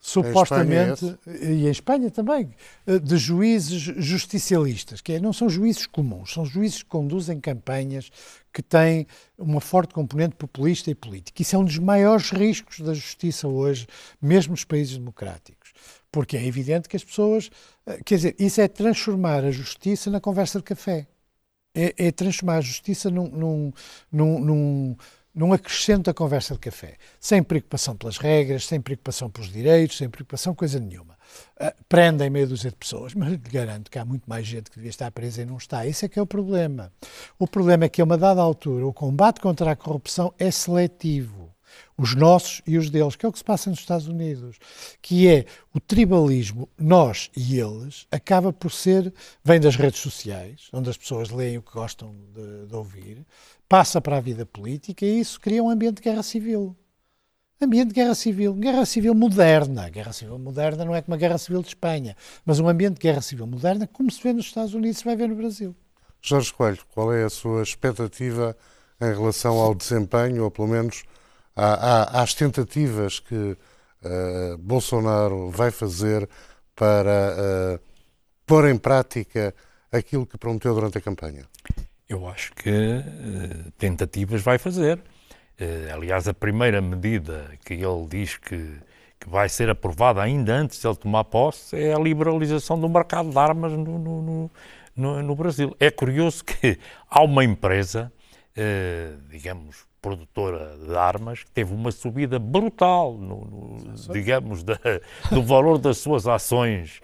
supostamente, 0.00 1.18
em 1.26 1.62
e 1.62 1.66
em 1.66 1.70
Espanha 1.70 2.10
também, 2.10 2.50
eh, 2.86 2.98
de 2.98 3.16
juízes 3.16 3.80
justicialistas, 3.80 5.00
que 5.00 5.12
é, 5.12 5.20
não 5.20 5.32
são 5.32 5.48
juízes 5.48 5.86
comuns, 5.86 6.32
são 6.32 6.46
juízes 6.46 6.82
que 6.82 6.88
conduzem 6.88 7.40
campanhas 7.40 8.10
que 8.52 8.62
têm 8.62 9.06
uma 9.36 9.60
forte 9.60 9.92
componente 9.92 10.36
populista 10.36 10.90
e 10.90 10.94
política. 10.94 11.42
Isso 11.42 11.56
é 11.56 11.58
um 11.58 11.64
dos 11.64 11.78
maiores 11.78 12.30
riscos 12.30 12.80
da 12.80 12.94
justiça 12.94 13.48
hoje, 13.48 13.86
mesmo 14.22 14.52
nos 14.52 14.64
países 14.64 14.96
democráticos. 14.96 15.72
Porque 16.10 16.36
é 16.36 16.46
evidente 16.46 16.88
que 16.88 16.96
as 16.96 17.04
pessoas. 17.04 17.50
Eh, 17.86 18.00
quer 18.04 18.16
dizer, 18.16 18.36
isso 18.38 18.60
é 18.60 18.68
transformar 18.68 19.44
a 19.44 19.50
justiça 19.50 20.10
na 20.10 20.20
conversa 20.20 20.58
de 20.58 20.64
café. 20.64 21.06
É, 21.74 22.06
é 22.06 22.12
transformar 22.12 22.56
a 22.56 22.60
justiça 22.60 23.10
num, 23.10 23.28
num, 23.28 23.72
num, 24.10 24.40
num 24.40 24.96
não 25.38 25.52
acrescenta 25.52 26.10
a 26.10 26.14
conversa 26.14 26.54
de 26.54 26.60
café. 26.60 26.96
Sem 27.20 27.42
preocupação 27.42 27.96
pelas 27.96 28.18
regras, 28.18 28.66
sem 28.66 28.80
preocupação 28.80 29.30
pelos 29.30 29.50
direitos, 29.50 29.96
sem 29.96 30.08
preocupação 30.08 30.54
coisa 30.54 30.80
nenhuma. 30.80 31.16
Uh, 31.60 31.84
prendem 31.88 32.28
meia 32.28 32.46
dúzia 32.46 32.70
de 32.70 32.76
pessoas, 32.76 33.14
mas 33.14 33.30
lhe 33.30 33.36
garanto 33.36 33.90
que 33.90 33.98
há 33.98 34.04
muito 34.04 34.28
mais 34.28 34.46
gente 34.46 34.70
que 34.70 34.76
devia 34.76 34.90
estar 34.90 35.10
presa 35.12 35.42
e 35.42 35.46
não 35.46 35.56
está. 35.56 35.86
Esse 35.86 36.06
é 36.06 36.08
que 36.08 36.18
é 36.18 36.22
o 36.22 36.26
problema. 36.26 36.92
O 37.38 37.46
problema 37.46 37.84
é 37.84 37.88
que 37.88 38.00
a 38.00 38.04
uma 38.04 38.18
dada 38.18 38.40
altura 38.40 38.86
o 38.86 38.92
combate 38.92 39.40
contra 39.40 39.70
a 39.70 39.76
corrupção 39.76 40.34
é 40.38 40.50
seletivo. 40.50 41.47
Os 41.98 42.14
nossos 42.14 42.62
e 42.64 42.78
os 42.78 42.90
deles, 42.90 43.16
que 43.16 43.26
é 43.26 43.28
o 43.28 43.32
que 43.32 43.38
se 43.38 43.44
passa 43.44 43.68
nos 43.68 43.80
Estados 43.80 44.06
Unidos, 44.06 44.56
que 45.02 45.26
é 45.26 45.46
o 45.74 45.80
tribalismo, 45.80 46.68
nós 46.78 47.28
e 47.36 47.58
eles, 47.58 48.06
acaba 48.08 48.52
por 48.52 48.70
ser, 48.70 49.12
vem 49.42 49.58
das 49.58 49.74
redes 49.74 50.00
sociais, 50.00 50.68
onde 50.72 50.88
as 50.88 50.96
pessoas 50.96 51.30
leem 51.30 51.58
o 51.58 51.62
que 51.62 51.72
gostam 51.72 52.14
de, 52.32 52.68
de 52.68 52.74
ouvir, 52.76 53.26
passa 53.68 54.00
para 54.00 54.16
a 54.16 54.20
vida 54.20 54.46
política 54.46 55.04
e 55.04 55.18
isso 55.18 55.40
cria 55.40 55.62
um 55.62 55.68
ambiente 55.68 55.96
de 55.96 56.02
guerra 56.02 56.22
civil. 56.22 56.76
Ambiente 57.60 57.88
de 57.88 57.94
guerra 57.94 58.14
civil, 58.14 58.54
guerra 58.54 58.86
civil 58.86 59.12
moderna. 59.12 59.88
Guerra 59.90 60.12
civil 60.12 60.38
moderna 60.38 60.84
não 60.84 60.94
é 60.94 61.02
como 61.02 61.16
a 61.16 61.18
guerra 61.18 61.38
civil 61.38 61.60
de 61.60 61.68
Espanha, 61.68 62.16
mas 62.46 62.60
um 62.60 62.68
ambiente 62.68 62.94
de 62.94 63.00
guerra 63.00 63.20
civil 63.20 63.48
moderna, 63.48 63.88
como 63.88 64.08
se 64.08 64.22
vê 64.22 64.32
nos 64.32 64.46
Estados 64.46 64.74
Unidos, 64.74 64.98
se 64.98 65.04
vai 65.04 65.16
ver 65.16 65.28
no 65.28 65.34
Brasil. 65.34 65.74
Jorge 66.22 66.54
Coelho, 66.54 66.78
qual 66.94 67.12
é 67.12 67.24
a 67.24 67.28
sua 67.28 67.64
expectativa 67.64 68.56
em 69.00 69.12
relação 69.12 69.58
ao 69.58 69.74
desempenho, 69.74 70.44
ou 70.44 70.50
pelo 70.52 70.68
menos 70.68 71.02
às 71.58 72.34
tentativas 72.34 73.18
que 73.18 73.34
uh, 73.34 74.56
Bolsonaro 74.58 75.50
vai 75.50 75.72
fazer 75.72 76.28
para 76.74 77.34
uh, 77.34 77.80
pôr 78.46 78.68
em 78.68 78.78
prática 78.78 79.52
aquilo 79.90 80.24
que 80.24 80.38
prometeu 80.38 80.72
durante 80.72 80.98
a 80.98 81.00
campanha? 81.00 81.44
Eu 82.08 82.28
acho 82.28 82.52
que 82.54 82.70
uh, 82.70 83.72
tentativas 83.76 84.40
vai 84.40 84.58
fazer. 84.58 85.00
Aliás, 85.92 86.28
a 86.28 86.32
primeira 86.32 86.80
medida 86.80 87.50
que 87.64 87.74
ele 87.74 88.06
diz 88.08 88.36
que, 88.36 88.78
que 89.18 89.28
vai 89.28 89.48
ser 89.48 89.68
aprovada 89.68 90.22
ainda 90.22 90.54
antes 90.54 90.80
de 90.80 90.86
ele 90.86 90.94
tomar 90.94 91.24
posse 91.24 91.76
é 91.76 91.92
a 91.92 91.98
liberalização 91.98 92.80
do 92.80 92.88
mercado 92.88 93.30
de 93.30 93.36
armas 93.36 93.72
no, 93.72 93.98
no, 93.98 94.50
no, 94.94 95.22
no 95.24 95.34
Brasil. 95.34 95.76
É 95.80 95.90
curioso 95.90 96.44
que 96.44 96.78
há 97.10 97.20
uma 97.24 97.42
empresa, 97.42 98.12
digamos, 99.28 99.87
produtora 100.08 100.76
de 100.78 100.96
armas, 100.96 101.44
que 101.44 101.50
teve 101.50 101.74
uma 101.74 101.92
subida 101.92 102.38
brutal, 102.38 103.14
no, 103.14 103.76
digamos, 104.10 104.62
da, 104.62 104.78
do 105.30 105.42
valor 105.42 105.78
das 105.78 105.98
suas 105.98 106.26
ações 106.26 107.00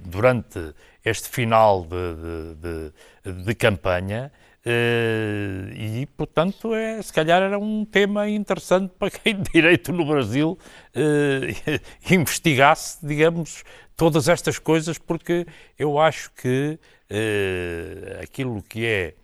durante 0.00 0.74
este 1.04 1.28
final 1.28 1.84
de, 1.84 2.54
de, 2.54 3.32
de, 3.32 3.44
de 3.44 3.54
campanha. 3.54 4.30
Uh, 4.68 5.72
e, 5.72 6.06
portanto, 6.14 6.74
é, 6.74 7.00
se 7.00 7.10
calhar 7.12 7.42
era 7.42 7.58
um 7.58 7.86
tema 7.86 8.28
interessante 8.28 8.92
para 8.98 9.10
quem 9.10 9.40
de 9.40 9.50
direito 9.50 9.92
no 9.92 10.04
Brasil 10.04 10.58
uh, 10.94 11.72
investigasse, 12.12 12.98
digamos, 13.06 13.64
todas 13.96 14.28
estas 14.28 14.58
coisas, 14.58 14.98
porque 14.98 15.46
eu 15.78 15.98
acho 15.98 16.30
que 16.32 16.78
uh, 17.10 18.22
aquilo 18.22 18.62
que 18.62 18.84
é 18.84 19.14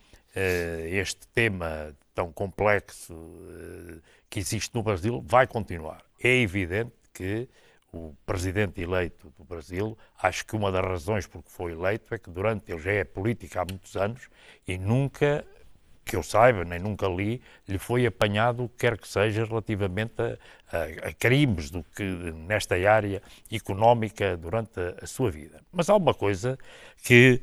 este 0.90 1.28
tema 1.28 1.94
tão 2.14 2.32
complexo 2.32 3.14
que 4.30 4.38
existe 4.38 4.74
no 4.74 4.82
Brasil 4.82 5.22
vai 5.26 5.46
continuar. 5.46 6.02
É 6.22 6.40
evidente 6.40 6.92
que 7.12 7.48
o 7.94 8.14
presidente 8.26 8.80
eleito 8.80 9.32
do 9.38 9.44
Brasil, 9.44 9.96
acho 10.20 10.44
que 10.44 10.56
uma 10.56 10.72
das 10.72 10.84
razões 10.84 11.26
por 11.26 11.42
que 11.42 11.50
foi 11.50 11.72
eleito 11.72 12.12
é 12.12 12.18
que 12.18 12.28
durante 12.28 12.70
ele 12.70 12.80
já 12.80 12.92
é 12.92 13.04
político 13.04 13.58
há 13.58 13.64
muitos 13.64 13.96
anos 13.96 14.28
e 14.66 14.76
nunca, 14.76 15.44
que 16.04 16.16
eu 16.16 16.22
saiba, 16.22 16.64
nem 16.64 16.80
nunca 16.80 17.06
li, 17.06 17.40
lhe 17.68 17.78
foi 17.78 18.04
apanhado 18.04 18.64
o 18.64 18.68
que 18.68 18.78
quer 18.78 18.98
que 18.98 19.06
seja 19.06 19.44
relativamente 19.44 20.14
a, 20.20 20.76
a, 20.76 21.08
a 21.08 21.12
crimes 21.12 21.70
do 21.70 21.84
que 21.84 22.02
nesta 22.02 22.74
área 22.74 23.22
económica 23.50 24.36
durante 24.36 24.80
a, 24.80 25.04
a, 25.04 25.06
sua 25.06 25.30
vida. 25.30 25.60
Mas 25.72 25.88
há 25.88 25.94
uma 25.94 26.12
coisa 26.12 26.58
que 27.04 27.40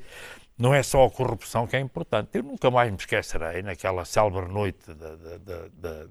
não 0.62 0.76
é 0.76 0.84
só 0.84 1.06
a 1.06 1.10
corrupção 1.10 1.66
que 1.66 1.76
é 1.76 1.80
importante. 1.80 2.30
Eu 2.36 2.44
nunca 2.44 2.70
mais 2.70 2.92
me 2.92 2.98
esquecerei, 2.98 3.64
naquela 3.64 4.06
célebre 4.06 4.48
noite 4.48 4.94
da, 4.94 5.16
da, 5.16 6.06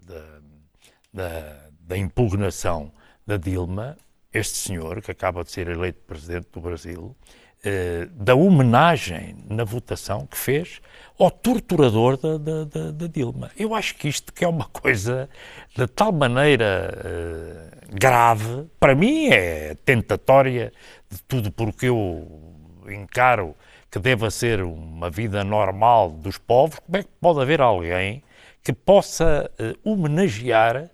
da, 1.13 1.71
da, 1.81 1.97
impugnação 1.97 2.93
da 3.25 3.37
Dilma, 3.37 3.97
este 4.35 4.59
senhor, 4.59 5.01
que 5.01 5.13
acaba 5.13 5.45
de 5.45 5.53
ser 5.53 5.69
eleito 5.69 6.01
presidente 6.01 6.49
do 6.53 6.61
Brasil, 6.61 7.17
eh, 7.63 8.09
da 8.11 8.35
homenagem 8.35 9.37
na 9.49 9.63
votação 9.63 10.27
que 10.27 10.37
fez 10.37 10.81
ao 11.17 11.31
torturador 11.31 12.17
da, 12.17 13.07
Dilma. 13.07 13.53
Eu 13.57 13.73
acho 13.73 13.95
que 13.95 14.09
isto 14.09 14.33
que 14.33 14.45
é 14.45 14.49
uma 14.49 14.65
coisa 14.67 15.29
de 15.77 15.87
tal 15.87 16.11
maneira 16.11 16.93
eh, 17.05 17.71
grave, 17.93 18.67
para 18.81 18.97
mim 18.97 19.29
é 19.29 19.77
tentatória 19.85 20.73
de 21.09 21.23
tudo 21.23 21.53
porque 21.53 21.87
eu 21.87 22.57
encaro 22.89 23.55
que 23.91 23.99
deva 23.99 24.31
ser 24.31 24.63
uma 24.63 25.11
vida 25.11 25.43
normal 25.43 26.11
dos 26.11 26.39
povos, 26.39 26.79
como 26.79 26.97
é 26.97 27.03
que 27.03 27.11
pode 27.21 27.41
haver 27.41 27.61
alguém 27.61 28.23
que 28.63 28.73
possa 28.73 29.51
uh, 29.59 29.91
homenagear 29.91 30.91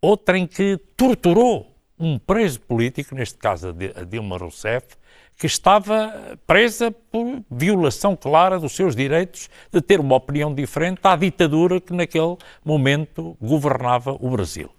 outrem 0.00 0.46
que 0.46 0.78
torturou 0.96 1.74
um 1.98 2.18
preso 2.18 2.60
político, 2.60 3.14
neste 3.14 3.38
caso 3.38 3.68
a 3.68 4.04
Dilma 4.04 4.36
Rousseff, 4.36 4.86
que 5.36 5.46
estava 5.46 6.38
presa 6.46 6.90
por 6.90 7.42
violação 7.50 8.14
clara 8.14 8.58
dos 8.58 8.72
seus 8.72 8.94
direitos 8.94 9.48
de 9.72 9.80
ter 9.80 9.98
uma 9.98 10.14
opinião 10.14 10.54
diferente 10.54 11.00
à 11.02 11.16
ditadura 11.16 11.80
que 11.80 11.92
naquele 11.92 12.36
momento 12.64 13.36
governava 13.40 14.16
o 14.20 14.30
Brasil. 14.30 14.70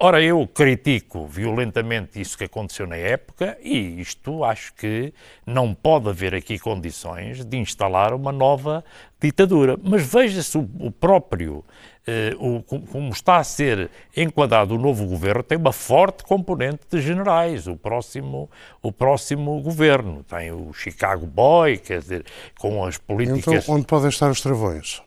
Ora, 0.00 0.22
eu 0.22 0.46
critico 0.46 1.26
violentamente 1.26 2.20
isso 2.20 2.38
que 2.38 2.44
aconteceu 2.44 2.86
na 2.86 2.94
época 2.94 3.58
e 3.60 4.00
isto 4.00 4.44
acho 4.44 4.72
que 4.74 5.12
não 5.44 5.74
pode 5.74 6.08
haver 6.08 6.36
aqui 6.36 6.56
condições 6.56 7.44
de 7.44 7.56
instalar 7.56 8.14
uma 8.14 8.30
nova 8.30 8.84
ditadura. 9.20 9.76
Mas 9.82 10.06
veja-se 10.06 10.56
o, 10.56 10.92
próprio, 10.92 11.64
eh, 12.06 12.32
o, 12.38 12.62
como 12.62 13.10
está 13.10 13.38
a 13.38 13.44
ser 13.44 13.90
enquadrado 14.16 14.76
o 14.76 14.78
novo 14.78 15.04
governo, 15.04 15.42
tem 15.42 15.58
uma 15.58 15.72
forte 15.72 16.22
componente 16.22 16.82
de 16.88 17.00
generais. 17.00 17.66
O 17.66 17.76
próximo, 17.76 18.48
o 18.80 18.92
próximo 18.92 19.60
governo 19.60 20.22
tem 20.22 20.52
o 20.52 20.72
Chicago 20.72 21.26
Boy, 21.26 21.76
quer 21.76 21.98
dizer, 21.98 22.24
com 22.56 22.84
as 22.84 22.98
políticas. 22.98 23.64
Então, 23.64 23.74
onde 23.74 23.84
podem 23.84 24.10
estar 24.10 24.30
os 24.30 24.40
travões? 24.40 25.02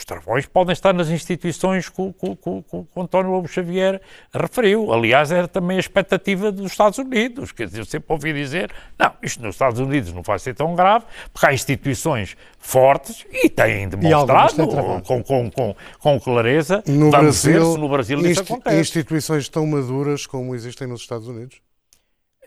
Os 0.00 0.04
travões 0.06 0.46
podem 0.46 0.72
estar 0.72 0.94
nas 0.94 1.10
instituições 1.10 1.90
que, 1.90 2.12
que, 2.14 2.34
que, 2.34 2.62
que, 2.62 2.76
o 2.94 3.02
António 3.02 3.32
Lobo 3.32 3.46
Xavier 3.46 4.00
referiu. 4.32 4.90
Aliás, 4.94 5.30
era 5.30 5.46
também 5.46 5.76
a 5.76 5.80
expectativa 5.80 6.50
dos 6.50 6.72
Estados 6.72 6.98
Unidos. 6.98 7.52
Quer 7.52 7.66
dizer, 7.66 7.80
eu 7.80 7.84
sempre 7.84 8.10
ouvi 8.10 8.32
dizer, 8.32 8.72
não, 8.98 9.12
isto 9.22 9.42
nos 9.42 9.56
Estados 9.56 9.78
Unidos 9.78 10.10
não 10.14 10.22
vai 10.22 10.38
ser 10.38 10.54
tão 10.54 10.74
grave, 10.74 11.04
porque 11.30 11.46
há 11.46 11.52
instituições 11.52 12.34
fortes 12.58 13.26
e 13.30 13.50
têm 13.50 13.90
demonstrado 13.90 14.66
com, 14.66 15.22
com, 15.22 15.50
com, 15.50 15.76
com, 15.98 16.20
clareza. 16.20 16.82
No 16.86 17.10
Vamos 17.10 17.42
Brasil, 17.42 17.52
ver 17.52 17.72
se 17.74 17.78
no 17.78 17.88
Brasil 17.90 18.20
isso 18.26 18.40
acontece. 18.40 18.80
Instituições 18.80 19.50
tão 19.50 19.66
maduras 19.66 20.24
como 20.24 20.54
existem 20.54 20.88
nos 20.88 21.02
Estados 21.02 21.28
Unidos? 21.28 21.60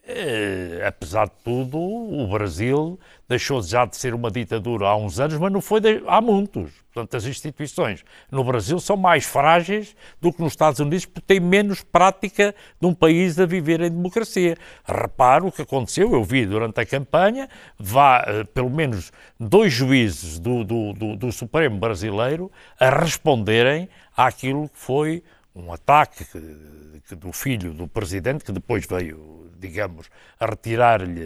Eh, 0.05 0.83
apesar 0.85 1.27
de 1.27 1.35
tudo, 1.45 1.79
o 1.79 2.27
Brasil 2.27 2.99
deixou 3.27 3.61
já 3.61 3.85
de 3.85 3.95
ser 3.95 4.13
uma 4.13 4.29
ditadura 4.29 4.87
há 4.87 4.97
uns 4.97 5.17
anos, 5.17 5.37
mas 5.37 5.49
não 5.49 5.61
foi 5.61 5.79
de, 5.79 6.03
há 6.05 6.19
muitos. 6.19 6.71
Portanto, 6.93 7.15
as 7.15 7.25
instituições 7.25 8.03
no 8.29 8.43
Brasil 8.43 8.81
são 8.81 8.97
mais 8.97 9.23
frágeis 9.23 9.95
do 10.19 10.33
que 10.33 10.41
nos 10.41 10.51
Estados 10.51 10.81
Unidos, 10.81 11.05
porque 11.05 11.21
têm 11.21 11.39
menos 11.39 11.83
prática 11.83 12.53
de 12.81 12.85
um 12.85 12.93
país 12.93 13.39
a 13.39 13.45
viver 13.45 13.79
em 13.79 13.89
democracia. 13.89 14.57
Reparo 14.83 15.47
o 15.47 15.51
que 15.53 15.61
aconteceu, 15.61 16.11
eu 16.13 16.23
vi 16.23 16.45
durante 16.45 16.81
a 16.81 16.85
campanha, 16.85 17.47
vá 17.79 18.25
eh, 18.27 18.43
pelo 18.43 18.69
menos 18.69 19.09
dois 19.39 19.71
juízes 19.71 20.37
do, 20.37 20.65
do, 20.65 20.91
do, 20.91 21.15
do 21.15 21.31
Supremo 21.31 21.79
brasileiro 21.79 22.51
a 22.77 22.89
responderem 22.89 23.87
àquilo 24.17 24.67
que 24.67 24.77
foi 24.77 25.23
um 25.55 25.71
ataque 25.71 26.25
que, 26.25 27.01
que 27.07 27.15
do 27.15 27.31
filho 27.31 27.73
do 27.73 27.87
presidente, 27.87 28.43
que 28.43 28.51
depois 28.51 28.85
veio 28.85 29.43
digamos, 29.63 30.09
a 30.37 30.45
retirar-lhe 30.45 31.21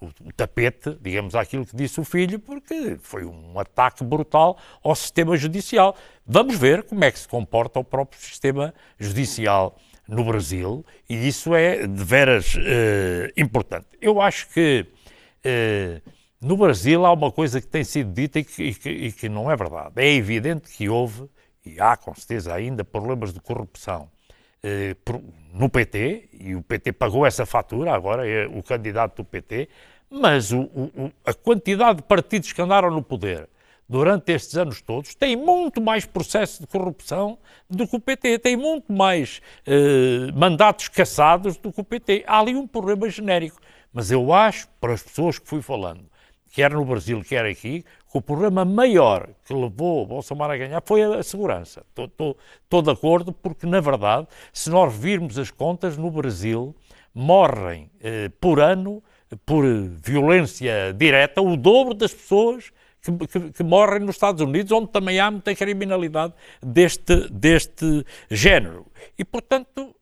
uh, 0.00 0.06
o, 0.24 0.32
tapete, 0.32 0.96
digamos, 1.00 1.34
àquilo 1.34 1.66
que 1.66 1.76
disse 1.76 2.00
o 2.00 2.04
filho, 2.04 2.38
porque 2.38 2.96
foi 3.02 3.24
um 3.24 3.58
ataque 3.58 4.02
brutal 4.02 4.58
ao 4.82 4.94
sistema 4.94 5.36
judicial. 5.36 5.94
Vamos 6.26 6.56
ver 6.56 6.84
como 6.84 7.04
é 7.04 7.10
que 7.10 7.18
se 7.18 7.28
comporta 7.28 7.78
o 7.78 7.84
próprio 7.84 8.18
sistema 8.20 8.74
judicial 8.98 9.76
no 10.08 10.24
Brasil 10.24 10.84
e 11.08 11.28
isso 11.28 11.54
é 11.54 11.86
de 11.86 12.04
veras 12.04 12.54
uh, 12.54 13.30
importante. 13.36 13.86
Eu 14.00 14.20
acho 14.20 14.48
que 14.48 14.86
uh, 15.44 16.10
no 16.40 16.56
Brasil 16.56 17.04
há 17.04 17.12
uma 17.12 17.30
coisa 17.30 17.60
que 17.60 17.66
tem 17.66 17.84
sido 17.84 18.10
dita 18.12 18.38
e 18.38 18.44
que, 18.44 18.62
e, 18.62 18.74
que, 18.74 18.88
e 18.88 19.12
que 19.12 19.28
não 19.28 19.50
é 19.50 19.56
verdade. 19.56 19.92
É 19.96 20.14
evidente 20.14 20.70
que 20.70 20.88
houve, 20.88 21.28
e 21.64 21.80
há 21.80 21.96
com 21.96 22.14
certeza 22.14 22.54
ainda, 22.54 22.84
problemas 22.84 23.32
de 23.32 23.40
corrupção 23.40 24.10
eh, 24.62 24.96
no 25.52 25.68
PT, 25.68 26.28
e 26.32 26.54
o 26.54 26.62
PT 26.62 26.92
pagou 26.92 27.26
essa 27.26 27.46
fatura, 27.46 27.94
agora 27.94 28.28
é 28.28 28.46
o 28.46 28.62
candidato 28.62 29.16
do 29.16 29.24
PT, 29.24 29.68
mas 30.10 30.52
o, 30.52 30.62
o, 30.62 31.12
a 31.24 31.32
quantidade 31.32 31.98
de 31.98 32.02
partidos 32.02 32.52
que 32.52 32.60
andaram 32.60 32.90
no 32.90 33.02
poder 33.02 33.48
durante 33.90 34.30
estes 34.30 34.56
anos 34.56 34.80
todos 34.80 35.16
tem 35.16 35.34
muito 35.34 35.80
mais 35.80 36.06
processo 36.06 36.60
de 36.60 36.66
corrupção 36.68 37.36
do 37.68 37.88
que 37.88 37.96
o 37.96 38.00
PT, 38.00 38.38
tem 38.38 38.56
muito 38.56 38.92
mais 38.92 39.42
eh, 39.66 40.30
mandatos 40.32 40.86
caçados 40.86 41.56
do 41.56 41.72
que 41.72 41.80
o 41.80 41.84
PT. 41.84 42.22
Há 42.24 42.38
ali 42.38 42.54
um 42.54 42.68
problema 42.68 43.10
genérico. 43.10 43.60
Mas 43.92 44.12
eu 44.12 44.32
acho, 44.32 44.68
para 44.80 44.92
as 44.92 45.02
pessoas 45.02 45.40
que 45.40 45.48
fui 45.48 45.60
falando, 45.60 46.04
quer 46.50 46.72
no 46.72 46.84
Brasil, 46.84 47.22
quer 47.22 47.46
aqui, 47.46 47.82
que 47.82 48.18
o 48.18 48.20
problema 48.20 48.64
maior 48.64 49.28
que 49.44 49.54
levou 49.54 50.02
o 50.02 50.06
Bolsonaro 50.06 50.52
a 50.52 50.56
ganhar 50.56 50.82
foi 50.84 51.02
a 51.02 51.22
segurança. 51.22 51.84
Estou, 51.96 52.82
de 52.82 52.90
acordo, 52.90 53.32
porque, 53.32 53.66
na 53.66 53.80
verdade, 53.80 54.26
se 54.52 54.68
nós 54.68 54.94
virmos 54.94 55.38
as 55.38 55.50
contas, 55.50 55.96
no 55.96 56.10
Brasil 56.10 56.74
morrem 57.14 57.90
eh, 58.00 58.30
por 58.40 58.60
ano, 58.60 59.02
por 59.46 59.64
violência 59.64 60.92
direta, 60.92 61.40
o 61.40 61.56
dobro 61.56 61.94
das 61.94 62.12
pessoas 62.12 62.72
que, 63.00 63.26
que, 63.26 63.52
que, 63.52 63.62
morrem 63.62 64.00
nos 64.00 64.16
Estados 64.16 64.42
Unidos, 64.42 64.72
onde 64.72 64.88
também 64.88 65.18
há 65.18 65.30
muita 65.30 65.54
criminalidade 65.54 66.34
deste, 66.62 67.28
deste 67.30 68.04
género. 68.30 68.86
E, 69.18 69.24
portanto, 69.24 69.94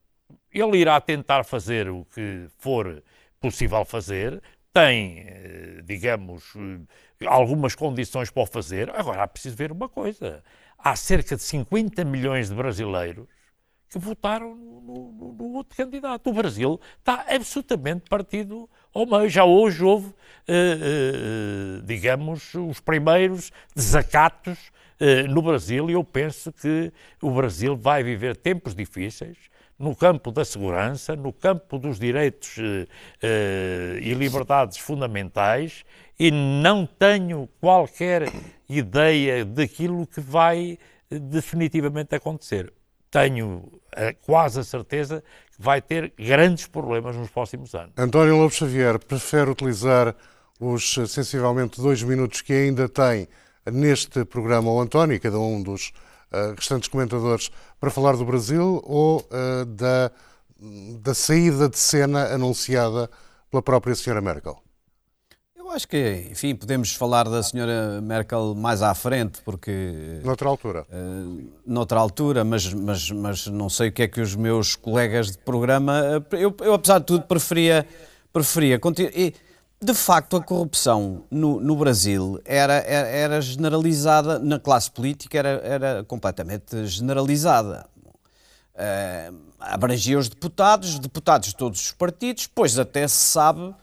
ele 0.51 0.77
irá 0.77 0.99
tentar 0.99 1.43
fazer 1.43 1.89
o 1.89 2.05
que 2.13 2.47
for 2.57 3.03
possível 3.39 3.85
fazer, 3.85 4.41
tem, 4.73 5.19
eh, 5.27 5.81
digamos, 5.83 6.53
eh, 7.21 7.25
algumas 7.25 7.75
condições 7.75 8.29
para 8.29 8.43
o 8.43 8.45
fazer. 8.45 8.89
Agora, 8.91 9.23
há 9.23 9.27
preciso 9.27 9.55
ver 9.55 9.71
uma 9.71 9.89
coisa. 9.89 10.43
Há 10.77 10.95
cerca 10.95 11.35
de 11.35 11.43
50 11.43 12.03
milhões 12.05 12.49
de 12.49 12.55
brasileiros 12.55 13.27
que 13.89 13.97
votaram 13.97 14.55
no, 14.55 15.11
no, 15.11 15.33
no 15.33 15.53
outro 15.55 15.75
candidato. 15.75 16.29
O 16.29 16.33
Brasil 16.33 16.79
está 16.99 17.25
absolutamente 17.27 18.07
partido 18.07 18.69
ao 18.93 19.05
meio. 19.05 19.27
Já 19.27 19.43
hoje 19.43 19.83
houve, 19.83 20.13
eh, 20.47 21.81
digamos, 21.83 22.53
os 22.53 22.79
primeiros 22.79 23.51
desacatos 23.75 24.71
no 25.29 25.41
Brasil 25.41 25.89
e 25.89 25.93
eu 25.93 26.03
penso 26.03 26.51
que 26.51 26.91
o 27.21 27.31
Brasil 27.31 27.73
vai 27.73 28.03
viver 28.03 28.35
tempos 28.35 28.75
difíceis 28.75 29.37
no 29.79 29.95
campo 29.95 30.29
da 30.29 30.43
segurança, 30.43 31.15
no 31.15 31.31
campo 31.31 31.79
dos 31.79 31.97
direitos 31.97 32.57
eh, 32.59 32.87
eh, 33.23 33.99
e 34.01 34.13
liberdades 34.13 34.77
fundamentais 34.77 35.85
e 36.19 36.29
não 36.29 36.85
tenho 36.85 37.47
qualquer 37.61 38.29
ideia 38.67 39.45
daquilo 39.45 40.05
que 40.05 40.19
vai 40.19 40.77
definitivamente 41.09 42.13
acontecer. 42.13 42.73
Tenho 43.09 43.71
eh, 43.95 44.13
quase 44.25 44.59
a 44.59 44.63
certeza 44.63 45.23
que 45.55 45.61
vai 45.61 45.81
ter 45.81 46.11
grandes 46.17 46.67
problemas 46.67 47.15
nos 47.15 47.29
próximos 47.29 47.73
anos. 47.73 47.93
António 47.97 48.35
Lobo 48.35 48.53
Xavier 48.53 48.99
prefere 48.99 49.49
utilizar 49.49 50.13
os 50.59 50.93
sensivelmente 51.07 51.81
dois 51.81 52.03
minutos 52.03 52.41
que 52.41 52.51
ainda 52.51 52.89
tem 52.89 53.29
neste 53.65 54.25
programa, 54.25 54.69
o 54.69 54.81
António, 54.81 55.19
cada 55.21 55.39
um 55.39 55.63
dos 55.63 55.93
restantes 56.55 56.87
comentadores 56.87 57.49
para 57.79 57.89
falar 57.89 58.15
do 58.15 58.25
Brasil 58.25 58.81
ou 58.85 59.19
uh, 59.19 59.65
da, 59.65 60.11
da 61.01 61.13
saída 61.13 61.69
de 61.69 61.77
cena 61.77 62.33
anunciada 62.33 63.09
pela 63.49 63.61
própria 63.61 63.95
senhora 63.95 64.21
Merkel? 64.21 64.61
Eu 65.55 65.71
acho 65.71 65.87
que, 65.87 66.27
enfim, 66.31 66.55
podemos 66.55 66.95
falar 66.95 67.29
da 67.29 67.43
senhora 67.43 68.01
Merkel 68.01 68.55
mais 68.55 68.81
à 68.81 68.95
frente, 68.95 69.39
porque... 69.45 70.19
Noutra 70.23 70.49
altura. 70.49 70.85
Uh, 70.91 71.47
noutra 71.65 71.99
altura, 71.99 72.43
mas, 72.43 72.73
mas, 72.73 73.11
mas 73.11 73.47
não 73.47 73.69
sei 73.69 73.89
o 73.89 73.91
que 73.91 74.03
é 74.03 74.07
que 74.07 74.19
os 74.19 74.35
meus 74.35 74.75
colegas 74.75 75.31
de 75.31 75.37
programa... 75.37 76.23
Eu, 76.31 76.55
eu 76.61 76.73
apesar 76.73 76.99
de 76.99 77.05
tudo, 77.05 77.23
preferia... 77.25 77.85
preferia 78.33 78.79
de 79.81 79.93
facto, 79.93 80.35
a 80.35 80.43
corrupção 80.43 81.23
no, 81.31 81.59
no 81.61 81.75
Brasil 81.75 82.39
era, 82.43 82.73
era, 82.73 83.07
era, 83.07 83.41
generalizada, 83.41 84.37
na 84.37 84.59
classe 84.59 84.91
política 84.91 85.37
era, 85.37 85.49
era 85.63 86.03
completamente 86.03 86.85
generalizada. 86.85 87.87
Uh, 88.75 89.35
abrangia 89.59 90.17
os 90.17 90.27
deputados, 90.27 90.99
deputados 90.99 91.49
de 91.49 91.55
todos 91.55 91.79
os 91.79 91.91
partidos, 91.93 92.47
pois 92.47 92.77
até 92.77 93.07
se 93.07 93.15
sabe 93.15 93.73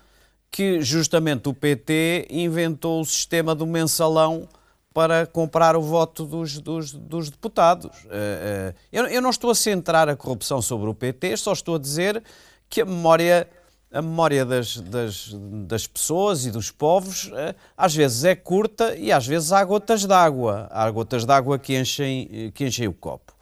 que 0.50 0.80
justamente 0.80 1.48
o 1.48 1.54
PT 1.54 2.28
inventou 2.30 3.00
o 3.00 3.04
sistema 3.04 3.54
do 3.54 3.66
mensalão 3.66 4.48
para 4.92 5.26
comprar 5.26 5.76
o 5.76 5.82
voto 5.82 6.24
dos, 6.24 6.58
dos, 6.58 6.92
dos 6.92 7.30
deputados. 7.30 8.04
Uh, 8.04 8.70
uh, 8.70 8.74
eu, 8.92 9.06
eu, 9.06 9.22
não 9.22 9.30
estou 9.30 9.50
a 9.50 9.54
centrar 9.54 10.08
a 10.08 10.16
corrupção 10.16 10.60
sobre 10.60 10.88
o 10.88 10.94
PT, 10.94 11.36
só 11.36 11.52
estou 11.52 11.76
a 11.76 11.78
dizer 11.78 12.22
que 12.68 12.80
a 12.80 12.84
memória, 12.84 13.48
a 13.92 14.02
memória 14.02 14.44
das, 14.44 14.76
das, 14.78 15.30
das 15.66 15.86
pessoas 15.86 16.44
e 16.44 16.50
dos 16.50 16.70
povos 16.70 17.28
uh, 17.28 17.54
às 17.76 17.94
vezes 17.94 18.24
é 18.24 18.34
curta 18.34 18.94
e 18.96 19.12
às 19.12 19.26
vezes 19.26 19.52
há 19.52 19.64
gotas 19.64 20.04
d'água. 20.04 20.68
Há 20.70 20.90
gotas 20.90 21.24
d'água 21.24 21.58
que 21.58 21.78
enchem, 21.78 22.50
que 22.54 22.64
enchem 22.64 22.88
o 22.88 22.92
copo. 22.92 23.32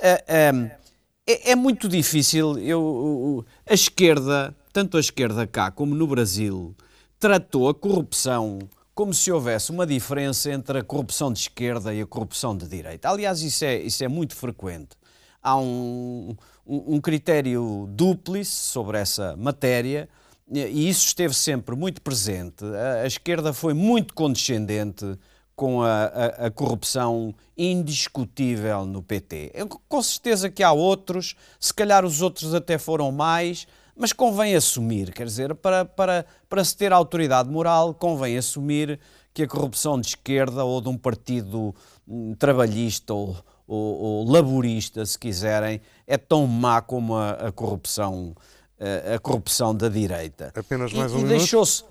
Um, 0.00 0.70
é, 1.26 1.50
é, 1.50 1.56
muito 1.56 1.88
difícil. 1.88 2.58
Eu, 2.58 3.44
a 3.68 3.74
esquerda, 3.74 4.54
tanto 4.72 4.96
a 4.96 5.00
esquerda 5.00 5.46
cá 5.46 5.70
como 5.70 5.94
no 5.94 6.06
Brasil, 6.06 6.74
tratou 7.18 7.68
a 7.68 7.74
corrupção 7.74 8.58
como 8.94 9.14
se 9.14 9.30
houvesse 9.30 9.70
uma 9.70 9.86
diferença 9.86 10.50
entre 10.50 10.78
a 10.78 10.82
corrupção 10.82 11.32
de 11.32 11.38
esquerda 11.38 11.94
e 11.94 12.00
a 12.00 12.06
corrupção 12.06 12.56
de 12.56 12.66
direita. 12.66 13.08
Aliás, 13.08 13.42
isso 13.42 13.64
é, 13.64 13.76
isso 13.76 14.02
é 14.02 14.08
muito 14.08 14.34
frequente. 14.34 14.96
Há 15.40 15.56
um, 15.56 16.34
um, 16.68 17.00
critério 17.00 17.88
dúplice 17.90 18.50
sobre 18.50 18.98
essa 18.98 19.34
matéria 19.36 20.08
e 20.50 20.88
isso 20.88 21.06
esteve 21.06 21.34
sempre 21.34 21.74
muito 21.74 22.00
presente. 22.00 22.64
A, 22.64 23.02
a 23.02 23.06
esquerda 23.06 23.52
foi 23.52 23.74
muito 23.74 24.14
condescendente 24.14 25.18
com 25.54 25.82
a, 25.82 26.04
a, 26.04 26.26
a, 26.46 26.50
corrupção 26.50 27.34
indiscutível 27.56 28.86
no 28.86 29.02
PT. 29.02 29.50
Eu, 29.54 29.66
com 29.66 30.02
certeza 30.02 30.48
que 30.48 30.62
há 30.62 30.70
outros, 30.70 31.34
se 31.58 31.74
calhar 31.74 32.04
os 32.04 32.22
outros 32.22 32.54
até 32.54 32.78
foram 32.78 33.10
mais, 33.10 33.66
mas 33.96 34.12
convém 34.12 34.54
assumir, 34.54 35.12
quer 35.12 35.26
dizer, 35.26 35.56
para, 35.56 35.84
para, 35.84 36.24
para 36.48 36.64
se 36.64 36.76
ter 36.76 36.92
autoridade 36.92 37.50
moral, 37.50 37.92
convém 37.92 38.38
assumir 38.38 39.00
que 39.34 39.42
a 39.42 39.48
corrupção 39.48 40.00
de 40.00 40.08
esquerda 40.08 40.64
ou 40.64 40.80
de 40.80 40.88
um 40.88 40.96
partido 40.96 41.74
hum, 42.06 42.34
trabalhista 42.38 43.12
ou, 43.12 43.36
ou, 43.66 43.98
ou, 43.98 44.30
laborista, 44.30 45.04
se 45.04 45.18
quiserem, 45.18 45.80
é 46.08 46.16
tão 46.16 46.46
má 46.46 46.80
como 46.80 47.14
a, 47.14 47.32
a 47.32 47.52
corrupção 47.52 48.34
a, 48.80 49.14
a, 49.14 49.18
corrupção 49.18 49.74
da 49.74 49.88
direita. 49.88 50.52
Apenas 50.56 50.92
mais 50.92 51.12
e, 51.12 51.14
um 51.14 51.20
e 51.20 51.24
deixou-se 51.24 51.84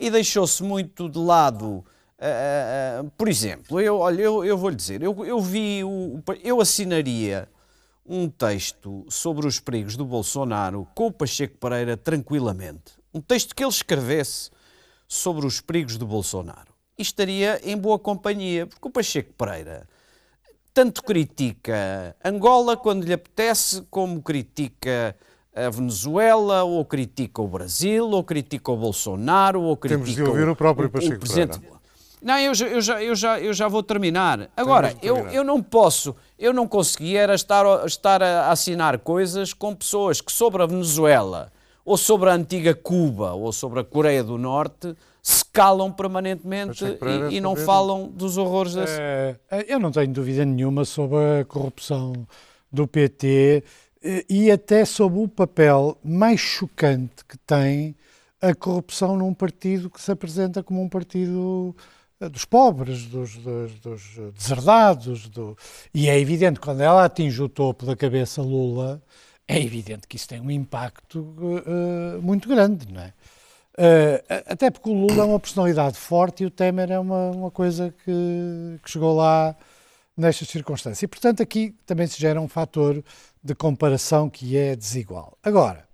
E 0.00 0.10
deixou-se 0.10 0.62
muito 0.62 1.08
de 1.08 1.18
lado 1.18 1.84
Uh, 2.18 3.06
uh, 3.06 3.10
por 3.12 3.28
exemplo, 3.28 3.80
eu, 3.80 3.98
olha, 3.98 4.22
eu, 4.22 4.44
eu 4.44 4.58
vou-lhe 4.58 4.74
dizer, 4.74 5.00
eu, 5.00 5.24
eu 5.24 5.40
vi, 5.40 5.84
o, 5.84 6.20
eu 6.42 6.60
assinaria 6.60 7.48
um 8.04 8.28
texto 8.28 9.06
sobre 9.08 9.46
os 9.46 9.60
perigos 9.60 9.96
do 9.96 10.04
Bolsonaro 10.04 10.88
com 10.96 11.06
o 11.06 11.12
Pacheco 11.12 11.56
Pereira 11.58 11.96
tranquilamente. 11.96 12.94
Um 13.14 13.20
texto 13.20 13.54
que 13.54 13.62
ele 13.62 13.70
escrevesse 13.70 14.50
sobre 15.06 15.46
os 15.46 15.60
perigos 15.60 15.96
do 15.96 16.08
Bolsonaro. 16.08 16.74
E 16.98 17.02
estaria 17.02 17.60
em 17.62 17.76
boa 17.76 18.00
companhia, 18.00 18.66
porque 18.66 18.88
o 18.88 18.90
Pacheco 18.90 19.32
Pereira 19.34 19.86
tanto 20.78 21.02
critica 21.02 22.14
Angola 22.24 22.76
quando 22.76 23.02
lhe 23.02 23.12
apetece, 23.12 23.82
como 23.90 24.22
critica 24.22 25.16
a 25.52 25.68
Venezuela, 25.70 26.62
ou 26.62 26.84
critica 26.84 27.42
o 27.42 27.48
Brasil, 27.48 28.08
ou 28.08 28.22
critica 28.22 28.70
o 28.70 28.76
Bolsonaro, 28.76 29.60
ou 29.60 29.76
critica 29.76 30.00
Temos 30.00 30.14
de 30.14 30.22
ouvir 30.22 30.46
o, 30.46 30.52
o 30.52 30.56
próprio 30.56 30.88
Pacheco 30.88 31.16
o 31.16 31.18
presidente. 31.18 31.58
Pereira. 31.58 31.78
Não, 32.22 32.38
eu 32.38 32.54
já, 32.54 32.66
eu 32.68 32.80
já, 32.80 33.02
eu 33.02 33.16
já, 33.16 33.40
eu 33.40 33.52
já 33.52 33.66
vou 33.66 33.82
terminar. 33.82 34.48
Agora, 34.56 34.94
eu, 35.02 35.16
eu 35.30 35.42
não 35.42 35.60
posso, 35.60 36.14
eu 36.38 36.52
não 36.52 36.68
consegui 36.68 37.16
era 37.16 37.34
estar, 37.34 37.84
estar 37.84 38.22
a 38.22 38.52
assinar 38.52 39.00
coisas 39.00 39.52
com 39.52 39.74
pessoas 39.74 40.20
que 40.20 40.30
sobre 40.30 40.62
a 40.62 40.66
Venezuela, 40.66 41.50
ou 41.84 41.96
sobre 41.96 42.30
a 42.30 42.34
antiga 42.34 42.72
Cuba, 42.72 43.32
ou 43.32 43.52
sobre 43.52 43.80
a 43.80 43.84
Coreia 43.84 44.22
do 44.22 44.38
Norte, 44.38 44.94
se 45.22 45.44
calam 45.44 45.92
permanentemente 45.92 46.84
e, 47.30 47.36
e, 47.36 47.40
não 47.40 47.56
falam 47.56 48.08
dos 48.08 48.36
horrores 48.36 48.74
desse. 48.74 48.98
É, 49.00 49.36
eu 49.68 49.78
não 49.78 49.90
tenho 49.90 50.12
dúvida 50.12 50.44
nenhuma 50.44 50.84
sobre 50.84 51.40
a 51.40 51.44
corrupção 51.44 52.26
do 52.70 52.86
PT 52.86 53.62
eh, 54.02 54.24
e 54.28 54.50
até 54.50 54.84
sobre 54.84 55.20
o 55.20 55.28
papel 55.28 55.98
mais 56.04 56.40
chocante 56.40 57.24
que 57.26 57.36
tem 57.38 57.94
a 58.40 58.54
corrupção 58.54 59.16
num 59.16 59.34
partido 59.34 59.90
que 59.90 60.00
se 60.00 60.12
apresenta 60.12 60.62
como 60.62 60.82
um 60.82 60.88
partido 60.88 61.74
dos 62.20 62.44
pobres, 62.44 63.06
dos, 63.06 63.36
dos, 63.36 63.72
dos 63.80 64.02
deserdados. 64.34 65.28
Do... 65.28 65.56
E 65.94 66.08
é 66.08 66.18
evidente, 66.18 66.58
quando 66.58 66.80
ela 66.80 67.04
atinge 67.04 67.40
o 67.42 67.48
topo 67.48 67.86
da 67.86 67.94
cabeça 67.94 68.42
Lula, 68.42 69.00
é 69.46 69.60
evidente 69.60 70.06
que 70.06 70.16
isso 70.16 70.28
tem 70.28 70.40
um 70.40 70.50
impacto 70.50 71.20
uh, 71.20 72.20
muito 72.22 72.48
grande, 72.48 72.92
não 72.92 73.00
é? 73.00 73.12
Uh, 73.78 74.42
até 74.46 74.72
porque 74.72 74.90
o 74.90 74.92
Lula 74.92 75.22
é 75.22 75.26
uma 75.26 75.38
personalidade 75.38 75.96
forte 75.96 76.42
e 76.42 76.46
o 76.46 76.50
Temer 76.50 76.90
é 76.90 76.98
uma, 76.98 77.30
uma 77.30 77.50
coisa 77.50 77.94
que, 78.04 78.80
que 78.82 78.90
chegou 78.90 79.14
lá 79.14 79.54
nestas 80.16 80.48
circunstâncias. 80.48 81.00
E, 81.00 81.06
portanto, 81.06 81.40
aqui 81.40 81.72
também 81.86 82.08
se 82.08 82.20
gera 82.20 82.40
um 82.40 82.48
fator 82.48 83.00
de 83.40 83.54
comparação 83.54 84.28
que 84.28 84.56
é 84.56 84.74
desigual. 84.74 85.38
Agora, 85.44 85.86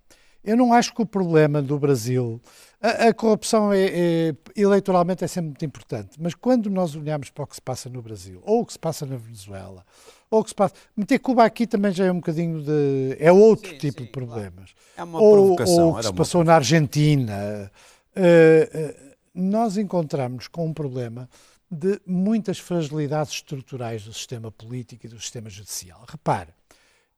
eu 0.43 0.57
não 0.57 0.73
acho 0.73 0.95
que 0.95 1.01
o 1.03 1.05
problema 1.05 1.61
do 1.61 1.77
Brasil 1.77 2.41
a, 2.85 3.07
a 3.07 3.13
corrupção 3.13 3.73
é, 3.73 3.85
é, 3.85 4.35
eleitoralmente 4.55 5.23
é 5.23 5.27
sempre 5.27 5.49
muito 5.49 5.65
importante, 5.65 6.21
mas 6.21 6.35
quando 6.35 6.69
nós 6.69 6.95
olhamos 6.95 7.31
para 7.31 7.43
o 7.43 7.47
que 7.47 7.55
se 7.55 7.61
passa 7.61 7.89
no 7.89 8.01
Brasil, 8.01 8.41
ou 8.43 8.61
o 8.61 8.65
que 8.65 8.73
se 8.73 8.79
passa 8.79 9.05
na 9.05 9.17
Venezuela, 9.17 9.83
ou 10.29 10.41
o 10.41 10.43
que 10.43 10.51
se 10.51 10.55
passa. 10.55 10.75
Meter 10.95 11.17
Cuba 11.19 11.43
aqui 11.43 11.65
também 11.65 11.91
já 11.91 12.05
é 12.05 12.11
um 12.11 12.17
bocadinho 12.17 12.61
de. 12.61 13.17
é 13.19 13.31
outro 13.31 13.71
sim, 13.71 13.77
tipo 13.77 13.99
sim, 13.99 14.05
de 14.05 14.11
problemas. 14.11 14.73
Claro. 14.73 14.97
É 14.97 15.03
uma 15.03 15.19
ou, 15.19 15.33
provocação. 15.33 15.85
Ou 15.85 15.93
o 15.93 15.95
que 15.97 16.03
se 16.03 16.13
passou 16.13 16.43
na 16.43 16.55
Argentina. 16.55 17.71
Uh, 18.15 18.79
uh, 18.79 19.15
nós 19.33 19.77
encontramos 19.77 20.47
com 20.47 20.67
um 20.67 20.73
problema 20.73 21.27
de 21.69 21.99
muitas 22.05 22.59
fragilidades 22.59 23.33
estruturais 23.33 24.05
do 24.05 24.13
sistema 24.13 24.51
político 24.51 25.05
e 25.05 25.09
do 25.09 25.19
sistema 25.19 25.49
judicial. 25.49 26.05
Repare, 26.07 26.53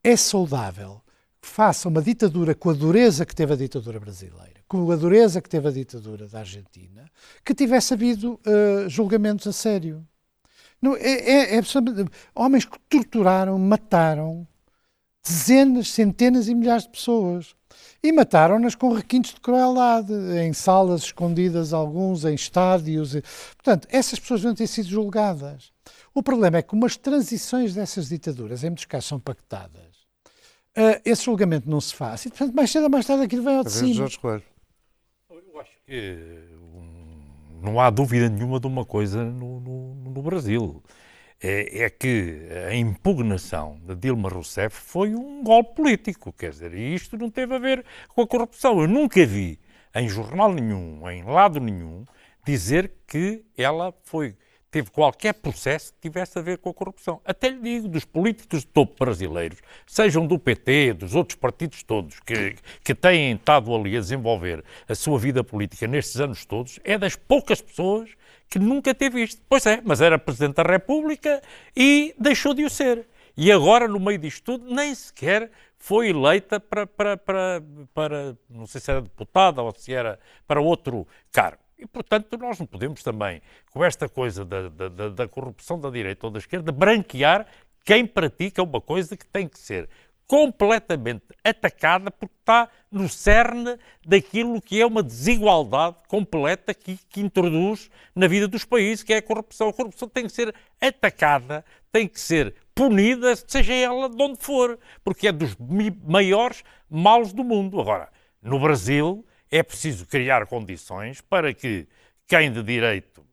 é 0.03 0.15
saudável 0.15 1.01
que 1.41 1.47
faça 1.47 1.87
uma 1.89 2.01
ditadura 2.01 2.55
com 2.55 2.69
a 2.69 2.73
dureza 2.73 3.25
que 3.25 3.35
teve 3.35 3.53
a 3.53 3.57
ditadura 3.57 3.99
brasileira 3.99 4.56
com 4.67 4.91
a 4.91 4.95
dureza 4.95 5.41
que 5.41 5.49
teve 5.49 5.67
a 5.69 5.71
ditadura 5.71 6.27
da 6.27 6.39
Argentina, 6.39 7.09
que 7.43 7.55
tivesse 7.55 7.93
havido 7.93 8.39
uh, 8.45 8.89
julgamentos 8.89 9.47
a 9.47 9.53
sério. 9.53 10.05
Não, 10.81 10.95
é, 10.95 11.55
é, 11.55 11.57
é, 11.57 11.61
homens 12.35 12.65
que 12.65 12.77
torturaram, 12.89 13.57
mataram 13.57 14.47
dezenas, 15.23 15.89
centenas 15.89 16.47
e 16.47 16.55
milhares 16.55 16.83
de 16.83 16.89
pessoas. 16.89 17.55
E 18.01 18.11
mataram-nas 18.11 18.75
com 18.75 18.93
requintes 18.93 19.33
de 19.33 19.41
crueldade, 19.41 20.13
em 20.13 20.53
salas 20.53 21.03
escondidas, 21.03 21.73
alguns 21.73 22.25
em 22.25 22.35
estádios. 22.35 23.13
Portanto, 23.55 23.87
essas 23.91 24.19
pessoas 24.19 24.43
não 24.43 24.53
ter 24.53 24.67
sido 24.67 24.87
julgadas. 24.87 25.71
O 26.13 26.21
problema 26.21 26.57
é 26.57 26.61
que 26.61 26.73
umas 26.73 26.95
transições 26.95 27.73
dessas 27.73 28.09
ditaduras, 28.09 28.63
em 28.63 28.67
muitos 28.69 28.85
casos, 28.85 29.09
são 29.09 29.19
pactadas. 29.19 29.97
Uh, 30.77 31.01
esse 31.03 31.25
julgamento 31.25 31.69
não 31.69 31.81
se 31.81 31.93
faz. 31.93 32.25
E, 32.25 32.29
portanto, 32.29 32.53
mais 32.53 32.71
cedo 32.71 32.83
ou 32.83 32.89
mais 32.89 33.05
tarde 33.05 33.23
aquilo 33.23 33.43
vem 33.43 33.57
ao 33.57 33.63
de 33.63 33.71
cima. 33.71 33.93
Jorge 33.93 34.19
Coelho 34.19 34.43
não 37.61 37.79
há 37.79 37.89
dúvida 37.89 38.29
nenhuma 38.29 38.59
de 38.59 38.67
uma 38.67 38.85
coisa 38.85 39.23
no, 39.23 39.59
no, 39.59 39.95
no 39.95 40.21
Brasil. 40.21 40.83
É, 41.39 41.83
é, 41.83 41.89
que 41.89 42.47
a 42.67 42.73
impugnação 42.75 43.79
de 43.85 43.95
Dilma 43.95 44.27
Rousseff 44.27 44.75
foi 44.75 45.13
um 45.13 45.43
golpe 45.43 45.75
político, 45.75 46.33
quer 46.33 46.49
dizer, 46.49 46.73
isto 46.73 47.15
não 47.15 47.29
teve 47.29 47.53
a 47.53 47.59
ver 47.59 47.85
com 48.09 48.23
a 48.23 48.27
corrupção. 48.27 48.81
Eu 48.81 48.87
nunca 48.87 49.23
vi 49.23 49.59
em 49.93 50.09
jornal 50.09 50.51
nenhum, 50.51 51.07
em 51.09 51.23
lado 51.23 51.59
nenhum, 51.59 52.05
dizer 52.43 52.91
que 53.05 53.45
ela 53.55 53.93
foi 54.03 54.35
teve 54.69 54.91
qualquer 54.91 55.33
processo 55.33 55.93
que 55.93 56.01
tivesse 56.01 56.37
a 56.37 56.41
ver 56.41 56.57
com 56.57 56.69
a 56.69 56.73
corrupção. 56.73 57.21
Até 57.25 57.49
lhe 57.49 57.59
digo, 57.59 57.87
dos 57.87 58.05
políticos 58.05 58.61
de 58.61 58.67
topo 58.67 58.95
brasileiros, 58.99 59.59
sejam 59.85 60.25
do 60.25 60.37
PT, 60.37 60.93
dos 60.93 61.15
outros 61.15 61.37
partidos 61.37 61.83
todos, 61.83 62.19
que, 62.19 62.55
que 62.83 62.93
têm 62.93 63.33
estado 63.33 63.73
ali 63.73 63.95
a 63.95 63.99
desenvolver 63.99 64.63
a 64.87 64.95
sua 64.95 65.17
vida 65.17 65.43
política 65.43 65.87
nestes 65.87 66.19
anos 66.19 66.45
todos, 66.45 66.79
é 66.83 66.97
das 66.97 67.15
poucas 67.15 67.61
pessoas 67.61 68.09
que 68.49 68.59
nunca 68.59 68.93
teve 68.93 69.23
isto. 69.23 69.41
Pois 69.47 69.65
é, 69.65 69.81
mas 69.83 70.01
era 70.01 70.19
Presidente 70.19 70.55
da 70.55 70.63
República 70.63 71.41
e 71.75 72.13
deixou 72.17 72.53
de 72.53 72.63
o 72.63 72.69
ser. 72.69 73.07
E 73.35 73.51
agora, 73.51 73.87
no 73.87 73.99
meio 73.99 74.17
disto 74.17 74.43
tudo, 74.43 74.73
nem 74.73 74.93
sequer 74.95 75.51
foi 75.77 76.09
eleita 76.09 76.59
para, 76.59 76.87
para, 76.87 77.17
para, 77.17 77.63
para 77.93 78.37
não 78.49 78.65
sei 78.65 78.81
se 78.81 78.89
era 78.89 79.01
deputada 79.01 79.61
ou 79.61 79.71
se 79.71 79.93
era 79.93 80.19
para 80.47 80.59
outro 80.59 81.07
cargo. 81.31 81.66
E, 81.77 81.85
portanto, 81.85 82.37
nós 82.37 82.59
não 82.59 82.65
podemos 82.65 83.03
também, 83.03 83.41
com 83.71 83.83
esta 83.83 84.09
coisa 84.09 84.43
da, 84.43 84.69
da, 84.69 85.09
da, 85.09 85.27
corrupção 85.27 85.79
da 85.79 85.89
direita 85.89 86.25
ou 86.25 86.31
da 86.31 86.39
esquerda, 86.39 86.71
branquear 86.71 87.45
quem 87.85 88.05
pratica 88.05 88.63
uma 88.63 88.81
coisa 88.81 89.15
que 89.15 89.25
tem 89.25 89.47
que 89.47 89.59
ser 89.59 89.87
completamente 90.27 91.23
atacada 91.41 92.11
porque 92.11 92.35
está 92.39 92.67
no 92.91 93.07
cerne 93.07 93.77
daquilo 94.05 94.61
que 94.61 94.81
é 94.81 94.85
uma 94.85 95.01
desigualdade 95.01 95.95
completa 96.07 96.73
que, 96.73 96.99
que 97.09 97.21
introduz 97.21 97.89
na 98.13 98.27
vida 98.27 98.47
dos 98.47 98.65
países, 98.65 99.03
que 99.03 99.13
é 99.13 99.17
a 99.17 99.21
corrupção. 99.21 99.69
A 99.69 99.73
corrupção 99.73 100.09
tem 100.09 100.25
que 100.25 100.31
ser 100.31 100.53
atacada, 100.81 101.63
tem 101.91 102.07
que 102.07 102.19
ser 102.19 102.53
punida, 102.75 103.35
seja 103.35 103.73
ela 103.73 104.09
de 104.09 104.21
onde 104.21 104.37
for, 104.39 104.77
porque 105.03 105.29
é 105.29 105.31
dos 105.31 105.55
maiores 106.05 106.63
males 106.89 107.31
do 107.31 107.43
mundo. 107.43 107.79
Agora, 107.79 108.09
no 108.41 108.59
Brasil, 108.59 109.25
é 109.51 109.63
preciso 109.63 110.05
criar 110.05 110.45
condições 110.45 111.21
para 111.21 111.53
que 111.53 111.87
quem 112.27 112.51
de 112.51 112.61
direito 112.61 113.25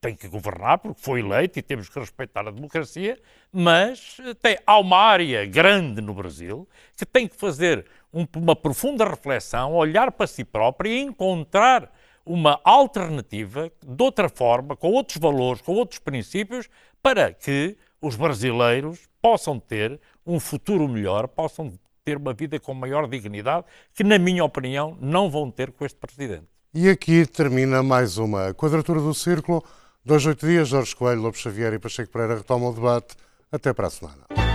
tem 0.00 0.14
que 0.14 0.28
governar, 0.28 0.78
porque 0.78 1.00
foi 1.00 1.20
eleito 1.20 1.58
e 1.58 1.62
temos 1.62 1.88
que 1.88 1.98
respeitar 1.98 2.46
a 2.46 2.50
democracia, 2.50 3.18
mas 3.52 4.18
eh, 4.20 4.34
tem, 4.34 4.58
há 4.66 4.78
uma 4.78 4.98
área 4.98 5.44
grande 5.46 6.00
no 6.00 6.14
Brasil 6.14 6.68
que 6.96 7.04
tem 7.04 7.26
que 7.26 7.34
fazer 7.34 7.84
um, 8.12 8.26
uma 8.36 8.54
profunda 8.54 9.04
reflexão, 9.04 9.74
olhar 9.74 10.12
para 10.12 10.26
si 10.26 10.44
própria 10.44 10.90
e 10.90 11.00
encontrar 11.00 11.92
uma 12.24 12.60
alternativa 12.64 13.70
de 13.84 14.02
outra 14.02 14.28
forma, 14.28 14.76
com 14.76 14.90
outros 14.92 15.16
valores, 15.18 15.62
com 15.62 15.72
outros 15.74 15.98
princípios, 15.98 16.68
para 17.02 17.32
que 17.32 17.76
os 18.00 18.16
brasileiros 18.16 19.08
possam 19.20 19.58
ter 19.58 20.00
um 20.26 20.38
futuro 20.38 20.88
melhor, 20.88 21.28
possam 21.28 21.72
ter 22.06 22.16
uma 22.16 22.32
vida 22.32 22.60
com 22.60 22.72
maior 22.72 23.08
dignidade, 23.08 23.66
que, 23.92 24.04
na 24.04 24.16
minha 24.16 24.44
opinião, 24.44 24.96
não 25.00 25.28
vão 25.28 25.50
ter 25.50 25.72
com 25.72 25.84
este 25.84 25.98
presidente. 25.98 26.46
E 26.72 26.88
aqui 26.88 27.26
termina 27.26 27.82
mais 27.82 28.16
uma 28.16 28.54
quadratura 28.54 29.00
do 29.00 29.12
círculo. 29.12 29.64
Dois, 30.04 30.24
oito 30.24 30.46
dias, 30.46 30.68
Jorge 30.68 30.94
Coelho, 30.94 31.22
Lopes 31.22 31.40
Xavier 31.40 31.72
e 31.72 31.80
Pacheco 31.80 32.12
Pereira 32.12 32.36
retomam 32.36 32.70
o 32.70 32.72
debate. 32.72 33.16
Até 33.50 33.72
para 33.72 33.88
a 33.88 33.90
semana. 33.90 34.45